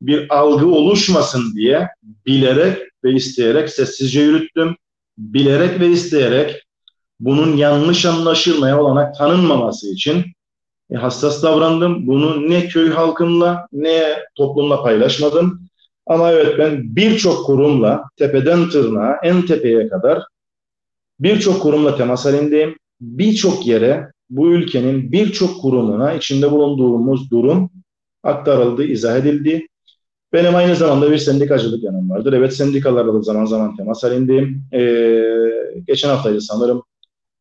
bir 0.00 0.36
algı 0.38 0.66
oluşmasın 0.66 1.54
diye 1.54 1.88
bilerek 2.26 2.78
ve 3.04 3.12
isteyerek 3.12 3.70
sessizce 3.70 4.20
yürüttüm. 4.20 4.76
Bilerek 5.18 5.80
ve 5.80 5.88
isteyerek 5.88 6.62
bunun 7.20 7.56
yanlış 7.56 8.06
anlaşılmaya 8.06 8.80
olanak 8.80 9.14
tanınmaması 9.14 9.92
için 9.92 10.24
e, 10.90 10.96
hassas 10.96 11.42
davrandım. 11.42 12.06
Bunu 12.06 12.50
ne 12.50 12.68
köy 12.68 12.90
halkımla 12.90 13.66
ne 13.72 14.18
toplumla 14.34 14.82
paylaşmadım. 14.82 15.68
Ama 16.06 16.32
evet 16.32 16.58
ben 16.58 16.96
birçok 16.96 17.46
kurumla 17.46 18.04
tepeden 18.16 18.68
tırnağa 18.68 19.16
en 19.22 19.46
tepeye 19.46 19.88
kadar 19.88 20.22
birçok 21.20 21.62
kurumla 21.62 21.96
temas 21.96 22.24
halindeyim. 22.24 22.78
Birçok 23.00 23.66
yere 23.66 24.12
bu 24.30 24.52
ülkenin 24.52 25.12
birçok 25.12 25.62
kurumuna 25.62 26.14
içinde 26.14 26.50
bulunduğumuz 26.50 27.30
durum 27.30 27.70
aktarıldı, 28.22 28.84
izah 28.84 29.16
edildi. 29.16 29.66
Benim 30.32 30.54
aynı 30.54 30.76
zamanda 30.76 31.10
bir 31.10 31.18
sendikacılık 31.18 31.84
yanım 31.84 32.10
vardır. 32.10 32.32
Evet 32.32 32.54
sendikalarla 32.54 33.14
da 33.14 33.22
zaman 33.22 33.44
zaman 33.44 33.76
temas 33.76 34.04
halindeyim. 34.04 34.62
Ee, 34.72 35.24
geçen 35.86 36.08
haftaydı 36.08 36.40
sanırım 36.40 36.82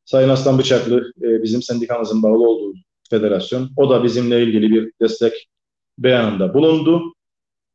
Sayın 0.06 0.30
Aslan 0.30 0.58
Bıçaklı 0.58 1.12
e, 1.22 1.44
bizim 1.44 1.62
sendikamızın 1.62 2.24
bağlı 2.24 2.50
olduğu 2.50 2.74
federasyon. 3.10 3.70
O 3.78 3.90
da 3.90 4.04
bizimle 4.04 4.44
ilgili 4.44 4.72
bir 4.72 4.92
destek 5.02 5.50
beyanında 5.98 6.54
bulundu. 6.54 7.14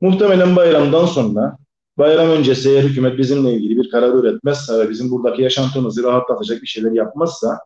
Muhtemelen 0.00 0.56
bayramdan 0.56 1.06
sonra 1.06 1.56
bayram 1.98 2.30
öncesi 2.30 2.70
eğer 2.70 2.82
hükümet 2.82 3.18
bizimle 3.18 3.52
ilgili 3.52 3.76
bir 3.76 3.90
karar 3.90 4.14
üretmezse 4.14 4.78
ve 4.78 4.90
bizim 4.90 5.10
buradaki 5.10 5.42
yaşantımızı 5.42 6.02
rahatlatacak 6.02 6.62
bir 6.62 6.66
şeyler 6.66 6.92
yapmazsa 6.92 7.58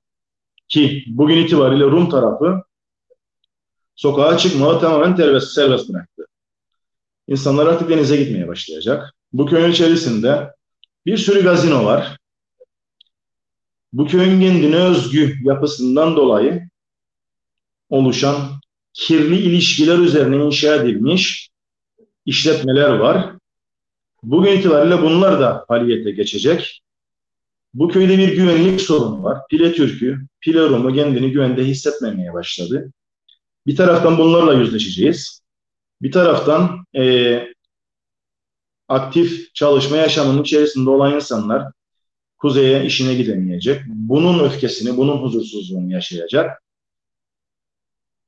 ki 0.68 1.04
bugün 1.06 1.36
itibariyle 1.36 1.84
Rum 1.84 2.10
tarafı 2.10 2.62
sokağa 3.94 4.38
çıkmağı 4.38 4.80
tamamen 4.80 5.16
serbest, 5.16 5.52
serbest 5.52 5.88
bıraktı. 5.88 6.26
İnsanlar 7.28 7.66
artık 7.66 7.88
denize 7.88 8.16
gitmeye 8.16 8.48
başlayacak. 8.48 9.14
Bu 9.32 9.46
köyün 9.46 9.70
içerisinde 9.70 10.50
bir 11.06 11.16
sürü 11.16 11.44
gazino 11.44 11.84
var. 11.84 12.18
Bu 13.92 14.06
köyün 14.06 14.40
kendine 14.40 14.76
özgü 14.76 15.34
yapısından 15.42 16.16
dolayı 16.16 16.68
oluşan 17.90 18.38
kirli 18.92 19.36
ilişkiler 19.36 19.98
üzerine 19.98 20.44
inşa 20.44 20.74
edilmiş 20.74 21.50
işletmeler 22.26 22.90
var. 22.90 23.32
Bugün 24.22 24.52
itibariyle 24.52 25.02
bunlar 25.02 25.40
da 25.40 25.64
faaliyete 25.68 26.10
geçecek. 26.10 26.82
Bu 27.74 27.88
köyde 27.88 28.18
bir 28.18 28.36
güvenlik 28.36 28.80
sorunu 28.80 29.22
var. 29.22 29.38
Pile 29.50 29.72
Türk'ü, 29.72 30.18
Pile 30.40 30.60
Rum'u 30.60 30.94
kendini 30.94 31.32
güvende 31.32 31.64
hissetmemeye 31.64 32.32
başladı. 32.32 32.92
Bir 33.66 33.76
taraftan 33.76 34.18
bunlarla 34.18 34.54
yüzleşeceğiz. 34.54 35.40
Bir 36.02 36.12
taraftan 36.12 36.84
e, 36.96 37.42
aktif 38.88 39.54
çalışma 39.54 39.96
yaşamının 39.96 40.42
içerisinde 40.42 40.90
olan 40.90 41.14
insanlar 41.14 41.72
kuzeye 42.38 42.84
işine 42.84 43.14
gidemeyecek. 43.14 43.82
Bunun 43.86 44.44
öfkesini, 44.44 44.96
bunun 44.96 45.16
huzursuzluğunu 45.16 45.92
yaşayacak. 45.92 46.62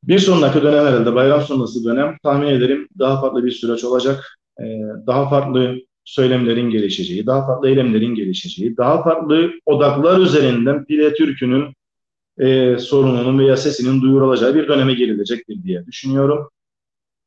Bir 0.02 0.18
sonraki 0.18 0.62
dönem 0.62 0.86
herhalde 0.86 1.14
bayram 1.14 1.42
sonrası 1.42 1.84
dönem 1.84 2.16
tahmin 2.22 2.46
ederim 2.46 2.88
daha 2.98 3.20
farklı 3.20 3.44
bir 3.44 3.50
süreç 3.50 3.84
olacak. 3.84 4.38
Ee, 4.60 4.64
daha 5.06 5.30
farklı 5.30 5.76
söylemlerin 6.08 6.70
gelişeceği, 6.70 7.26
daha 7.26 7.46
farklı 7.46 7.68
eylemlerin 7.68 8.14
gelişeceği, 8.14 8.76
daha 8.76 9.02
farklı 9.02 9.50
odaklar 9.66 10.18
üzerinden 10.20 10.84
Pile 10.84 11.14
Türk'ünün 11.14 11.64
e, 12.38 12.78
sorununun 12.78 13.38
veya 13.38 13.56
sesinin 13.56 14.02
duyurulacağı 14.02 14.54
bir 14.54 14.68
döneme 14.68 14.94
girilecektir 14.94 15.62
diye 15.62 15.86
düşünüyorum. 15.86 16.50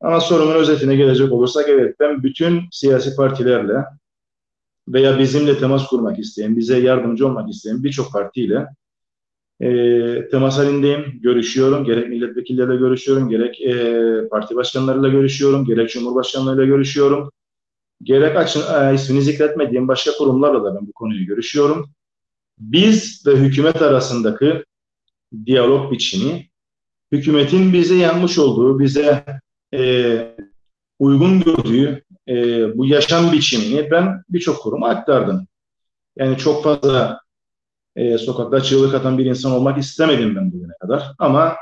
Ama 0.02 0.20
sorunun 0.20 0.56
özetine 0.56 0.96
gelecek 0.96 1.32
olursak 1.32 1.70
evet 1.70 1.96
ben 2.00 2.24
bütün 2.24 2.62
siyasi 2.72 3.16
partilerle 3.16 3.86
veya 4.88 5.20
bizimle 5.20 5.58
temas 5.58 5.88
kurmak 5.88 6.20
isteyen, 6.20 6.58
bize 6.58 6.80
yardımcı 6.80 7.28
olmak 7.28 7.50
isteyen 7.50 7.84
birçok 7.84 8.14
partiyle 8.14 8.68
e, 9.60 9.70
temas 10.32 10.58
halindeyim, 10.58 11.20
görüşüyorum. 11.22 11.86
Gerek 11.86 12.10
milletvekilleriyle 12.10 12.76
görüşüyorum, 12.76 13.30
gerek 13.30 13.62
e, 13.62 14.28
parti 14.32 14.56
başkanlarıyla 14.56 15.10
görüşüyorum, 15.10 15.66
gerek 15.66 15.90
cumhurbaşkanlarıyla 15.90 16.66
görüşüyorum. 16.66 17.32
Gerek 18.04 18.38
açın, 18.38 18.64
e, 18.74 18.94
ismini 18.94 19.22
zikretmediğim 19.22 19.88
başka 19.88 20.12
kurumlarla 20.12 20.64
da 20.64 20.76
ben 20.76 20.88
bu 20.88 20.92
konuyu 20.92 21.26
görüşüyorum. 21.26 21.90
Biz 22.60 23.28
ve 23.28 23.36
hükümet 23.36 23.82
arasındaki 23.82 24.64
diyalog 25.46 25.92
biçimi 25.92 26.50
hükümetin 27.12 27.74
bize 27.74 27.96
yanmış 27.96 28.40
olduğu, 28.40 28.80
bize 28.80 29.26
e, 29.74 30.36
uygun 31.00 31.40
gördüğü 31.40 32.04
e, 32.28 32.34
bu 32.78 32.86
yaşam 32.86 33.32
biçimini 33.32 33.92
ben 33.92 34.24
birçok 34.30 34.62
kuruma 34.62 34.90
aktardım. 34.90 35.48
Yani 36.18 36.38
çok 36.38 36.64
fazla 36.64 37.20
e, 37.96 38.18
sokakta 38.18 38.62
çığlık 38.62 38.96
atan 38.96 39.18
bir 39.18 39.26
insan 39.26 39.52
olmak 39.52 39.78
istemedim 39.78 40.36
ben 40.36 40.52
bugüne 40.52 40.74
kadar. 40.82 41.12
Ama 41.20 41.56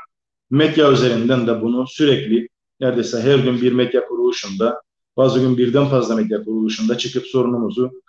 medya 0.50 0.92
üzerinden 0.92 1.48
de 1.48 1.62
bunu 1.62 1.88
sürekli 1.88 2.50
neredeyse 2.80 3.22
her 3.22 3.40
gün 3.40 3.62
bir 3.62 3.72
medya 3.72 4.08
kuruluşunda, 4.08 4.82
bazı 5.20 5.40
gün 5.40 5.58
birden 5.58 5.86
fazla 5.86 6.16
medya 6.16 6.44
kuruluşunda 6.44 6.98
çıkıp 6.98 7.26
sorunumuzu 7.28 8.02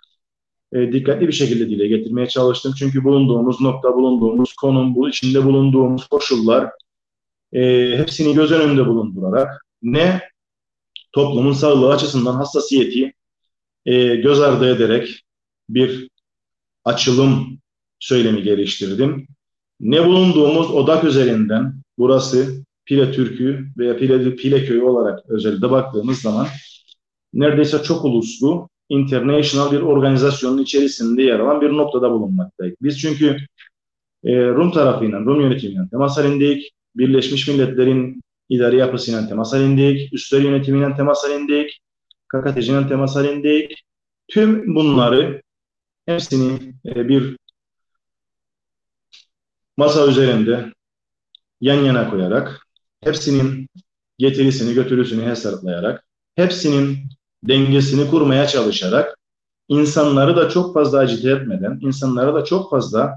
e, 0.73 0.91
dikkatli 0.91 1.27
bir 1.27 1.33
şekilde 1.33 1.69
dile 1.69 1.87
getirmeye 1.87 2.27
çalıştım. 2.27 2.73
Çünkü 2.79 3.03
bulunduğumuz 3.03 3.61
nokta, 3.61 3.93
bulunduğumuz 3.93 4.53
konum, 4.53 4.95
bu 4.95 5.09
içinde 5.09 5.45
bulunduğumuz 5.45 6.07
koşullar 6.07 6.71
e, 7.53 7.61
hepsini 7.97 8.33
göz 8.33 8.51
önünde 8.51 8.87
bulundurarak 8.87 9.65
ne 9.81 10.21
toplumun 11.11 11.53
sağlığı 11.53 11.93
açısından 11.93 12.33
hassasiyeti 12.33 13.13
e, 13.85 14.15
göz 14.15 14.41
ardı 14.41 14.75
ederek 14.75 15.21
bir 15.69 16.09
açılım 16.85 17.59
söylemi 17.99 18.43
geliştirdim. 18.43 19.27
Ne 19.79 20.05
bulunduğumuz 20.05 20.71
odak 20.71 21.03
üzerinden 21.03 21.73
burası 21.97 22.65
Pile 22.85 23.11
Türk'ü 23.11 23.67
veya 23.77 23.97
Pile, 23.97 24.35
Pile 24.35 24.65
Köyü 24.65 24.83
olarak 24.83 25.19
özellikle 25.29 25.71
baktığımız 25.71 26.21
zaman 26.21 26.47
neredeyse 27.33 27.83
çok 27.83 28.05
uluslu 28.05 28.69
international 28.89 29.71
bir 29.71 29.81
organizasyonun 29.81 30.63
içerisinde 30.63 31.23
yer 31.23 31.39
alan 31.39 31.61
bir 31.61 31.69
noktada 31.69 32.11
bulunmaktayız. 32.11 32.75
Biz 32.81 32.99
çünkü 32.99 33.37
e, 34.23 34.45
Rum 34.45 34.71
tarafıyla, 34.71 35.19
Rum 35.19 35.41
yönetimiyle 35.41 35.89
temas 35.91 36.17
halindeyiz. 36.17 36.63
Birleşmiş 36.95 37.47
Milletler'in 37.47 38.21
idari 38.49 38.77
yapısıyla 38.77 39.27
temas 39.27 39.53
halindeyiz. 39.53 40.13
Üstler 40.13 40.41
yönetimiyle 40.41 40.95
temas 40.95 41.23
halindeyiz. 41.23 41.71
KKTC'nin 42.33 42.87
temas 42.87 43.15
halindeyiz. 43.15 43.75
Tüm 44.27 44.75
bunları 44.75 45.41
hepsini 46.05 46.73
e, 46.85 47.07
bir 47.07 47.37
masa 49.77 50.07
üzerinde 50.07 50.73
yan 51.61 51.83
yana 51.83 52.09
koyarak, 52.09 52.67
hepsinin 53.03 53.67
getirisini, 54.17 54.73
götürüsünü 54.73 55.25
hesaplayarak, 55.25 56.05
hepsinin 56.35 56.97
dengesini 57.43 58.09
kurmaya 58.09 58.47
çalışarak, 58.47 59.17
insanları 59.67 60.35
da 60.35 60.49
çok 60.49 60.73
fazla 60.73 60.99
acite 60.99 61.31
etmeden, 61.31 61.79
insanları 61.81 62.33
da 62.33 62.45
çok 62.45 62.69
fazla 62.69 63.15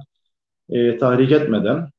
e, 0.69 0.99
tahrik 0.99 1.33
etmeden 1.33 1.91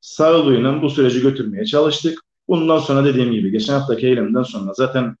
sağduyuyla 0.00 0.82
bu 0.82 0.90
süreci 0.90 1.20
götürmeye 1.20 1.64
çalıştık. 1.64 2.18
Bundan 2.48 2.78
sonra 2.78 3.04
dediğim 3.04 3.32
gibi 3.32 3.50
geçen 3.50 3.72
haftaki 3.72 4.06
eylemden 4.06 4.42
sonra 4.42 4.72
zaten 4.74 5.16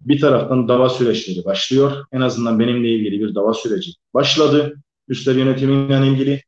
bir 0.00 0.20
taraftan 0.20 0.68
dava 0.68 0.88
süreçleri 0.88 1.44
başlıyor. 1.44 2.04
En 2.12 2.20
azından 2.20 2.58
benimle 2.58 2.88
ilgili 2.88 3.20
bir 3.20 3.34
dava 3.34 3.54
süreci 3.54 3.90
başladı. 4.14 4.74
Üstler 5.08 5.34
yönetimiyle 5.34 6.06
ilgili. 6.06 6.42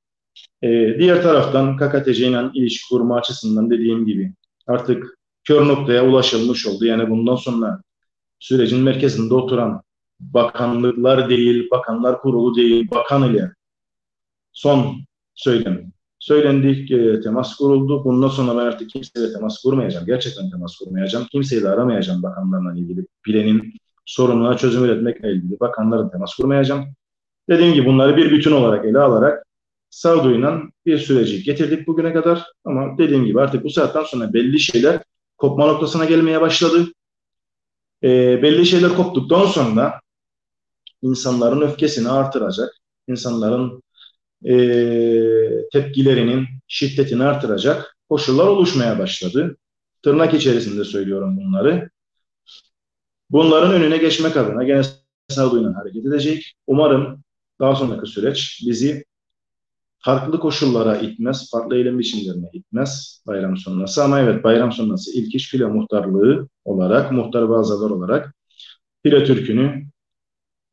Ee, 0.62 0.96
diğer 0.98 1.22
taraftan 1.22 1.76
KKTC 1.76 2.26
ile 2.26 2.42
ilişki 2.54 2.88
kurma 2.88 3.16
açısından 3.16 3.70
dediğim 3.70 4.06
gibi 4.06 4.32
artık 4.66 5.18
kör 5.44 5.68
noktaya 5.68 6.04
ulaşılmış 6.04 6.66
oldu. 6.66 6.84
Yani 6.84 7.10
bundan 7.10 7.36
sonra 7.36 7.80
sürecin 8.38 8.82
merkezinde 8.82 9.34
oturan 9.34 9.82
bakanlıklar 10.20 11.28
değil, 11.28 11.70
bakanlar 11.70 12.20
kurulu 12.20 12.56
değil, 12.56 12.90
bakan 12.90 13.30
ile 13.30 13.50
son 14.52 14.96
söylem 15.34 15.92
söylendik, 16.18 16.90
e, 16.90 17.20
temas 17.20 17.56
kuruldu. 17.56 18.04
Bundan 18.04 18.28
sonra 18.28 18.52
ben 18.52 18.66
artık 18.66 18.90
kimseyle 18.90 19.32
temas 19.32 19.62
kurmayacağım. 19.62 20.06
Gerçekten 20.06 20.50
temas 20.50 20.76
kurmayacağım. 20.76 21.26
Kimseyi 21.32 21.62
de 21.62 21.68
aramayacağım 21.68 22.22
bakanlarla 22.22 22.78
ilgili. 22.78 23.06
Bilenin 23.26 23.72
sorununa 24.04 24.56
çözüm 24.56 24.84
üretmekle 24.84 25.32
ilgili 25.32 25.60
bakanların 25.60 26.08
temas 26.08 26.34
kurmayacağım. 26.34 26.84
Dediğim 27.48 27.74
gibi 27.74 27.86
bunları 27.86 28.16
bir 28.16 28.30
bütün 28.30 28.52
olarak 28.52 28.84
ele 28.84 28.98
alarak 28.98 29.46
sağduyuyla 29.90 30.62
bir 30.86 30.98
süreci 30.98 31.42
getirdik 31.42 31.86
bugüne 31.86 32.12
kadar. 32.12 32.46
Ama 32.64 32.98
dediğim 32.98 33.24
gibi 33.24 33.40
artık 33.40 33.64
bu 33.64 33.70
saatten 33.70 34.02
sonra 34.02 34.32
belli 34.32 34.60
şeyler 34.60 35.02
kopma 35.36 35.66
noktasına 35.66 36.04
gelmeye 36.04 36.40
başladı. 36.40 36.86
E, 38.02 38.42
belli 38.42 38.66
şeyler 38.66 38.96
koptuktan 38.96 39.46
sonra 39.46 40.00
insanların 41.02 41.60
öfkesini 41.60 42.08
artıracak, 42.08 42.70
insanların 43.08 43.82
e, 44.44 44.54
tepkilerinin 45.72 46.46
şiddetini 46.68 47.22
artıracak 47.24 47.96
koşullar 48.08 48.46
oluşmaya 48.46 48.98
başladı. 48.98 49.56
Tırnak 50.02 50.34
içerisinde 50.34 50.84
söylüyorum 50.84 51.36
bunları. 51.36 51.90
Bunların 53.30 53.72
önüne 53.72 53.96
geçmek 53.96 54.36
adına 54.36 54.64
gene 54.64 54.82
sağduyuyla 55.28 55.76
hareket 55.76 56.06
edecek. 56.06 56.54
Umarım 56.66 57.24
daha 57.60 57.74
sonraki 57.74 58.10
süreç 58.10 58.62
bizi 58.66 59.04
farklı 60.06 60.40
koşullara 60.40 60.96
itmez, 60.96 61.50
farklı 61.50 61.76
eylem 61.76 61.98
biçimlerine 61.98 62.50
itmez 62.52 63.22
bayram 63.26 63.56
sonrası. 63.56 64.04
Ama 64.04 64.20
evet 64.20 64.44
bayram 64.44 64.72
sonrası 64.72 65.18
ilk 65.18 65.34
iş 65.34 65.50
file 65.50 65.66
muhtarlığı 65.66 66.48
olarak, 66.64 67.12
muhtar 67.12 67.48
bazalar 67.48 67.90
olarak 67.90 68.34
file 69.02 69.24
türkünü 69.24 69.86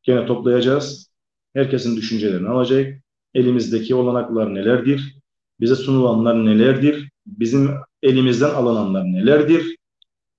gene 0.04 0.26
toplayacağız. 0.26 1.12
Herkesin 1.54 1.96
düşüncelerini 1.96 2.50
alacak 2.50 3.04
elimizdeki 3.34 3.96
olanaklar 3.96 4.56
nelerdir? 4.56 5.16
Bize 5.60 5.76
sunulanlar 5.76 6.46
nelerdir? 6.46 7.10
Bizim 7.26 7.70
elimizden 8.04 8.50
alınanlar 8.50 9.04
nelerdir? 9.04 9.76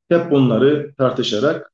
Hep 0.09 0.31
bunları 0.31 0.95
tartışarak 0.99 1.73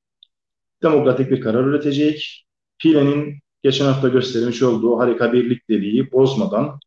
demokratik 0.83 1.31
bir 1.31 1.41
karar 1.41 1.65
üretecek. 1.65 2.47
Pile'nin 2.79 3.39
geçen 3.63 3.85
hafta 3.85 4.09
göstermiş 4.09 4.63
olduğu 4.63 4.99
harika 4.99 5.33
birlik 5.33 5.69
dediği 5.69 6.13
bozmadan 6.13 6.81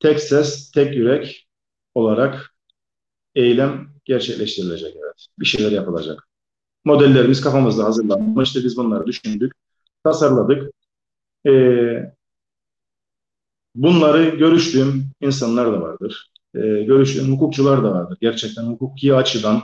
tek 0.00 0.20
ses, 0.20 0.70
tek 0.70 0.96
yürek 0.96 1.48
olarak 1.94 2.54
eylem 3.34 3.88
gerçekleştirilecek. 4.04 4.96
Evet. 4.96 5.26
Bir 5.40 5.46
şeyler 5.46 5.72
yapılacak. 5.72 6.28
Modellerimiz 6.84 7.40
kafamızda 7.40 7.84
hazırlanmıştı. 7.84 8.64
Biz 8.64 8.76
bunları 8.76 9.06
düşündük, 9.06 9.52
tasarladık. 10.04 10.72
Ee, 11.46 12.14
Bunları 13.74 14.36
görüştüğüm 14.36 15.04
insanlar 15.20 15.72
da 15.72 15.80
vardır. 15.80 16.30
E, 16.54 16.58
görüştüğüm 16.60 17.32
hukukçular 17.32 17.84
da 17.84 17.90
vardır. 17.92 18.18
Gerçekten 18.20 18.62
hukuki 18.62 19.14
açıdan 19.14 19.62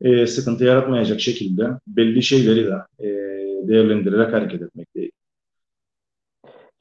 e, 0.00 0.26
sıkıntı 0.26 0.64
yaratmayacak 0.64 1.20
şekilde 1.20 1.68
belli 1.86 2.22
şeyleri 2.22 2.66
de 2.66 2.74
e, 3.00 3.08
değerlendirerek 3.68 4.34
hareket 4.34 4.62
etmekteyim. 4.62 5.07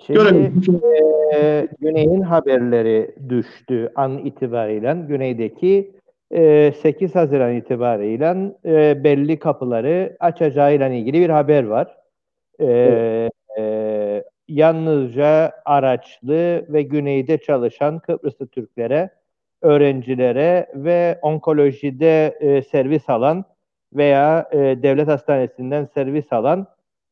Şimdi 0.05 0.81
e, 1.35 1.67
Güney'in 1.79 2.21
haberleri 2.21 3.15
düştü 3.29 3.91
an 3.95 4.17
itibariyle. 4.17 4.97
Güney'deki 5.07 5.91
e, 6.31 6.73
8 6.81 7.15
Haziran 7.15 7.55
itibariyle 7.55 8.55
e, 8.65 9.03
belli 9.03 9.39
kapıları 9.39 10.17
açacağıyla 10.19 10.89
ilgili 10.89 11.19
bir 11.19 11.29
haber 11.29 11.63
var. 11.63 11.97
E, 12.59 12.65
evet. 12.65 13.31
e, 13.59 14.23
yalnızca 14.47 15.51
araçlı 15.65 16.65
ve 16.69 16.81
güneyde 16.81 17.37
çalışan 17.37 17.99
Kıbrıslı 17.99 18.47
Türklere, 18.47 19.09
öğrencilere 19.61 20.67
ve 20.75 21.19
onkolojide 21.21 22.37
e, 22.39 22.61
servis 22.61 23.09
alan 23.09 23.45
veya 23.93 24.49
e, 24.51 24.57
devlet 24.57 25.07
hastanesinden 25.07 25.87
servis 25.93 26.33
alan 26.33 26.67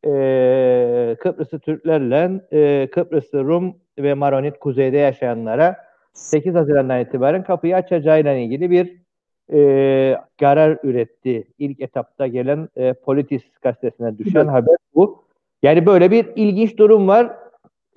e, 0.06 1.16
Kıbrıslı 1.20 1.60
Türklerle 1.60 2.42
e, 2.52 2.90
Kıbrıslı 2.92 3.44
Rum 3.44 3.76
ve 4.00 4.14
Maronit 4.14 4.60
kuzeyde 4.60 4.98
yaşayanlara 4.98 5.78
8 6.14 6.56
Haziran'dan 6.56 7.02
itibaren 7.02 7.44
kapıyı 7.44 7.76
açacağıyla 7.76 8.34
ilgili 8.34 8.72
bir 8.72 9.06
e, 9.54 10.18
karar 10.40 10.78
üretti. 10.84 11.48
İlk 11.60 11.82
etapta 11.82 12.28
gelen 12.28 12.70
e, 12.76 12.94
Politis 12.94 13.44
gazetesine 13.62 14.18
düşen 14.18 14.40
evet. 14.40 14.52
haber 14.52 14.76
bu. 14.96 15.26
Yani 15.64 15.86
böyle 15.86 16.12
bir 16.12 16.26
ilginç 16.36 16.78
durum 16.78 17.08
var. 17.08 17.46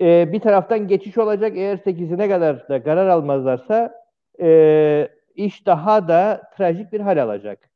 Ee, 0.01 0.29
bir 0.31 0.39
taraftan 0.39 0.87
geçiş 0.87 1.17
olacak 1.17 1.57
eğer 1.57 1.77
8'ine 1.77 2.29
kadar 2.29 2.69
da 2.69 2.83
karar 2.83 3.07
almazlarsa 3.07 3.93
e, 4.41 5.09
iş 5.35 5.65
daha 5.65 6.07
da 6.07 6.41
trajik 6.57 6.93
bir 6.93 6.99
hal 6.99 7.17
alacak. 7.17 7.69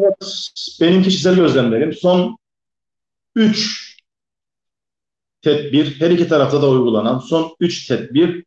Evet, 0.00 0.48
benim 0.80 1.02
kişisel 1.02 1.36
gözlemlerim 1.36 1.92
son 1.92 2.36
3 3.34 3.96
tedbir, 5.42 6.00
her 6.00 6.10
iki 6.10 6.28
tarafta 6.28 6.62
da 6.62 6.70
uygulanan 6.70 7.18
son 7.18 7.56
3 7.60 7.86
tedbir 7.86 8.44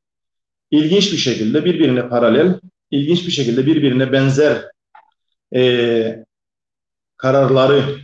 ilginç 0.72 1.12
bir 1.12 1.18
şekilde 1.18 1.66
birbirine 1.66 2.10
paralel, 2.10 2.60
ilginç 2.92 3.28
bir 3.28 3.32
şekilde 3.32 3.66
birbirine 3.66 4.12
benzer 4.12 4.66
e, 5.56 6.26
kararları 7.18 8.00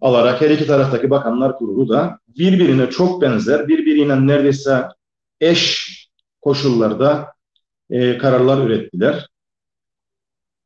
alarak 0.00 0.40
her 0.40 0.50
iki 0.50 0.66
taraftaki 0.66 1.10
bakanlar 1.10 1.58
kurulu 1.58 1.88
da 1.88 2.18
birbirine 2.28 2.90
çok 2.90 3.22
benzer, 3.22 3.68
birbiriyle 3.68 4.26
neredeyse 4.26 4.88
eş 5.40 5.88
koşullarda 6.40 7.32
e, 7.90 8.18
kararlar 8.18 8.66
ürettiler. 8.66 9.28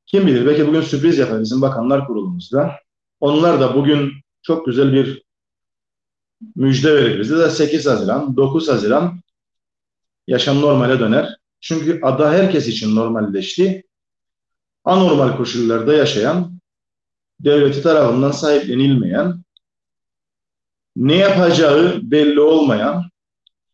Kim 0.06 0.26
bilir 0.26 0.46
belki 0.46 0.66
bugün 0.66 0.80
sürpriz 0.80 1.18
yapar 1.18 1.40
bizim 1.40 1.62
bakanlar 1.62 2.06
kurulumuzda. 2.06 2.74
Onlar 3.20 3.60
da 3.60 3.74
bugün 3.74 4.12
çok 4.48 4.66
güzel 4.66 4.92
bir 4.92 5.22
müjde 6.56 6.94
verir 6.94 7.20
bize 7.20 7.38
de 7.38 7.50
8 7.50 7.86
Haziran, 7.86 8.36
9 8.36 8.68
Haziran 8.68 9.20
yaşam 10.26 10.60
normale 10.60 11.00
döner. 11.00 11.36
Çünkü 11.60 12.00
ada 12.02 12.32
herkes 12.32 12.68
için 12.68 12.96
normalleşti. 12.96 13.84
Anormal 14.84 15.36
koşullarda 15.36 15.94
yaşayan, 15.94 16.60
devleti 17.40 17.82
tarafından 17.82 18.30
sahiplenilmeyen, 18.30 19.42
ne 20.96 21.16
yapacağı 21.16 22.00
belli 22.02 22.40
olmayan, 22.40 23.04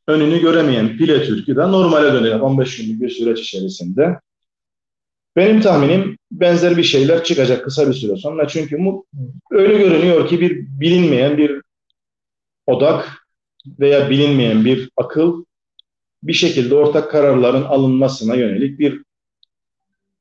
önünü 0.06 0.40
göremeyen 0.40 0.96
Pile 0.96 1.26
Türk'ü 1.26 1.56
de 1.56 1.72
normale 1.72 2.12
dönecek 2.12 2.42
15 2.42 2.76
günlük 2.76 3.00
bir 3.00 3.10
süreç 3.10 3.40
içerisinde. 3.40 4.20
Benim 5.37 5.61
tahminim 5.61 6.18
benzer 6.30 6.76
bir 6.76 6.82
şeyler 6.82 7.24
çıkacak 7.24 7.64
kısa 7.64 7.89
bir 7.89 7.95
süre 7.95 8.16
sonra. 8.16 8.49
Çünkü 8.49 8.78
bu 8.78 9.07
öyle 9.51 9.78
görünüyor 9.78 10.28
ki 10.28 10.41
bir 10.41 10.66
bilinmeyen 10.80 11.39
bir 11.39 11.62
odak 12.66 13.26
veya 13.78 14.11
bilinmeyen 14.11 14.64
bir 14.64 14.91
akıl 14.97 15.45
bir 16.22 16.32
şekilde 16.32 16.74
ortak 16.74 17.11
kararların 17.11 17.62
alınmasına 17.62 18.35
yönelik 18.35 18.78
bir 18.78 19.03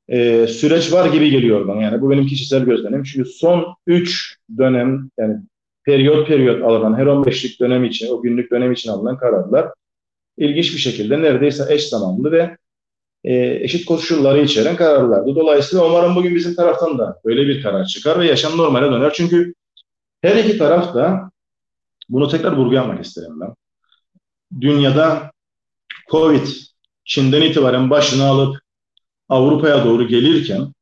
e, 0.08 0.48
süreç 0.48 0.94
var 0.94 1.14
gibi 1.14 1.30
geliyor 1.30 1.68
bana. 1.68 1.82
Yani 1.82 2.02
bu 2.02 2.10
benim 2.10 2.28
kişisel 2.28 2.66
gözlemim. 2.66 3.04
Çünkü 3.04 3.30
son 3.30 3.76
3 3.88 4.38
dönem 4.58 5.10
yani 5.18 5.36
periyot 5.84 6.28
periyot 6.28 6.64
alınan 6.64 6.98
her 6.98 7.06
15'lik 7.06 7.60
dönem 7.60 7.84
için, 7.84 8.14
o 8.14 8.22
günlük 8.22 8.52
dönem 8.52 8.72
için 8.72 8.90
alınan 8.90 9.18
kararlar 9.18 9.70
ilginç 10.38 10.74
bir 10.74 10.80
şekilde 10.80 11.22
neredeyse 11.22 11.66
eş 11.70 11.90
zamanlı 11.90 12.32
ve 12.32 12.58
e, 13.24 13.36
eşit 13.64 13.86
koşulları 13.86 14.42
içeren 14.42 14.76
kararlardı. 14.76 15.36
Dolayısıyla 15.36 15.86
umarım 15.86 16.16
bugün 16.16 16.36
bizim 16.36 16.56
taraftan 16.56 16.98
da 16.98 17.22
böyle 17.26 17.48
bir 17.48 17.64
karar 17.64 17.86
çıkar 17.86 18.20
ve 18.20 18.28
yaşam 18.28 18.58
normale 18.58 18.86
döner. 18.86 19.14
Çünkü 19.14 19.54
her 20.22 20.36
iki 20.36 20.58
taraf 20.58 20.96
da 20.96 21.32
bunu 22.10 22.28
tekrar 22.28 22.58
vurgulamak 22.58 23.06
isterim 23.06 23.42
ben. 23.42 23.56
Dünyada 24.62 25.32
Covid 26.12 26.48
Çin'den 27.06 27.42
itibaren 27.42 27.90
başını 27.90 28.24
alıp 28.24 28.60
Avrupa'ya 29.30 29.86
doğru 29.86 30.08
gelirken 30.08 30.74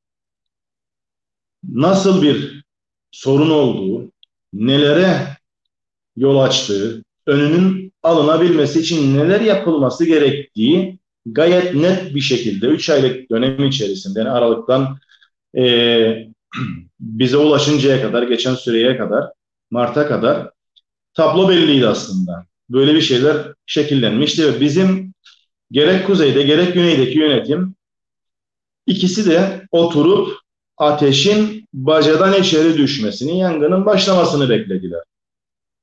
nasıl 1.70 2.22
bir 2.22 2.64
sorun 3.12 3.50
olduğu, 3.50 4.12
nelere 4.54 5.38
yol 6.16 6.40
açtığı, 6.40 7.04
önünün 7.26 7.94
alınabilmesi 8.04 8.80
için 8.80 9.18
neler 9.18 9.42
yapılması 9.42 10.06
gerektiği 10.06 11.01
gayet 11.26 11.76
net 11.76 12.16
bir 12.16 12.22
şekilde 12.22 12.68
3 12.68 12.90
aylık 12.90 13.32
dönem 13.32 13.66
içerisinde 13.66 14.20
yani 14.20 14.30
Aralık'tan 14.30 14.98
e, 15.58 16.28
bize 17.00 17.38
ulaşıncaya 17.38 18.02
kadar, 18.02 18.24
geçen 18.24 18.56
süreye 18.56 18.98
kadar, 18.98 19.32
Mart'a 19.72 20.08
kadar 20.08 20.50
tablo 21.14 21.50
belliydi 21.50 21.88
aslında. 21.88 22.46
Böyle 22.70 22.96
bir 22.96 23.02
şeyler 23.02 23.38
şekillenmişti 23.66 24.48
ve 24.48 24.60
bizim 24.60 25.14
gerek 25.72 26.08
kuzeyde 26.08 26.44
gerek 26.44 26.74
güneydeki 26.74 27.20
yönetim 27.20 27.76
ikisi 28.86 29.30
de 29.30 29.68
oturup 29.72 30.38
ateşin 30.78 31.68
bacadan 31.74 32.42
içeri 32.42 32.78
düşmesini, 32.78 33.40
yangının 33.40 33.86
başlamasını 33.86 34.50
beklediler. 34.50 35.02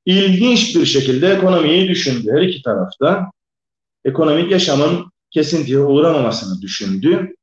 İlginç 0.07 0.76
bir 0.76 0.86
şekilde 0.86 1.28
ekonomiyi 1.28 1.89
düşündü 1.89 2.32
her 2.32 2.43
iki 2.43 2.62
tarafta. 2.62 3.30
Ekonomik 4.05 4.51
yaşamın 4.51 5.12
kesintiye 5.31 5.79
uğramamasını 5.79 6.62
düşündü. 6.62 7.35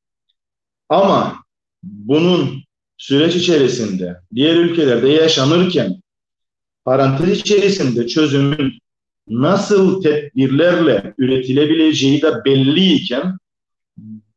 Ama 0.89 1.43
bunun 1.83 2.63
süreç 2.97 3.35
içerisinde 3.35 4.19
diğer 4.35 4.55
ülkelerde 4.55 5.09
yaşanırken 5.09 6.01
parantez 6.85 7.39
içerisinde 7.39 8.07
çözümün 8.07 8.79
nasıl 9.27 10.01
tedbirlerle 10.01 11.13
üretilebileceği 11.17 12.21
de 12.21 12.45
belliyken 12.45 13.37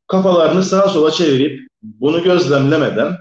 kafalarını 0.07 0.65
sağa 0.65 0.89
sola 0.89 1.11
çevirip 1.11 1.69
bunu 1.83 2.23
gözlemlemeden, 2.23 3.17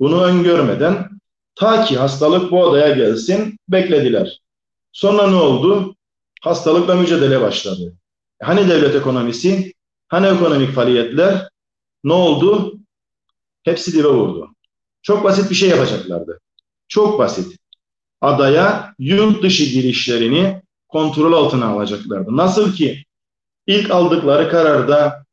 bunu 0.00 0.22
öngörmeden 0.22 1.08
ta 1.54 1.84
ki 1.84 1.96
hastalık 1.96 2.50
bu 2.50 2.68
adaya 2.68 2.94
gelsin 2.94 3.58
beklediler. 3.68 4.40
Sonra 4.92 5.26
ne 5.26 5.36
oldu? 5.36 5.96
Hastalıkla 6.40 6.94
mücadele 6.94 7.40
başladı. 7.40 7.94
Hani 8.42 8.68
devlet 8.68 8.94
ekonomisi, 8.94 9.72
hani 10.08 10.26
ekonomik 10.26 10.72
faaliyetler 10.72 11.48
ne 12.04 12.12
oldu? 12.12 12.78
Hepsi 13.62 13.92
dibe 13.92 14.08
vurdu. 14.08 14.48
Çok 15.02 15.24
basit 15.24 15.50
bir 15.50 15.54
şey 15.54 15.68
yapacaklardı. 15.68 16.40
Çok 16.88 17.18
basit. 17.18 17.56
Adaya 18.20 18.94
yurt 18.98 19.42
dışı 19.42 19.64
girişlerini 19.64 20.62
kontrol 20.88 21.32
altına 21.32 21.66
alacaklardı. 21.66 22.36
Nasıl 22.36 22.72
ki 22.72 23.04
ilk 23.66 23.90
aldıkları 23.90 24.50
kararda 24.50 25.24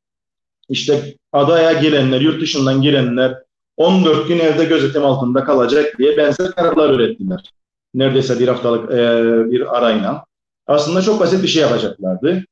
işte 0.69 1.15
adaya 1.31 1.73
girenler, 1.73 2.21
yurt 2.21 2.41
dışından 2.41 2.81
girenler 2.81 3.37
14 3.77 4.27
gün 4.27 4.39
evde 4.39 4.65
gözetim 4.65 5.05
altında 5.05 5.43
kalacak 5.43 5.97
diye 5.97 6.17
benzer 6.17 6.51
kararlar 6.51 6.89
ürettiler. 6.89 7.51
Neredeyse 7.93 8.39
bir 8.39 8.47
haftalık 8.47 8.91
e, 8.91 8.95
bir 9.51 9.77
arayla. 9.77 10.25
Aslında 10.67 11.01
çok 11.01 11.19
basit 11.19 11.43
bir 11.43 11.47
şey 11.47 11.61
yapacaklardı. 11.61 12.45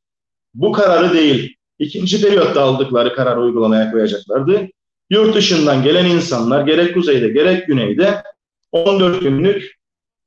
Bu 0.58 0.72
kararı 0.72 1.14
değil, 1.14 1.56
ikinci 1.80 2.22
periyotta 2.22 2.62
aldıkları 2.62 3.16
kararı 3.16 3.42
uygulamaya 3.42 3.92
koyacaklardı. 3.92 4.68
Yurt 5.10 5.36
dışından 5.36 5.84
gelen 5.84 6.06
insanlar 6.06 6.66
gerek 6.66 6.94
kuzeyde 6.94 7.30
gerek 7.30 7.68
güneyde 7.68 8.24
14 8.72 9.22
günlük 9.22 9.78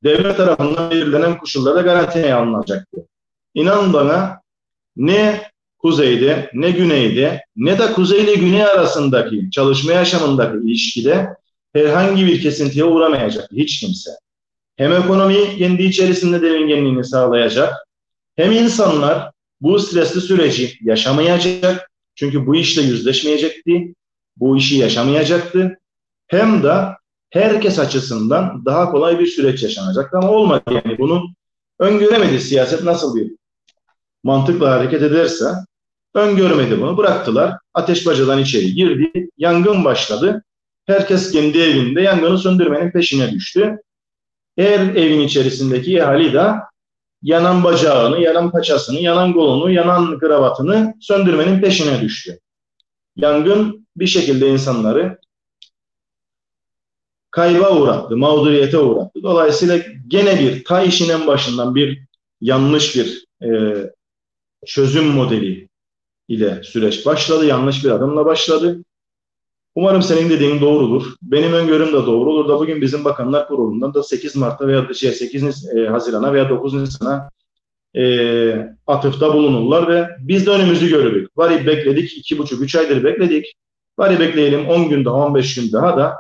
devlet 0.05 0.37
tarafından 0.37 0.91
belirlenen 0.91 1.39
koşullarda 1.39 1.81
garantiye 1.81 2.35
alınacaktı. 2.35 3.07
İnan 3.55 3.93
bana 3.93 4.41
ne 4.97 5.43
kuzeyde 5.79 6.51
ne 6.55 6.71
güneyde 6.71 7.45
ne 7.57 7.79
de 7.79 7.93
kuzey 7.93 8.25
ile 8.25 8.35
güney 8.35 8.65
arasındaki 8.65 9.51
çalışma 9.51 9.93
yaşamındaki 9.93 10.67
ilişkide 10.67 11.29
herhangi 11.73 12.27
bir 12.27 12.43
kesintiye 12.43 12.85
uğramayacak 12.85 13.49
hiç 13.53 13.81
kimse. 13.81 14.11
Hem 14.77 14.93
ekonomi 14.93 15.59
kendi 15.59 15.83
içerisinde 15.83 16.43
devingenliğini 16.43 17.05
sağlayacak 17.05 17.75
hem 18.37 18.53
insanlar 18.53 19.31
bu 19.61 19.79
stresli 19.79 20.21
süreci 20.21 20.79
yaşamayacak 20.81 21.91
çünkü 22.15 22.47
bu 22.47 22.57
işle 22.57 22.83
yüzleşmeyecekti, 22.83 23.95
bu 24.37 24.57
işi 24.57 24.77
yaşamayacaktı. 24.77 25.79
Hem 26.29 26.63
de 26.63 26.85
herkes 27.31 27.79
açısından 27.79 28.65
daha 28.65 28.91
kolay 28.91 29.19
bir 29.19 29.27
süreç 29.27 29.63
yaşanacaktı 29.63 30.19
ama 30.19 30.31
olmadı 30.31 30.63
yani 30.71 30.99
bunu 30.99 31.35
öngöremedi 31.79 32.41
siyaset 32.41 32.85
nasıl 32.85 33.17
bir 33.17 33.31
mantıkla 34.23 34.71
hareket 34.71 35.03
ederse 35.03 35.45
öngörmedi 36.15 36.81
bunu 36.81 36.97
bıraktılar. 36.97 37.55
Ateş 37.75 38.07
bacadan 38.07 38.39
içeri 38.39 38.75
girdi. 38.75 39.29
Yangın 39.39 39.85
başladı. 39.85 40.45
Herkes 40.87 41.33
kendi 41.33 41.59
evinde 41.59 42.03
yangını 42.03 42.39
söndürmenin 42.39 42.91
peşine 42.91 43.33
düştü. 43.33 43.79
Her 44.59 44.81
evin 44.81 45.21
içerisindeki 45.21 46.05
ahali 46.05 46.33
de 46.33 46.53
yanan 47.23 47.65
bacağını, 47.65 48.21
yanan 48.21 48.51
paçasını, 48.51 49.01
yanan 49.01 49.33
kolunu, 49.33 49.71
yanan 49.71 50.19
kravatını 50.19 50.95
söndürmenin 51.01 51.61
peşine 51.61 52.01
düştü. 52.01 52.39
Yangın 53.17 53.87
bir 53.97 54.07
şekilde 54.07 54.49
insanları 54.49 55.19
kayba 57.31 57.77
uğrattı, 57.77 58.17
mağduriyete 58.17 58.79
uğrattı. 58.79 59.23
Dolayısıyla 59.23 59.79
gene 60.09 60.41
bir 60.41 60.65
ta 60.65 60.83
işinin 60.83 61.27
başından 61.27 61.75
bir 61.75 62.05
yanlış 62.41 62.97
bir 62.97 63.27
e, 63.43 63.49
çözüm 64.67 65.07
modeli 65.07 65.69
ile 66.29 66.63
süreç 66.63 67.07
başladı. 67.07 67.47
Yanlış 67.47 67.85
bir 67.85 67.91
adımla 67.91 68.25
başladı. 68.27 68.85
Umarım 69.75 70.03
senin 70.03 70.31
dediğin 70.31 70.61
doğrudur. 70.61 71.15
Benim 71.23 71.53
öngörüm 71.53 71.89
de 71.89 71.93
doğru 71.93 72.31
olur 72.31 72.49
da 72.49 72.59
bugün 72.59 72.81
bizim 72.81 73.05
Bakanlar 73.05 73.49
Kurulu'ndan 73.49 73.95
da 73.95 74.03
8 74.03 74.37
Mart'ta 74.37 74.67
veya 74.67 74.95
şey 74.95 75.13
8 75.13 75.67
e, 75.77 75.87
Haziran'a 75.87 76.33
veya 76.33 76.49
9 76.49 76.75
Nisan'a 76.75 77.31
e, 77.95 78.77
atıfta 78.87 79.35
bulunurlar 79.35 79.89
ve 79.89 80.09
biz 80.21 80.47
de 80.47 80.51
önümüzü 80.51 80.89
gördük. 80.89 81.37
Bari 81.37 81.67
bekledik, 81.67 82.33
2,5-3 82.33 82.79
aydır 82.79 83.05
bekledik. 83.05 83.55
Bari 83.99 84.21
bekleyelim 84.21 84.69
10 84.69 84.89
gün 84.89 85.05
daha, 85.05 85.15
15 85.15 85.55
gün 85.55 85.73
daha 85.73 85.97
da 85.97 86.17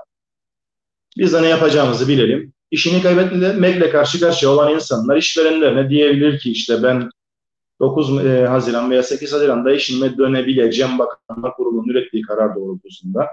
biz 1.18 1.32
de 1.32 1.42
ne 1.42 1.48
yapacağımızı 1.48 2.08
bilelim. 2.08 2.52
İşini 2.70 3.02
kaybetmekle 3.02 3.90
karşı 3.90 4.20
karşıya 4.20 4.52
olan 4.52 4.74
insanlar 4.74 5.16
işverenlerine 5.16 5.90
diyebilir 5.90 6.38
ki 6.38 6.52
işte 6.52 6.82
ben 6.82 7.10
9 7.80 8.26
e, 8.26 8.46
Haziran 8.46 8.90
veya 8.90 9.02
8 9.02 9.32
Haziran'da 9.32 9.72
işime 9.72 10.18
dönebileceğim 10.18 10.98
Bakanlar 10.98 11.56
Kurulu'nun 11.56 11.88
ürettiği 11.88 12.22
karar 12.22 12.54
doğrultusunda. 12.54 13.26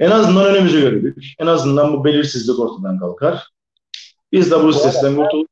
En 0.00 0.10
azından 0.10 0.46
önümüzü 0.46 0.80
gördük. 0.80 1.24
En 1.38 1.46
azından 1.46 1.92
bu 1.92 2.04
belirsizlik 2.04 2.58
ortadan 2.58 2.98
kalkar. 2.98 3.48
Biz 4.32 4.50
de 4.50 4.62
bu 4.62 4.72
stresten 4.72 5.16
kurtuluruz. 5.16 5.50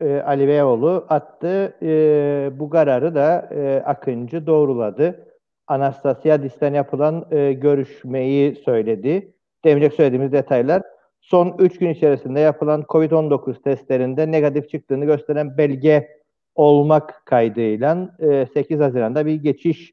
E, 0.00 0.22
Ali 0.26 0.48
Beyoğlu 0.48 1.06
attı. 1.08 1.74
E, 1.82 2.50
bu 2.52 2.70
kararı 2.70 3.14
da 3.14 3.48
e, 3.54 3.82
Akıncı 3.86 4.46
doğruladı. 4.46 5.26
Anastasiadis'ten 5.66 6.74
yapılan 6.74 7.26
e, 7.30 7.52
görüşmeyi 7.52 8.56
söyledi. 8.56 9.34
Demin 9.64 9.88
söylediğimiz 9.88 10.32
detaylar 10.32 10.82
son 11.20 11.56
3 11.58 11.78
gün 11.78 11.90
içerisinde 11.90 12.40
yapılan 12.40 12.82
COVID-19 12.82 13.62
testlerinde 13.62 14.30
negatif 14.30 14.70
çıktığını 14.70 15.04
gösteren 15.04 15.58
belge 15.58 16.19
olmak 16.60 17.26
kaydıyla 17.26 18.16
e, 18.18 18.46
8 18.54 18.80
Haziran'da 18.80 19.26
bir 19.26 19.34
geçiş 19.34 19.92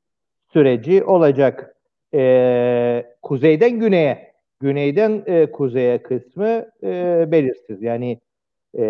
süreci 0.54 1.04
olacak. 1.04 1.76
E, 2.14 3.06
kuzeyden 3.22 3.80
güneye, 3.80 4.34
güneyden 4.60 5.24
e, 5.26 5.52
kuzeye 5.52 6.04
kısmı 6.04 6.66
e, 6.84 7.26
belirsiz. 7.32 7.82
Yani 7.82 8.20
e, 8.78 8.84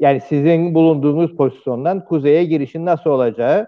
yani 0.00 0.20
sizin 0.20 0.74
bulunduğunuz 0.74 1.36
pozisyondan 1.36 2.04
kuzeye 2.04 2.44
girişin 2.44 2.86
nasıl 2.86 3.10
olacağı 3.10 3.66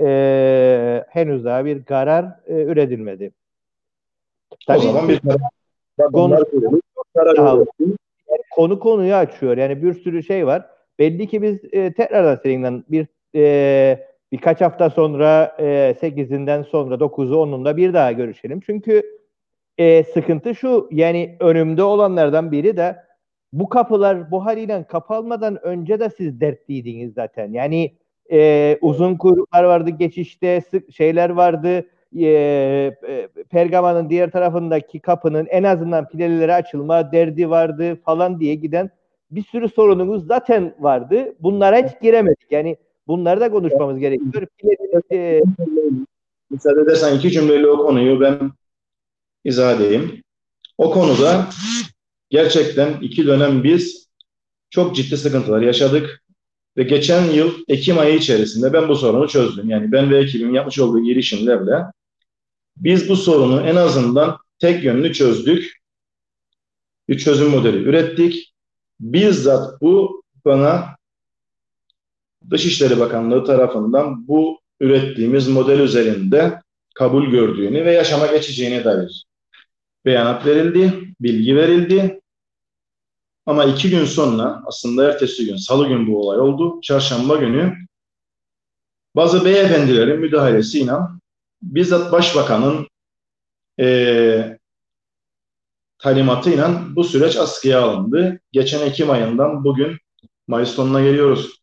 e, 0.00 1.04
henüz 1.08 1.44
daha 1.44 1.64
bir 1.64 1.84
karar 1.84 2.24
e, 2.46 2.62
üretilmedi. 2.62 3.32
Tabii, 4.66 4.78
o 4.78 4.82
zaman 4.82 5.08
bir 5.08 5.20
konu, 6.12 6.38
konu 8.50 8.78
konuyu 8.78 9.14
açıyor. 9.14 9.56
Yani 9.56 9.82
bir 9.82 9.94
sürü 9.94 10.22
şey 10.22 10.46
var. 10.46 10.73
Belli 10.98 11.26
ki 11.26 11.42
biz 11.42 11.58
e, 11.72 11.92
tekrardan 11.92 12.40
seninle 12.42 12.82
bir 12.88 13.06
e, 13.36 14.06
birkaç 14.32 14.60
hafta 14.60 14.90
sonra 14.90 15.56
e, 15.58 15.94
8'inden 16.00 16.62
sonra 16.62 16.94
9'u 16.94 17.34
10'unda 17.34 17.76
bir 17.76 17.94
daha 17.94 18.12
görüşelim. 18.12 18.60
Çünkü 18.60 19.02
e, 19.78 20.04
sıkıntı 20.04 20.54
şu 20.54 20.88
yani 20.92 21.36
önümde 21.40 21.82
olanlardan 21.82 22.52
biri 22.52 22.76
de 22.76 22.96
bu 23.52 23.68
kapılar 23.68 24.30
bu 24.30 24.44
haliyle 24.44 24.84
kapalmadan 24.84 25.66
önce 25.66 26.00
de 26.00 26.10
siz 26.10 26.40
dertliydiniz 26.40 27.14
zaten. 27.14 27.52
Yani 27.52 27.94
e, 28.32 28.78
uzun 28.80 29.16
kuyruklar 29.16 29.64
vardı 29.64 29.90
geçişte 29.90 30.60
sık 30.60 30.92
şeyler 30.92 31.30
vardı. 31.30 31.86
E, 32.18 32.26
e, 32.26 33.28
Pergama'nın 33.50 34.10
diğer 34.10 34.30
tarafındaki 34.30 35.00
kapının 35.00 35.46
en 35.46 35.62
azından 35.62 36.08
pileleri 36.08 36.54
açılma 36.54 37.12
derdi 37.12 37.50
vardı 37.50 37.96
falan 38.04 38.40
diye 38.40 38.54
giden 38.54 38.90
bir 39.34 39.44
sürü 39.44 39.68
sorunumuz 39.68 40.26
zaten 40.26 40.74
vardı. 40.78 41.34
Bunlara 41.40 41.88
hiç 41.88 42.02
giremedik. 42.02 42.46
Yani 42.50 42.76
bunları 43.06 43.40
da 43.40 43.50
konuşmamız 43.50 43.98
gerekiyor. 43.98 44.46
Pilenin, 44.58 45.02
e... 45.12 45.40
Müsaade 46.50 46.80
edersen 46.80 47.18
iki 47.18 47.30
cümleyle 47.30 47.68
o 47.68 47.86
konuyu 47.86 48.20
ben 48.20 48.52
izah 49.44 49.76
edeyim. 49.76 50.22
O 50.78 50.90
konuda 50.90 51.48
gerçekten 52.30 53.00
iki 53.00 53.26
dönem 53.26 53.64
biz 53.64 54.08
çok 54.70 54.96
ciddi 54.96 55.16
sıkıntılar 55.16 55.60
yaşadık. 55.60 56.24
Ve 56.76 56.82
geçen 56.82 57.24
yıl 57.24 57.52
Ekim 57.68 57.98
ayı 57.98 58.16
içerisinde 58.16 58.72
ben 58.72 58.88
bu 58.88 58.96
sorunu 58.96 59.28
çözdüm. 59.28 59.70
Yani 59.70 59.92
ben 59.92 60.10
ve 60.10 60.18
ekibim 60.18 60.54
yapmış 60.54 60.78
olduğu 60.78 61.04
girişimlerle 61.04 61.84
biz 62.76 63.08
bu 63.08 63.16
sorunu 63.16 63.60
en 63.60 63.76
azından 63.76 64.38
tek 64.58 64.84
yönlü 64.84 65.12
çözdük. 65.12 65.80
Bir 67.08 67.18
çözüm 67.18 67.50
modeli 67.50 67.76
ürettik. 67.76 68.53
Bizzat 69.00 69.80
bu 69.80 70.22
bana 70.44 70.96
Dışişleri 72.50 73.00
Bakanlığı 73.00 73.44
tarafından 73.44 74.28
bu 74.28 74.60
ürettiğimiz 74.80 75.48
model 75.48 75.80
üzerinde 75.80 76.60
kabul 76.94 77.30
gördüğünü 77.30 77.84
ve 77.84 77.92
yaşama 77.92 78.26
geçeceğine 78.26 78.84
dair 78.84 79.26
beyanat 80.04 80.46
verildi, 80.46 81.14
bilgi 81.20 81.56
verildi. 81.56 82.20
Ama 83.46 83.64
iki 83.64 83.90
gün 83.90 84.04
sonra 84.04 84.62
aslında 84.66 85.08
ertesi 85.08 85.46
gün, 85.46 85.56
salı 85.56 85.88
gün 85.88 86.06
bu 86.06 86.20
olay 86.20 86.40
oldu. 86.40 86.80
Çarşamba 86.80 87.36
günü 87.36 87.74
bazı 89.16 89.44
beyefendilerin 89.44 90.20
müdahalesiyle 90.20 90.92
bizzat 91.62 92.12
başbakanın 92.12 92.88
e, 93.80 94.58
talimatıyla 96.04 96.82
bu 96.96 97.04
süreç 97.04 97.36
askıya 97.36 97.82
alındı. 97.82 98.40
Geçen 98.52 98.86
Ekim 98.86 99.10
ayından 99.10 99.64
bugün 99.64 99.96
Mayıs 100.48 100.68
sonuna 100.68 101.02
geliyoruz. 101.02 101.60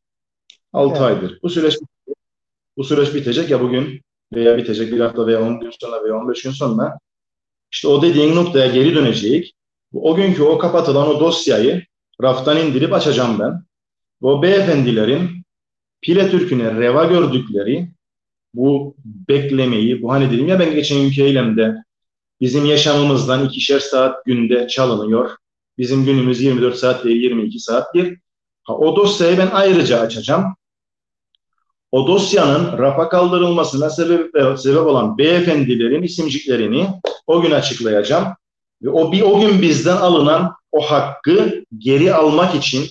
6 0.73 0.91
evet. 0.91 1.01
aydır. 1.01 1.39
Bu 1.43 1.49
süreç 1.49 1.77
bu 2.77 2.83
süreç 2.83 3.13
bitecek 3.15 3.49
ya 3.49 3.61
bugün 3.61 4.01
veya 4.33 4.57
bitecek 4.57 4.91
bir 4.91 4.99
hafta 4.99 5.27
veya 5.27 5.41
10 5.41 5.59
gün 5.59 5.71
sonra 5.81 6.03
veya 6.03 6.15
15 6.15 6.43
gün 6.43 6.51
sonra. 6.51 6.97
İşte 7.71 7.87
o 7.87 8.01
dediğin 8.01 8.35
noktaya 8.35 8.67
geri 8.67 8.95
dönecek. 8.95 9.53
O 9.93 10.15
günkü 10.15 10.43
o 10.43 10.57
kapatılan 10.57 11.07
o 11.07 11.19
dosyayı 11.19 11.85
raftan 12.21 12.57
indirip 12.57 12.93
açacağım 12.93 13.39
ben. 13.39 13.63
O 14.21 14.41
beyefendilerin 14.41 15.29
Pile 16.01 16.31
Türk'üne 16.31 16.73
reva 16.73 17.05
gördükleri 17.05 17.89
bu 18.53 18.95
beklemeyi, 19.05 20.01
bu 20.01 20.11
hani 20.11 20.31
dedim 20.31 20.47
ya 20.47 20.59
ben 20.59 20.75
geçen 20.75 21.01
günkü 21.01 21.21
eylemde 21.21 21.75
bizim 22.41 22.65
yaşamımızdan 22.65 23.45
ikişer 23.45 23.79
saat 23.79 24.25
günde 24.25 24.67
çalınıyor. 24.67 25.31
Bizim 25.77 26.05
günümüz 26.05 26.41
24 26.41 26.75
saat 26.77 27.03
değil 27.03 27.21
22 27.21 27.59
saattir. 27.59 28.17
Ha, 28.63 28.77
o 28.77 28.95
dosyayı 28.95 29.37
ben 29.37 29.49
ayrıca 29.53 29.99
açacağım. 29.99 30.45
O 31.91 32.07
dosyanın 32.07 32.77
rafa 32.77 33.09
kaldırılmasına 33.09 33.89
sebep, 33.89 34.31
sebep 34.57 34.85
olan 34.85 35.17
beyefendilerin 35.17 36.03
isimciklerini 36.03 36.87
o 37.27 37.41
gün 37.41 37.51
açıklayacağım. 37.51 38.27
Ve 38.83 38.89
o 38.89 39.11
bir 39.11 39.21
o 39.21 39.39
gün 39.39 39.61
bizden 39.61 39.97
alınan 39.97 40.53
o 40.71 40.81
hakkı 40.81 41.63
geri 41.77 42.13
almak 42.13 42.55
için 42.55 42.85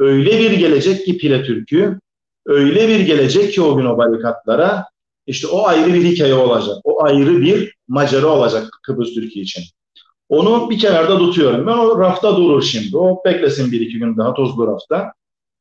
öyle 0.00 0.38
bir 0.40 0.50
gelecek 0.50 1.06
ki 1.06 1.18
Pire 1.18 1.44
Türk'ü, 1.44 2.00
öyle 2.46 2.88
bir 2.88 3.00
gelecek 3.00 3.52
ki 3.52 3.62
o 3.62 3.76
gün 3.76 3.84
o 3.84 3.98
barikatlara 3.98 4.84
işte 5.26 5.46
o 5.46 5.66
ayrı 5.66 5.94
bir 5.94 6.04
hikaye 6.04 6.34
olacak. 6.34 6.76
O 6.84 7.04
ayrı 7.04 7.40
bir 7.40 7.75
macera 7.88 8.26
olacak 8.26 8.68
Kıbrıs 8.82 9.14
Türkiye 9.14 9.42
için. 9.42 9.64
Onu 10.28 10.70
bir 10.70 10.78
kenarda 10.78 11.18
tutuyorum. 11.18 11.66
Ben 11.66 11.72
o 11.72 11.98
rafta 11.98 12.36
durur 12.36 12.62
şimdi. 12.62 12.96
O 12.96 13.22
beklesin 13.24 13.72
bir 13.72 13.80
iki 13.80 13.98
gün 13.98 14.16
daha 14.16 14.34
tozlu 14.34 14.66
rafta. 14.66 15.12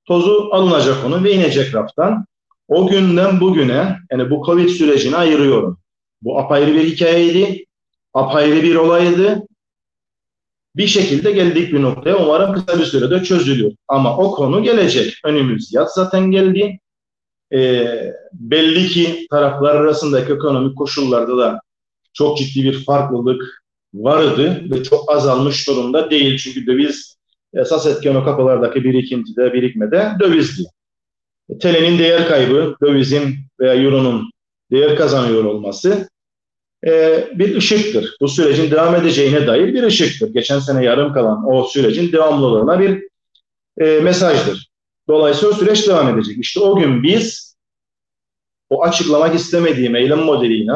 Tozu 0.05 0.49
alınacak 0.51 1.05
onun 1.05 1.23
ve 1.23 1.31
inecek 1.31 1.75
raftan. 1.75 2.25
O 2.67 2.87
günden 2.87 3.39
bugüne 3.39 3.97
yani 4.11 4.29
bu 4.29 4.45
Covid 4.45 4.69
sürecini 4.69 5.15
ayırıyorum. 5.15 5.79
Bu 6.21 6.39
apayrı 6.39 6.73
bir 6.73 6.83
hikayeydi. 6.83 7.65
Apayrı 8.13 8.63
bir 8.63 8.75
olaydı 8.75 9.47
bir 10.75 10.87
şekilde 10.87 11.31
geldik 11.31 11.73
bir 11.73 11.81
noktaya. 11.81 12.17
Umarım 12.17 12.53
kısa 12.53 12.79
bir 12.79 12.85
sürede 12.85 13.23
çözülüyor. 13.23 13.71
Ama 13.87 14.17
o 14.17 14.31
konu 14.31 14.63
gelecek. 14.63 15.13
Önümüz 15.23 15.73
yaz 15.73 15.93
zaten 15.93 16.31
geldi. 16.31 16.79
E, 17.53 17.87
belli 18.33 18.87
ki 18.87 19.27
taraflar 19.31 19.75
arasındaki 19.75 20.33
ekonomik 20.33 20.77
koşullarda 20.77 21.37
da 21.37 21.61
çok 22.15 22.37
ciddi 22.37 22.63
bir 22.63 22.83
farklılık 22.83 23.63
vardı 23.93 24.63
ve 24.71 24.83
çok 24.83 25.11
azalmış 25.11 25.67
durumda 25.67 26.09
değil. 26.09 26.37
Çünkü 26.37 26.67
döviz 26.67 27.17
esas 27.53 27.85
etken 27.85 28.15
o 28.15 28.23
kapılardaki 28.23 28.83
birikintide, 28.83 29.53
birikmede 29.53 30.11
dövizdi. 30.19 30.63
E, 31.49 31.57
TL'nin 31.57 31.99
değer 31.99 32.27
kaybı, 32.27 32.75
dövizin 32.81 33.35
veya 33.59 33.73
euronun 33.73 34.31
değer 34.71 34.95
kazanıyor 34.95 35.43
olması 35.43 36.09
e, 36.87 37.23
bir 37.35 37.55
ışıktır. 37.55 38.15
Bu 38.21 38.27
sürecin 38.27 38.71
devam 38.71 38.95
edeceğine 38.95 39.47
dair 39.47 39.73
bir 39.73 39.83
ışıktır. 39.83 40.33
Geçen 40.33 40.59
sene 40.59 40.83
yarım 40.83 41.13
kalan 41.13 41.51
o 41.51 41.63
sürecin 41.63 42.11
devamlılığına 42.11 42.79
bir 42.79 43.03
e, 43.77 43.99
mesajdır. 43.99 44.69
Dolayısıyla 45.07 45.55
o 45.55 45.57
süreç 45.57 45.87
devam 45.87 46.17
edecek. 46.17 46.37
İşte 46.39 46.59
o 46.59 46.75
gün 46.75 47.03
biz 47.03 47.55
o 48.69 48.83
açıklamak 48.83 49.35
istemediğim 49.35 49.95
eylem 49.95 50.19
modeliyle 50.19 50.73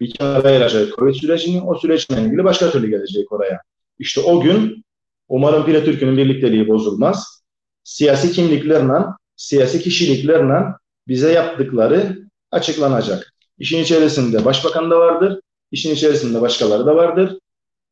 bir 0.00 0.10
kenara 0.10 0.48
ayıracak 0.48 0.96
Covid 0.98 1.14
sürecini, 1.14 1.62
o 1.62 1.74
süreçle 1.78 2.22
ilgili 2.22 2.44
başka 2.44 2.70
türlü 2.70 2.90
gelecek 2.90 3.32
oraya. 3.32 3.60
İşte 3.98 4.20
o 4.20 4.40
gün 4.40 4.84
umarım 5.28 5.66
Pire 5.66 5.84
Türk'ün 5.84 6.16
birlikteliği 6.16 6.68
bozulmaz. 6.68 7.42
Siyasi 7.84 8.32
kimliklerle, 8.32 9.04
siyasi 9.36 9.82
kişiliklerle 9.82 10.64
bize 11.08 11.32
yaptıkları 11.32 12.18
açıklanacak. 12.50 13.34
İşin 13.58 13.82
içerisinde 13.82 14.44
başbakan 14.44 14.90
da 14.90 14.98
vardır, 14.98 15.40
işin 15.70 15.94
içerisinde 15.94 16.40
başkaları 16.40 16.86
da 16.86 16.96
vardır. 16.96 17.38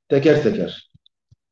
Teker 0.08 0.42
teker. 0.42 0.90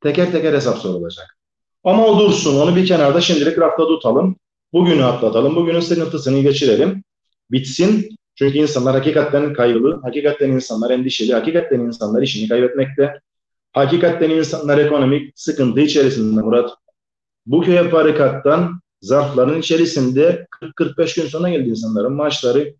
Teker 0.01 0.33
teker 0.33 0.55
hesap 0.55 0.79
sorulacak. 0.79 1.37
Ama 1.85 2.07
o 2.07 2.19
dursun, 2.19 2.61
onu 2.61 2.77
bir 2.77 2.87
kenarda 2.87 3.21
şimdilik 3.21 3.59
rafta 3.59 3.87
tutalım. 3.87 4.37
Bugünü 4.73 5.05
atlatalım, 5.05 5.57
bugünün 5.57 5.81
sıkıntısını 5.81 6.41
geçirelim. 6.41 7.05
Bitsin. 7.51 8.17
Çünkü 8.41 8.59
insanlar 8.59 8.95
hakikaten 8.95 9.53
kaygılı, 9.53 10.01
hakikaten 10.03 10.51
insanlar 10.51 10.91
endişeli, 10.91 11.34
hakikaten 11.34 11.80
insanlar 11.80 12.22
işini 12.22 12.49
kaybetmekte. 12.49 13.20
Hakikaten 13.72 14.30
insanlar 14.30 14.78
ekonomik 14.78 15.32
sıkıntı 15.34 15.80
içerisinde 15.80 16.41
Murat. 16.41 16.70
Bu 17.47 17.61
köy 17.61 17.93
barikattan 17.93 18.80
zarfların 19.01 19.61
içerisinde 19.61 20.47
40-45 20.78 21.20
gün 21.20 21.28
sonra 21.28 21.51
geldi 21.51 21.68
insanların 21.68 22.12
maaşları 22.12 22.74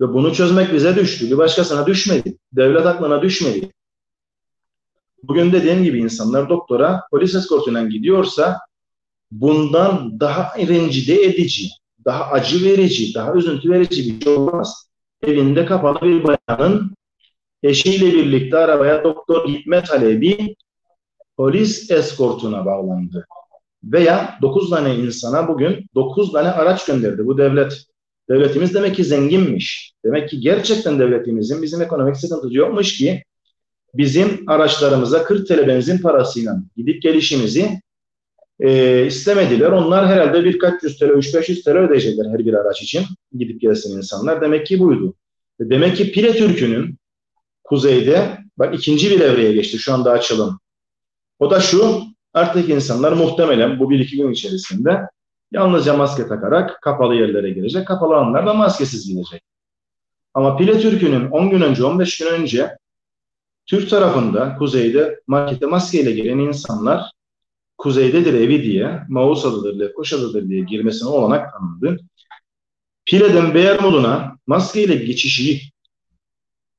ve 0.00 0.08
bunu 0.08 0.34
çözmek 0.34 0.72
bize 0.72 0.96
düştü. 0.96 1.30
Bir 1.30 1.38
başkasına 1.38 1.86
düşmedi. 1.86 2.38
Devlet 2.52 2.86
aklına 2.86 3.22
düşmedi. 3.22 3.70
Bugün 5.22 5.52
dediğim 5.52 5.84
gibi 5.84 5.98
insanlar 5.98 6.48
doktora 6.48 7.02
polis 7.10 7.34
eskortuyla 7.34 7.88
gidiyorsa 7.88 8.60
bundan 9.30 10.20
daha 10.20 10.58
rencide 10.58 11.22
edici, 11.22 11.68
daha 12.04 12.24
acı 12.24 12.64
verici, 12.64 13.14
daha 13.14 13.34
üzüntü 13.34 13.70
verici 13.70 14.18
bir 14.20 14.24
şey 14.24 14.32
olmaz. 14.32 14.93
Evinde 15.22 15.66
kapalı 15.66 16.00
bir 16.02 16.24
bayanın 16.24 16.94
eşiyle 17.62 18.06
birlikte 18.06 18.58
arabaya 18.58 19.04
doktor 19.04 19.48
gitme 19.48 19.82
talebi 19.82 20.56
polis 21.36 21.90
eskortuna 21.90 22.66
bağlandı. 22.66 23.26
Veya 23.84 24.38
9 24.42 24.70
tane 24.70 24.94
insana 24.94 25.48
bugün 25.48 25.86
9 25.94 26.32
tane 26.32 26.48
araç 26.48 26.86
gönderdi 26.86 27.26
bu 27.26 27.38
devlet. 27.38 27.84
Devletimiz 28.28 28.74
demek 28.74 28.96
ki 28.96 29.04
zenginmiş. 29.04 29.92
Demek 30.04 30.28
ki 30.28 30.40
gerçekten 30.40 30.98
devletimizin 30.98 31.62
bizim 31.62 31.82
ekonomik 31.82 32.16
sıkıntısı 32.16 32.54
yokmuş 32.54 32.98
ki 32.98 33.24
bizim 33.94 34.44
araçlarımıza 34.46 35.24
40 35.24 35.48
TL 35.48 35.66
benzin 35.68 35.98
parasıyla 35.98 36.56
gidip 36.76 37.02
gelişimizi 37.02 37.80
e, 38.60 39.06
istemediler. 39.06 39.70
Onlar 39.70 40.06
herhalde 40.06 40.44
birkaç 40.44 40.82
yüz 40.82 40.98
TL, 40.98 41.04
3-500 41.04 41.64
TL 41.64 41.70
ödeyecekler 41.70 42.30
her 42.30 42.38
bir 42.38 42.54
araç 42.54 42.82
için 42.82 43.04
gidip 43.38 43.60
gelsin 43.60 43.96
insanlar. 43.96 44.40
Demek 44.40 44.66
ki 44.66 44.80
buydu. 44.80 45.14
Demek 45.60 45.96
ki 45.96 46.12
Pire 46.12 46.32
Türk'ünün 46.32 46.98
kuzeyde 47.64 48.38
bak 48.58 48.74
ikinci 48.74 49.10
bir 49.10 49.20
evreye 49.20 49.52
geçti 49.52 49.78
şu 49.78 49.94
anda 49.94 50.10
açılım. 50.10 50.58
O 51.38 51.50
da 51.50 51.60
şu 51.60 52.02
artık 52.34 52.68
insanlar 52.68 53.12
muhtemelen 53.12 53.78
bu 53.78 53.90
bir 53.90 53.98
iki 53.98 54.16
gün 54.16 54.30
içerisinde 54.30 55.00
yalnızca 55.52 55.96
maske 55.96 56.28
takarak 56.28 56.82
kapalı 56.82 57.14
yerlere 57.14 57.50
girecek. 57.50 57.86
Kapalı 57.86 58.14
alanlar 58.14 58.46
da 58.46 58.54
maskesiz 58.54 59.08
gidecek. 59.08 59.42
Ama 60.34 60.56
Pile 60.56 60.80
Türk'ünün 60.80 61.30
10 61.30 61.50
gün 61.50 61.60
önce 61.60 61.84
15 61.84 62.18
gün 62.18 62.26
önce 62.26 62.76
Türk 63.66 63.90
tarafında 63.90 64.56
kuzeyde 64.58 65.20
markete 65.26 65.66
maskeyle 65.66 66.12
giren 66.12 66.38
insanlar 66.38 67.13
kuzeydedir 67.84 68.34
evi 68.34 68.62
diye, 68.62 69.00
Mausa'dadır, 69.08 69.78
Lefkoşa'dadır 69.78 70.48
diye 70.48 70.60
girmesine 70.60 71.08
olanak 71.08 71.52
tanındı. 71.52 72.00
Pile'den 73.04 73.54
Beyermudun'a 73.54 74.38
maskeyle 74.46 74.94
geçişi 74.94 75.60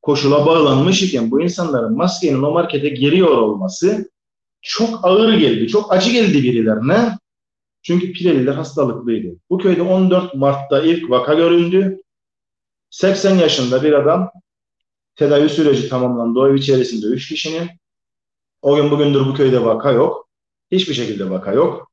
koşula 0.01 0.45
bağlanmış 0.45 1.03
iken 1.03 1.31
bu 1.31 1.41
insanların 1.41 1.97
maskenin 1.97 2.43
o 2.43 2.51
markete 2.51 2.89
giriyor 2.89 3.37
olması 3.37 4.09
çok 4.61 5.05
ağır 5.05 5.33
geldi, 5.33 5.67
çok 5.67 5.93
acı 5.93 6.11
geldi 6.11 6.43
birilerine. 6.43 7.17
Çünkü 7.81 8.13
Pileliler 8.13 8.53
hastalıklıydı. 8.53 9.35
Bu 9.49 9.57
köyde 9.57 9.81
14 9.81 10.35
Mart'ta 10.35 10.81
ilk 10.81 11.09
vaka 11.09 11.33
görüldü. 11.33 12.01
80 12.89 13.35
yaşında 13.35 13.83
bir 13.83 13.93
adam 13.93 14.31
tedavi 15.15 15.49
süreci 15.49 15.89
tamamlandı. 15.89 16.39
O 16.39 16.47
ev 16.47 16.55
içerisinde 16.55 17.05
3 17.07 17.29
kişinin. 17.29 17.69
O 18.61 18.75
gün 18.75 18.91
bugündür 18.91 19.25
bu 19.25 19.33
köyde 19.33 19.65
vaka 19.65 19.91
yok. 19.91 20.24
Hiçbir 20.75 20.93
şekilde 20.93 21.29
vaka 21.29 21.53
yok. 21.53 21.91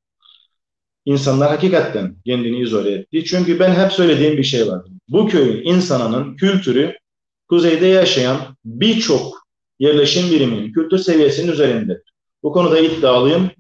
İnsanlar 1.05 1.49
hakikaten 1.51 2.17
kendini 2.27 2.61
izole 2.61 2.91
etti. 2.91 3.25
Çünkü 3.25 3.59
ben 3.59 3.75
hep 3.75 3.93
söylediğim 3.93 4.37
bir 4.37 4.43
şey 4.43 4.69
var. 4.69 4.83
Bu 5.09 5.29
köyün 5.29 5.65
insanının 5.65 6.37
kültürü 6.37 6.97
kuzeyde 7.49 7.87
yaşayan 7.87 8.39
birçok 8.65 9.47
yerleşim 9.79 10.31
biriminin 10.31 10.73
kültür 10.73 10.99
seviyesinin 10.99 11.53
üzerinde. 11.53 12.03
Bu 12.43 12.53
konuda 12.53 12.79
iddialıyım. 12.79 13.51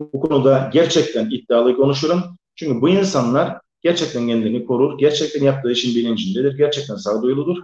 Bu 0.00 0.20
konuda 0.20 0.70
gerçekten 0.72 1.30
iddialı 1.30 1.76
konuşurum. 1.76 2.22
Çünkü 2.56 2.80
bu 2.80 2.88
insanlar 2.88 3.60
gerçekten 3.82 4.26
kendini 4.26 4.64
korur, 4.64 4.98
gerçekten 4.98 5.44
yaptığı 5.44 5.72
işin 5.72 5.94
bilincindedir, 5.94 6.56
gerçekten 6.56 6.96
sağduyuludur. 6.96 7.62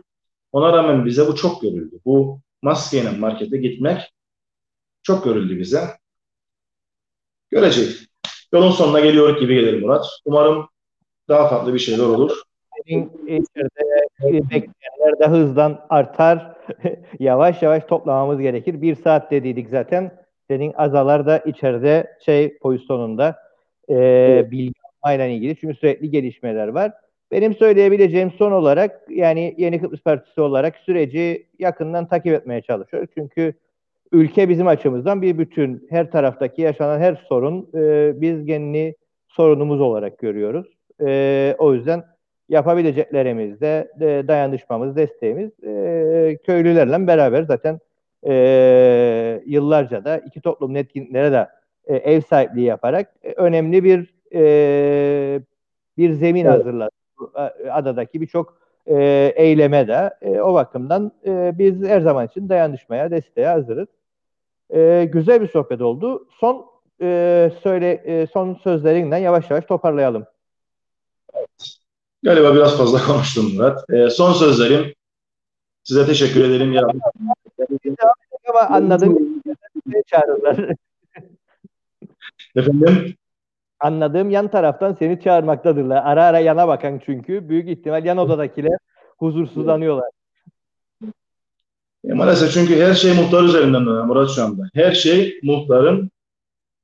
Ona 0.53 0.73
rağmen 0.73 1.07
bize 1.07 1.27
bu 1.27 1.37
çok 1.37 1.63
görüldü. 1.63 2.01
Bu 2.05 2.41
maskeyle 2.63 3.11
markete 3.11 3.57
gitmek 3.57 4.01
çok 5.03 5.25
görüldü 5.25 5.59
bize. 5.59 5.81
Göreceğiz. 7.55 8.09
Yolun 8.53 8.71
sonuna 8.71 9.01
geliyor 9.01 9.41
gibi 9.41 9.55
gelir 9.55 9.83
Murat. 9.83 10.07
Umarım 10.25 10.69
daha 11.29 11.49
farklı 11.49 11.75
bir 11.75 11.79
şeyler 11.79 12.05
olur. 12.05 12.43
Bekleyenler 14.23 15.19
de 15.21 15.27
hızdan 15.27 15.87
artar. 15.89 16.57
yavaş 17.19 17.63
yavaş 17.63 17.85
toplamamız 17.85 18.41
gerekir. 18.41 18.83
Bir 18.83 18.95
saat 18.95 19.31
dediydik 19.31 19.69
zaten. 19.69 20.11
Senin 20.49 20.73
azalar 20.77 21.27
da 21.27 21.39
içeride 21.39 22.17
şey 22.25 22.59
pozisyonunda 22.59 23.37
e, 23.91 23.97
bilgi 24.51 24.73
almayla 25.03 25.27
ilgili. 25.27 25.57
Çünkü 25.57 25.75
sürekli 25.75 26.11
gelişmeler 26.11 26.69
var. 26.69 26.93
Benim 27.31 27.55
söyleyebileceğim 27.55 28.33
son 28.39 28.53
olarak 28.53 29.01
yani 29.09 29.55
Yeni 29.59 29.81
Kıbrıs 29.81 30.01
Partisi 30.01 30.41
olarak 30.41 30.77
süreci 30.77 31.47
yakından 31.59 32.09
takip 32.09 32.35
etmeye 32.35 32.63
çalışıyoruz. 32.63 33.11
Çünkü 33.15 33.55
ülke 34.13 34.49
bizim 34.49 34.67
açımızdan 34.67 35.23
bir 35.23 35.39
bütün. 35.39 35.87
Her 35.91 36.11
taraftaki 36.11 36.63
yaşanan 36.63 36.99
her 36.99 37.15
sorun 37.29 37.69
e, 37.75 38.13
biz 38.21 38.47
kendi 38.47 38.95
sorunumuz 39.29 39.81
olarak 39.81 40.19
görüyoruz. 40.19 40.67
E, 41.01 41.55
o 41.59 41.75
yüzden 41.75 42.05
yapabileceklerimiz 42.49 43.61
de 43.61 43.93
e, 44.01 44.29
dayanışmamız, 44.29 44.97
desteğimiz 44.97 45.51
e, 45.65 46.39
köylülerle 46.47 47.07
beraber 47.07 47.43
zaten 47.43 47.81
e, 48.27 49.43
yıllarca 49.47 50.05
da 50.05 50.19
iki 50.19 50.41
toplum 50.41 50.77
etkinliklere 50.77 51.33
de 51.33 51.49
e, 51.87 51.97
ev 51.97 52.21
sahipliği 52.21 52.65
yaparak 52.65 53.15
e, 53.23 53.33
önemli 53.33 53.85
bir 53.85 54.15
e, 54.35 55.41
bir 55.99 56.13
zemin 56.13 56.45
evet. 56.45 56.55
hazırladı. 56.55 56.91
Adadaki 57.71 58.21
birçok 58.21 58.64
e, 58.87 59.33
eyleme 59.37 59.89
de 59.89 60.15
e, 60.23 60.41
o 60.41 60.55
bakımdan 60.55 61.13
e, 61.27 61.53
biz 61.59 61.83
her 61.83 62.01
zaman 62.01 62.27
için 62.27 62.49
dayanışmaya, 62.49 63.11
desteğe 63.11 63.47
hazırız. 63.47 63.89
E, 64.71 65.09
güzel 65.13 65.41
bir 65.41 65.49
sohbet 65.49 65.81
oldu. 65.81 66.29
Son 66.41 66.67
e, 67.01 67.51
söyle 67.63 67.93
e, 67.93 68.27
son 68.27 68.55
sözlerinden 68.55 69.19
yavaş 69.19 69.51
yavaş 69.51 69.65
toparlayalım. 69.65 70.27
Galiba 72.23 72.55
biraz 72.55 72.79
fazla 72.79 72.99
konuştum 73.07 73.55
Murat. 73.55 73.91
E, 73.91 74.11
son 74.11 74.33
sözlerim 74.33 74.95
size 75.83 76.07
teşekkür 76.07 76.45
ederim. 76.45 76.73
Ya. 76.73 76.83
Ama 78.49 78.61
anladım. 78.61 79.43
çağırırlar. 80.07 80.75
Efendim? 82.57 83.17
Anladığım 83.85 84.31
yan 84.31 84.49
taraftan 84.49 84.97
seni 84.99 85.21
çağırmaktadırlar. 85.21 86.03
Ara 86.05 86.25
ara 86.25 86.39
yana 86.39 86.69
bakan 86.69 87.01
çünkü. 87.07 87.49
Büyük 87.49 87.69
ihtimal 87.69 88.05
yan 88.05 88.19
odadakiler 88.19 88.79
huzursuzlanıyorlar. 89.19 90.11
E, 92.05 92.13
maalesef 92.15 92.53
çünkü 92.53 92.81
her 92.81 92.95
şey 92.95 93.13
muhtar 93.15 93.43
üzerinden 93.43 93.87
döner 93.87 94.05
Murat 94.05 94.31
şu 94.31 94.45
anda. 94.45 94.63
Her 94.75 94.93
şey 94.93 95.41
muhtarın 95.43 96.11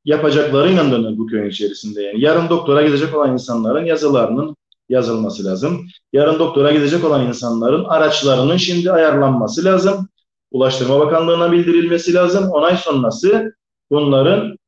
yapacaklarıyla 0.05 0.91
döner 0.91 1.19
bu 1.19 1.27
köyün 1.27 1.51
içerisinde. 1.51 2.03
Yani 2.03 2.21
yarın 2.21 2.49
doktora 2.49 2.87
gidecek 2.87 3.17
olan 3.17 3.33
insanların 3.33 3.85
yazılarının 3.85 4.57
yazılması 4.89 5.45
lazım. 5.45 5.87
Yarın 6.13 6.39
doktora 6.39 6.73
gidecek 6.73 7.05
olan 7.05 7.27
insanların 7.27 7.85
araçlarının 7.85 8.57
şimdi 8.57 8.93
ayarlanması 8.93 9.65
lazım. 9.65 10.09
Ulaştırma 10.51 11.01
Bakanlığı'na 11.01 11.53
bildirilmesi 11.53 12.15
lazım. 12.15 12.51
Onay 12.51 12.77
sonrası 12.77 13.55
bunların 13.91 14.60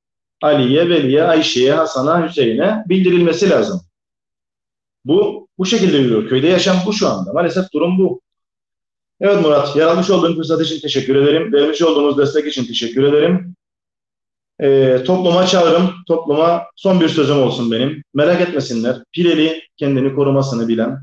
Ali'ye, 0.42 0.88
Veli'ye, 0.88 1.22
Ayşe'ye, 1.24 1.72
Hasan'a, 1.72 2.28
Hüseyin'e 2.28 2.84
bildirilmesi 2.88 3.50
lazım. 3.50 3.80
Bu 5.04 5.48
bu 5.58 5.66
şekilde 5.66 5.96
yürüyor. 5.96 6.28
Köyde 6.28 6.46
yaşam 6.46 6.76
bu 6.86 6.92
şu 6.92 7.08
anda. 7.08 7.32
Maalesef 7.32 7.72
durum 7.72 7.98
bu. 7.98 8.20
Evet 9.20 9.42
Murat, 9.42 9.76
yaratmış 9.76 10.10
olduğun 10.10 10.36
fırsat 10.36 10.60
için 10.60 10.80
teşekkür 10.80 11.16
ederim. 11.16 11.52
Vermiş 11.52 11.82
olduğumuz 11.82 12.18
destek 12.18 12.46
için 12.46 12.64
teşekkür 12.64 13.02
ederim. 13.02 13.54
Ee, 14.60 15.02
topluma 15.06 15.46
çağrım, 15.46 15.90
topluma 16.08 16.62
son 16.76 17.00
bir 17.00 17.08
sözüm 17.08 17.38
olsun 17.38 17.70
benim. 17.72 18.04
Merak 18.14 18.40
etmesinler. 18.40 18.96
Pileli 19.12 19.62
kendini 19.76 20.14
korumasını 20.14 20.68
bilen, 20.68 20.98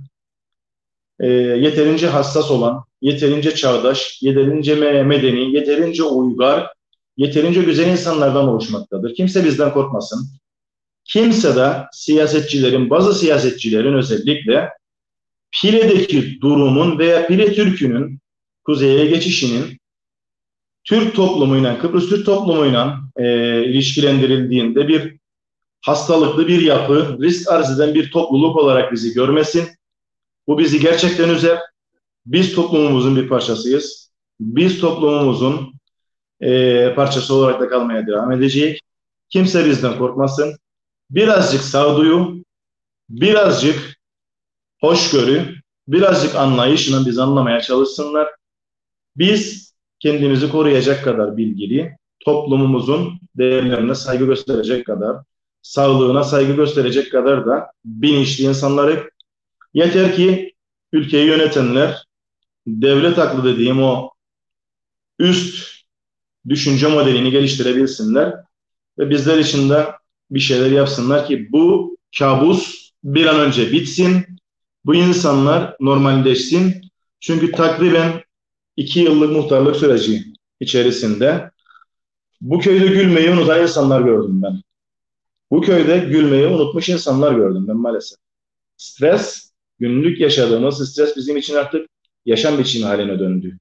e, 1.19 1.27
yeterince 1.33 2.07
hassas 2.07 2.51
olan, 2.51 2.83
yeterince 3.01 3.55
çağdaş, 3.55 4.21
yeterince 4.21 4.75
medeni, 5.03 5.55
yeterince 5.55 6.03
uygar, 6.03 6.73
yeterince 7.19 7.61
güzel 7.61 7.87
insanlardan 7.87 8.47
oluşmaktadır. 8.47 9.15
Kimse 9.15 9.45
bizden 9.45 9.73
korkmasın. 9.73 10.27
Kimse 11.05 11.55
de 11.55 11.85
siyasetçilerin, 11.91 12.89
bazı 12.89 13.13
siyasetçilerin 13.13 13.93
özellikle 13.93 14.69
Pile'deki 15.51 16.41
durumun 16.41 16.99
veya 16.99 17.27
Pile 17.27 17.53
Türk'ünün 17.53 18.19
kuzeye 18.63 19.05
geçişinin 19.05 19.79
Türk 20.83 21.15
toplumuyla, 21.15 21.79
Kıbrıs 21.79 22.09
Türk 22.09 22.25
toplumuyla 22.25 22.99
e, 23.17 23.25
ilişkilendirildiğinde 23.65 24.87
bir 24.87 25.17
hastalıklı 25.81 26.47
bir 26.47 26.61
yapı, 26.61 27.17
risk 27.21 27.51
arz 27.51 27.71
eden 27.71 27.95
bir 27.95 28.11
topluluk 28.11 28.55
olarak 28.55 28.91
bizi 28.91 29.13
görmesin. 29.13 29.67
Bu 30.47 30.59
bizi 30.59 30.79
gerçekten 30.79 31.29
üzer. 31.29 31.59
Biz 32.25 32.55
toplumumuzun 32.55 33.15
bir 33.15 33.27
parçasıyız. 33.27 34.11
Biz 34.39 34.79
toplumumuzun 34.79 35.78
e, 36.41 36.93
parçası 36.95 37.33
olarak 37.33 37.61
da 37.61 37.69
kalmaya 37.69 38.07
devam 38.07 38.31
edecek. 38.31 38.81
Kimse 39.29 39.65
bizden 39.65 39.97
korkmasın. 39.97 40.57
Birazcık 41.09 41.61
sağduyu, 41.61 42.43
birazcık 43.09 43.99
hoşgörü, 44.81 45.55
birazcık 45.87 46.35
anlayışla 46.35 47.05
biz 47.05 47.19
anlamaya 47.19 47.61
çalışsınlar. 47.61 48.27
Biz 49.15 49.73
kendimizi 49.99 50.51
koruyacak 50.51 51.03
kadar 51.03 51.37
bilgili, 51.37 51.97
toplumumuzun 52.19 53.19
değerlerine 53.37 53.95
saygı 53.95 54.25
gösterecek 54.25 54.85
kadar, 54.85 55.17
sağlığına 55.61 56.23
saygı 56.23 56.53
gösterecek 56.53 57.11
kadar 57.11 57.45
da 57.45 57.71
bilinçli 57.85 58.43
insanları 58.43 59.11
yeter 59.73 60.15
ki 60.15 60.53
ülkeyi 60.91 61.27
yönetenler 61.27 62.05
devlet 62.67 63.19
aklı 63.19 63.43
dediğim 63.43 63.83
o 63.83 64.11
üst 65.19 65.78
düşünce 66.49 66.87
modelini 66.87 67.31
geliştirebilsinler 67.31 68.35
ve 68.99 69.09
bizler 69.09 69.37
için 69.37 69.69
de 69.69 69.85
bir 70.31 70.39
şeyler 70.39 70.71
yapsınlar 70.71 71.27
ki 71.27 71.51
bu 71.51 71.97
kabus 72.19 72.91
bir 73.03 73.25
an 73.25 73.39
önce 73.39 73.71
bitsin. 73.71 74.25
Bu 74.85 74.95
insanlar 74.95 75.75
normalleşsin. 75.79 76.81
Çünkü 77.19 77.51
takriben 77.51 78.23
iki 78.77 78.99
yıllık 78.99 79.31
muhtarlık 79.31 79.75
süreci 79.75 80.23
içerisinde 80.59 81.51
bu 82.41 82.59
köyde 82.59 82.87
gülmeyi 82.87 83.29
unutan 83.29 83.61
insanlar 83.61 84.01
gördüm 84.01 84.41
ben. 84.43 84.61
Bu 85.51 85.61
köyde 85.61 85.97
gülmeyi 85.97 86.47
unutmuş 86.47 86.89
insanlar 86.89 87.33
gördüm 87.33 87.67
ben 87.67 87.77
maalesef. 87.77 88.19
Stres, 88.77 89.51
günlük 89.79 90.21
yaşadığımız 90.21 90.91
stres 90.91 91.17
bizim 91.17 91.37
için 91.37 91.55
artık 91.55 91.89
yaşam 92.25 92.57
biçimi 92.57 92.85
haline 92.85 93.19
döndü. 93.19 93.57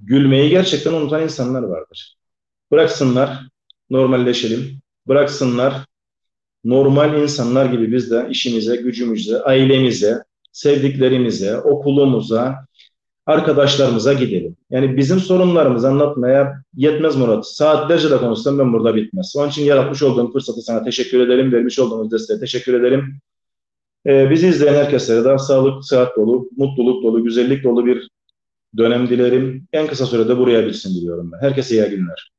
Gülmeyi 0.00 0.50
gerçekten 0.50 0.92
unutan 0.92 1.22
insanlar 1.22 1.62
vardır. 1.62 2.16
Bıraksınlar, 2.70 3.38
normalleşelim. 3.90 4.80
Bıraksınlar, 5.08 5.74
normal 6.64 7.22
insanlar 7.22 7.66
gibi 7.66 7.92
biz 7.92 8.10
de 8.10 8.26
işimize, 8.30 8.76
gücümüze, 8.76 9.42
ailemize, 9.42 10.22
sevdiklerimize, 10.52 11.60
okulumuza, 11.60 12.68
arkadaşlarımıza 13.26 14.12
gidelim. 14.12 14.56
Yani 14.70 14.96
bizim 14.96 15.18
sorunlarımızı 15.18 15.88
anlatmaya 15.88 16.62
yetmez 16.74 17.16
Murat. 17.16 17.48
Saatlerce 17.48 18.10
de 18.10 18.18
konuşsam 18.18 18.58
ben 18.58 18.72
burada 18.72 18.96
bitmez. 18.96 19.34
Onun 19.36 19.48
için 19.48 19.64
yaratmış 19.64 20.02
olduğum 20.02 20.32
fırsatı 20.32 20.62
sana 20.62 20.84
teşekkür 20.84 21.20
ederim. 21.20 21.52
Vermiş 21.52 21.78
olduğunuz 21.78 22.12
desteğe 22.12 22.40
teşekkür 22.40 22.80
ederim. 22.80 23.20
Ee, 24.06 24.30
bizi 24.30 24.48
izleyen 24.48 24.74
herkese 24.74 25.24
de 25.24 25.38
sağlık, 25.38 25.84
sıhhat 25.84 26.16
dolu, 26.16 26.48
mutluluk 26.56 27.04
dolu, 27.04 27.24
güzellik 27.24 27.64
dolu 27.64 27.86
bir 27.86 28.08
dönem 28.78 29.08
dilerim. 29.08 29.68
En 29.72 29.86
kısa 29.86 30.06
sürede 30.06 30.38
buraya 30.38 30.66
bilsin 30.66 31.00
diliyorum 31.00 31.32
ben. 31.32 31.46
Herkese 31.46 31.74
iyi 31.74 31.90
günler. 31.90 32.32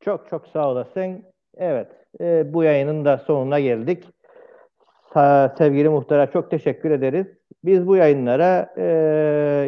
Çok 0.00 0.28
çok 0.30 0.46
sağ 0.46 0.70
olasın. 0.70 1.22
Evet, 1.56 1.88
e, 2.20 2.54
bu 2.54 2.64
yayının 2.64 3.04
da 3.04 3.18
sonuna 3.26 3.60
geldik. 3.60 4.04
Sa 5.14 5.54
sevgili 5.58 5.88
muhtara 5.88 6.30
çok 6.30 6.50
teşekkür 6.50 6.90
ederiz. 6.90 7.26
Biz 7.64 7.86
bu 7.86 7.96
yayınlara 7.96 8.74
e, 8.76 8.84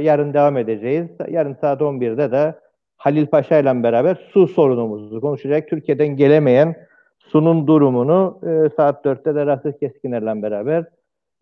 yarın 0.02 0.34
devam 0.34 0.56
edeceğiz. 0.56 1.08
Yarın 1.28 1.56
saat 1.60 1.80
11'de 1.80 2.32
de 2.32 2.54
Halil 2.96 3.26
Paşa 3.26 3.58
ile 3.58 3.82
beraber 3.82 4.28
su 4.32 4.48
sorunumuzu 4.48 5.20
konuşacak. 5.20 5.68
Türkiye'den 5.68 6.16
gelemeyen 6.16 6.76
sunun 7.18 7.66
durumunu 7.66 8.40
e, 8.42 8.76
saat 8.76 9.04
4'te 9.04 9.34
de 9.34 9.46
Rasih 9.46 9.72
Keskiner'le 9.80 10.42
beraber 10.42 10.84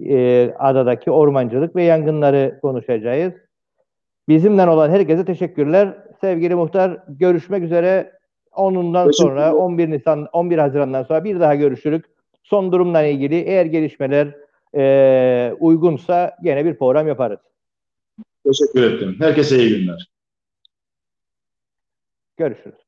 e, 0.01 0.51
adadaki 0.59 1.11
ormancılık 1.11 1.77
ve 1.77 1.83
yangınları 1.83 2.59
konuşacağız. 2.63 3.33
Bizimle 4.29 4.69
olan 4.69 4.91
herkese 4.91 5.25
teşekkürler. 5.25 5.99
Sevgili 6.21 6.55
muhtar 6.55 7.01
görüşmek 7.09 7.63
üzere. 7.63 8.13
Onundan 8.53 9.11
sonra 9.11 9.55
11 9.55 9.91
Nisan 9.91 10.29
11 10.33 10.59
Haziran'dan 10.59 11.03
sonra 11.03 11.25
bir 11.25 11.41
daha 11.41 11.55
görüşürük. 11.55 12.05
Son 12.43 12.73
durumla 12.73 13.03
ilgili 13.03 13.35
eğer 13.35 13.67
gelişmeler 13.67 14.37
e, 14.77 15.53
uygunsa 15.61 16.37
gene 16.43 16.65
bir 16.65 16.79
program 16.79 17.09
yaparız. 17.09 17.41
Teşekkür 18.47 18.83
ettim. 18.83 19.17
Herkese 19.21 19.59
iyi 19.59 19.79
günler. 19.79 20.11
Görüşürüz. 22.37 22.84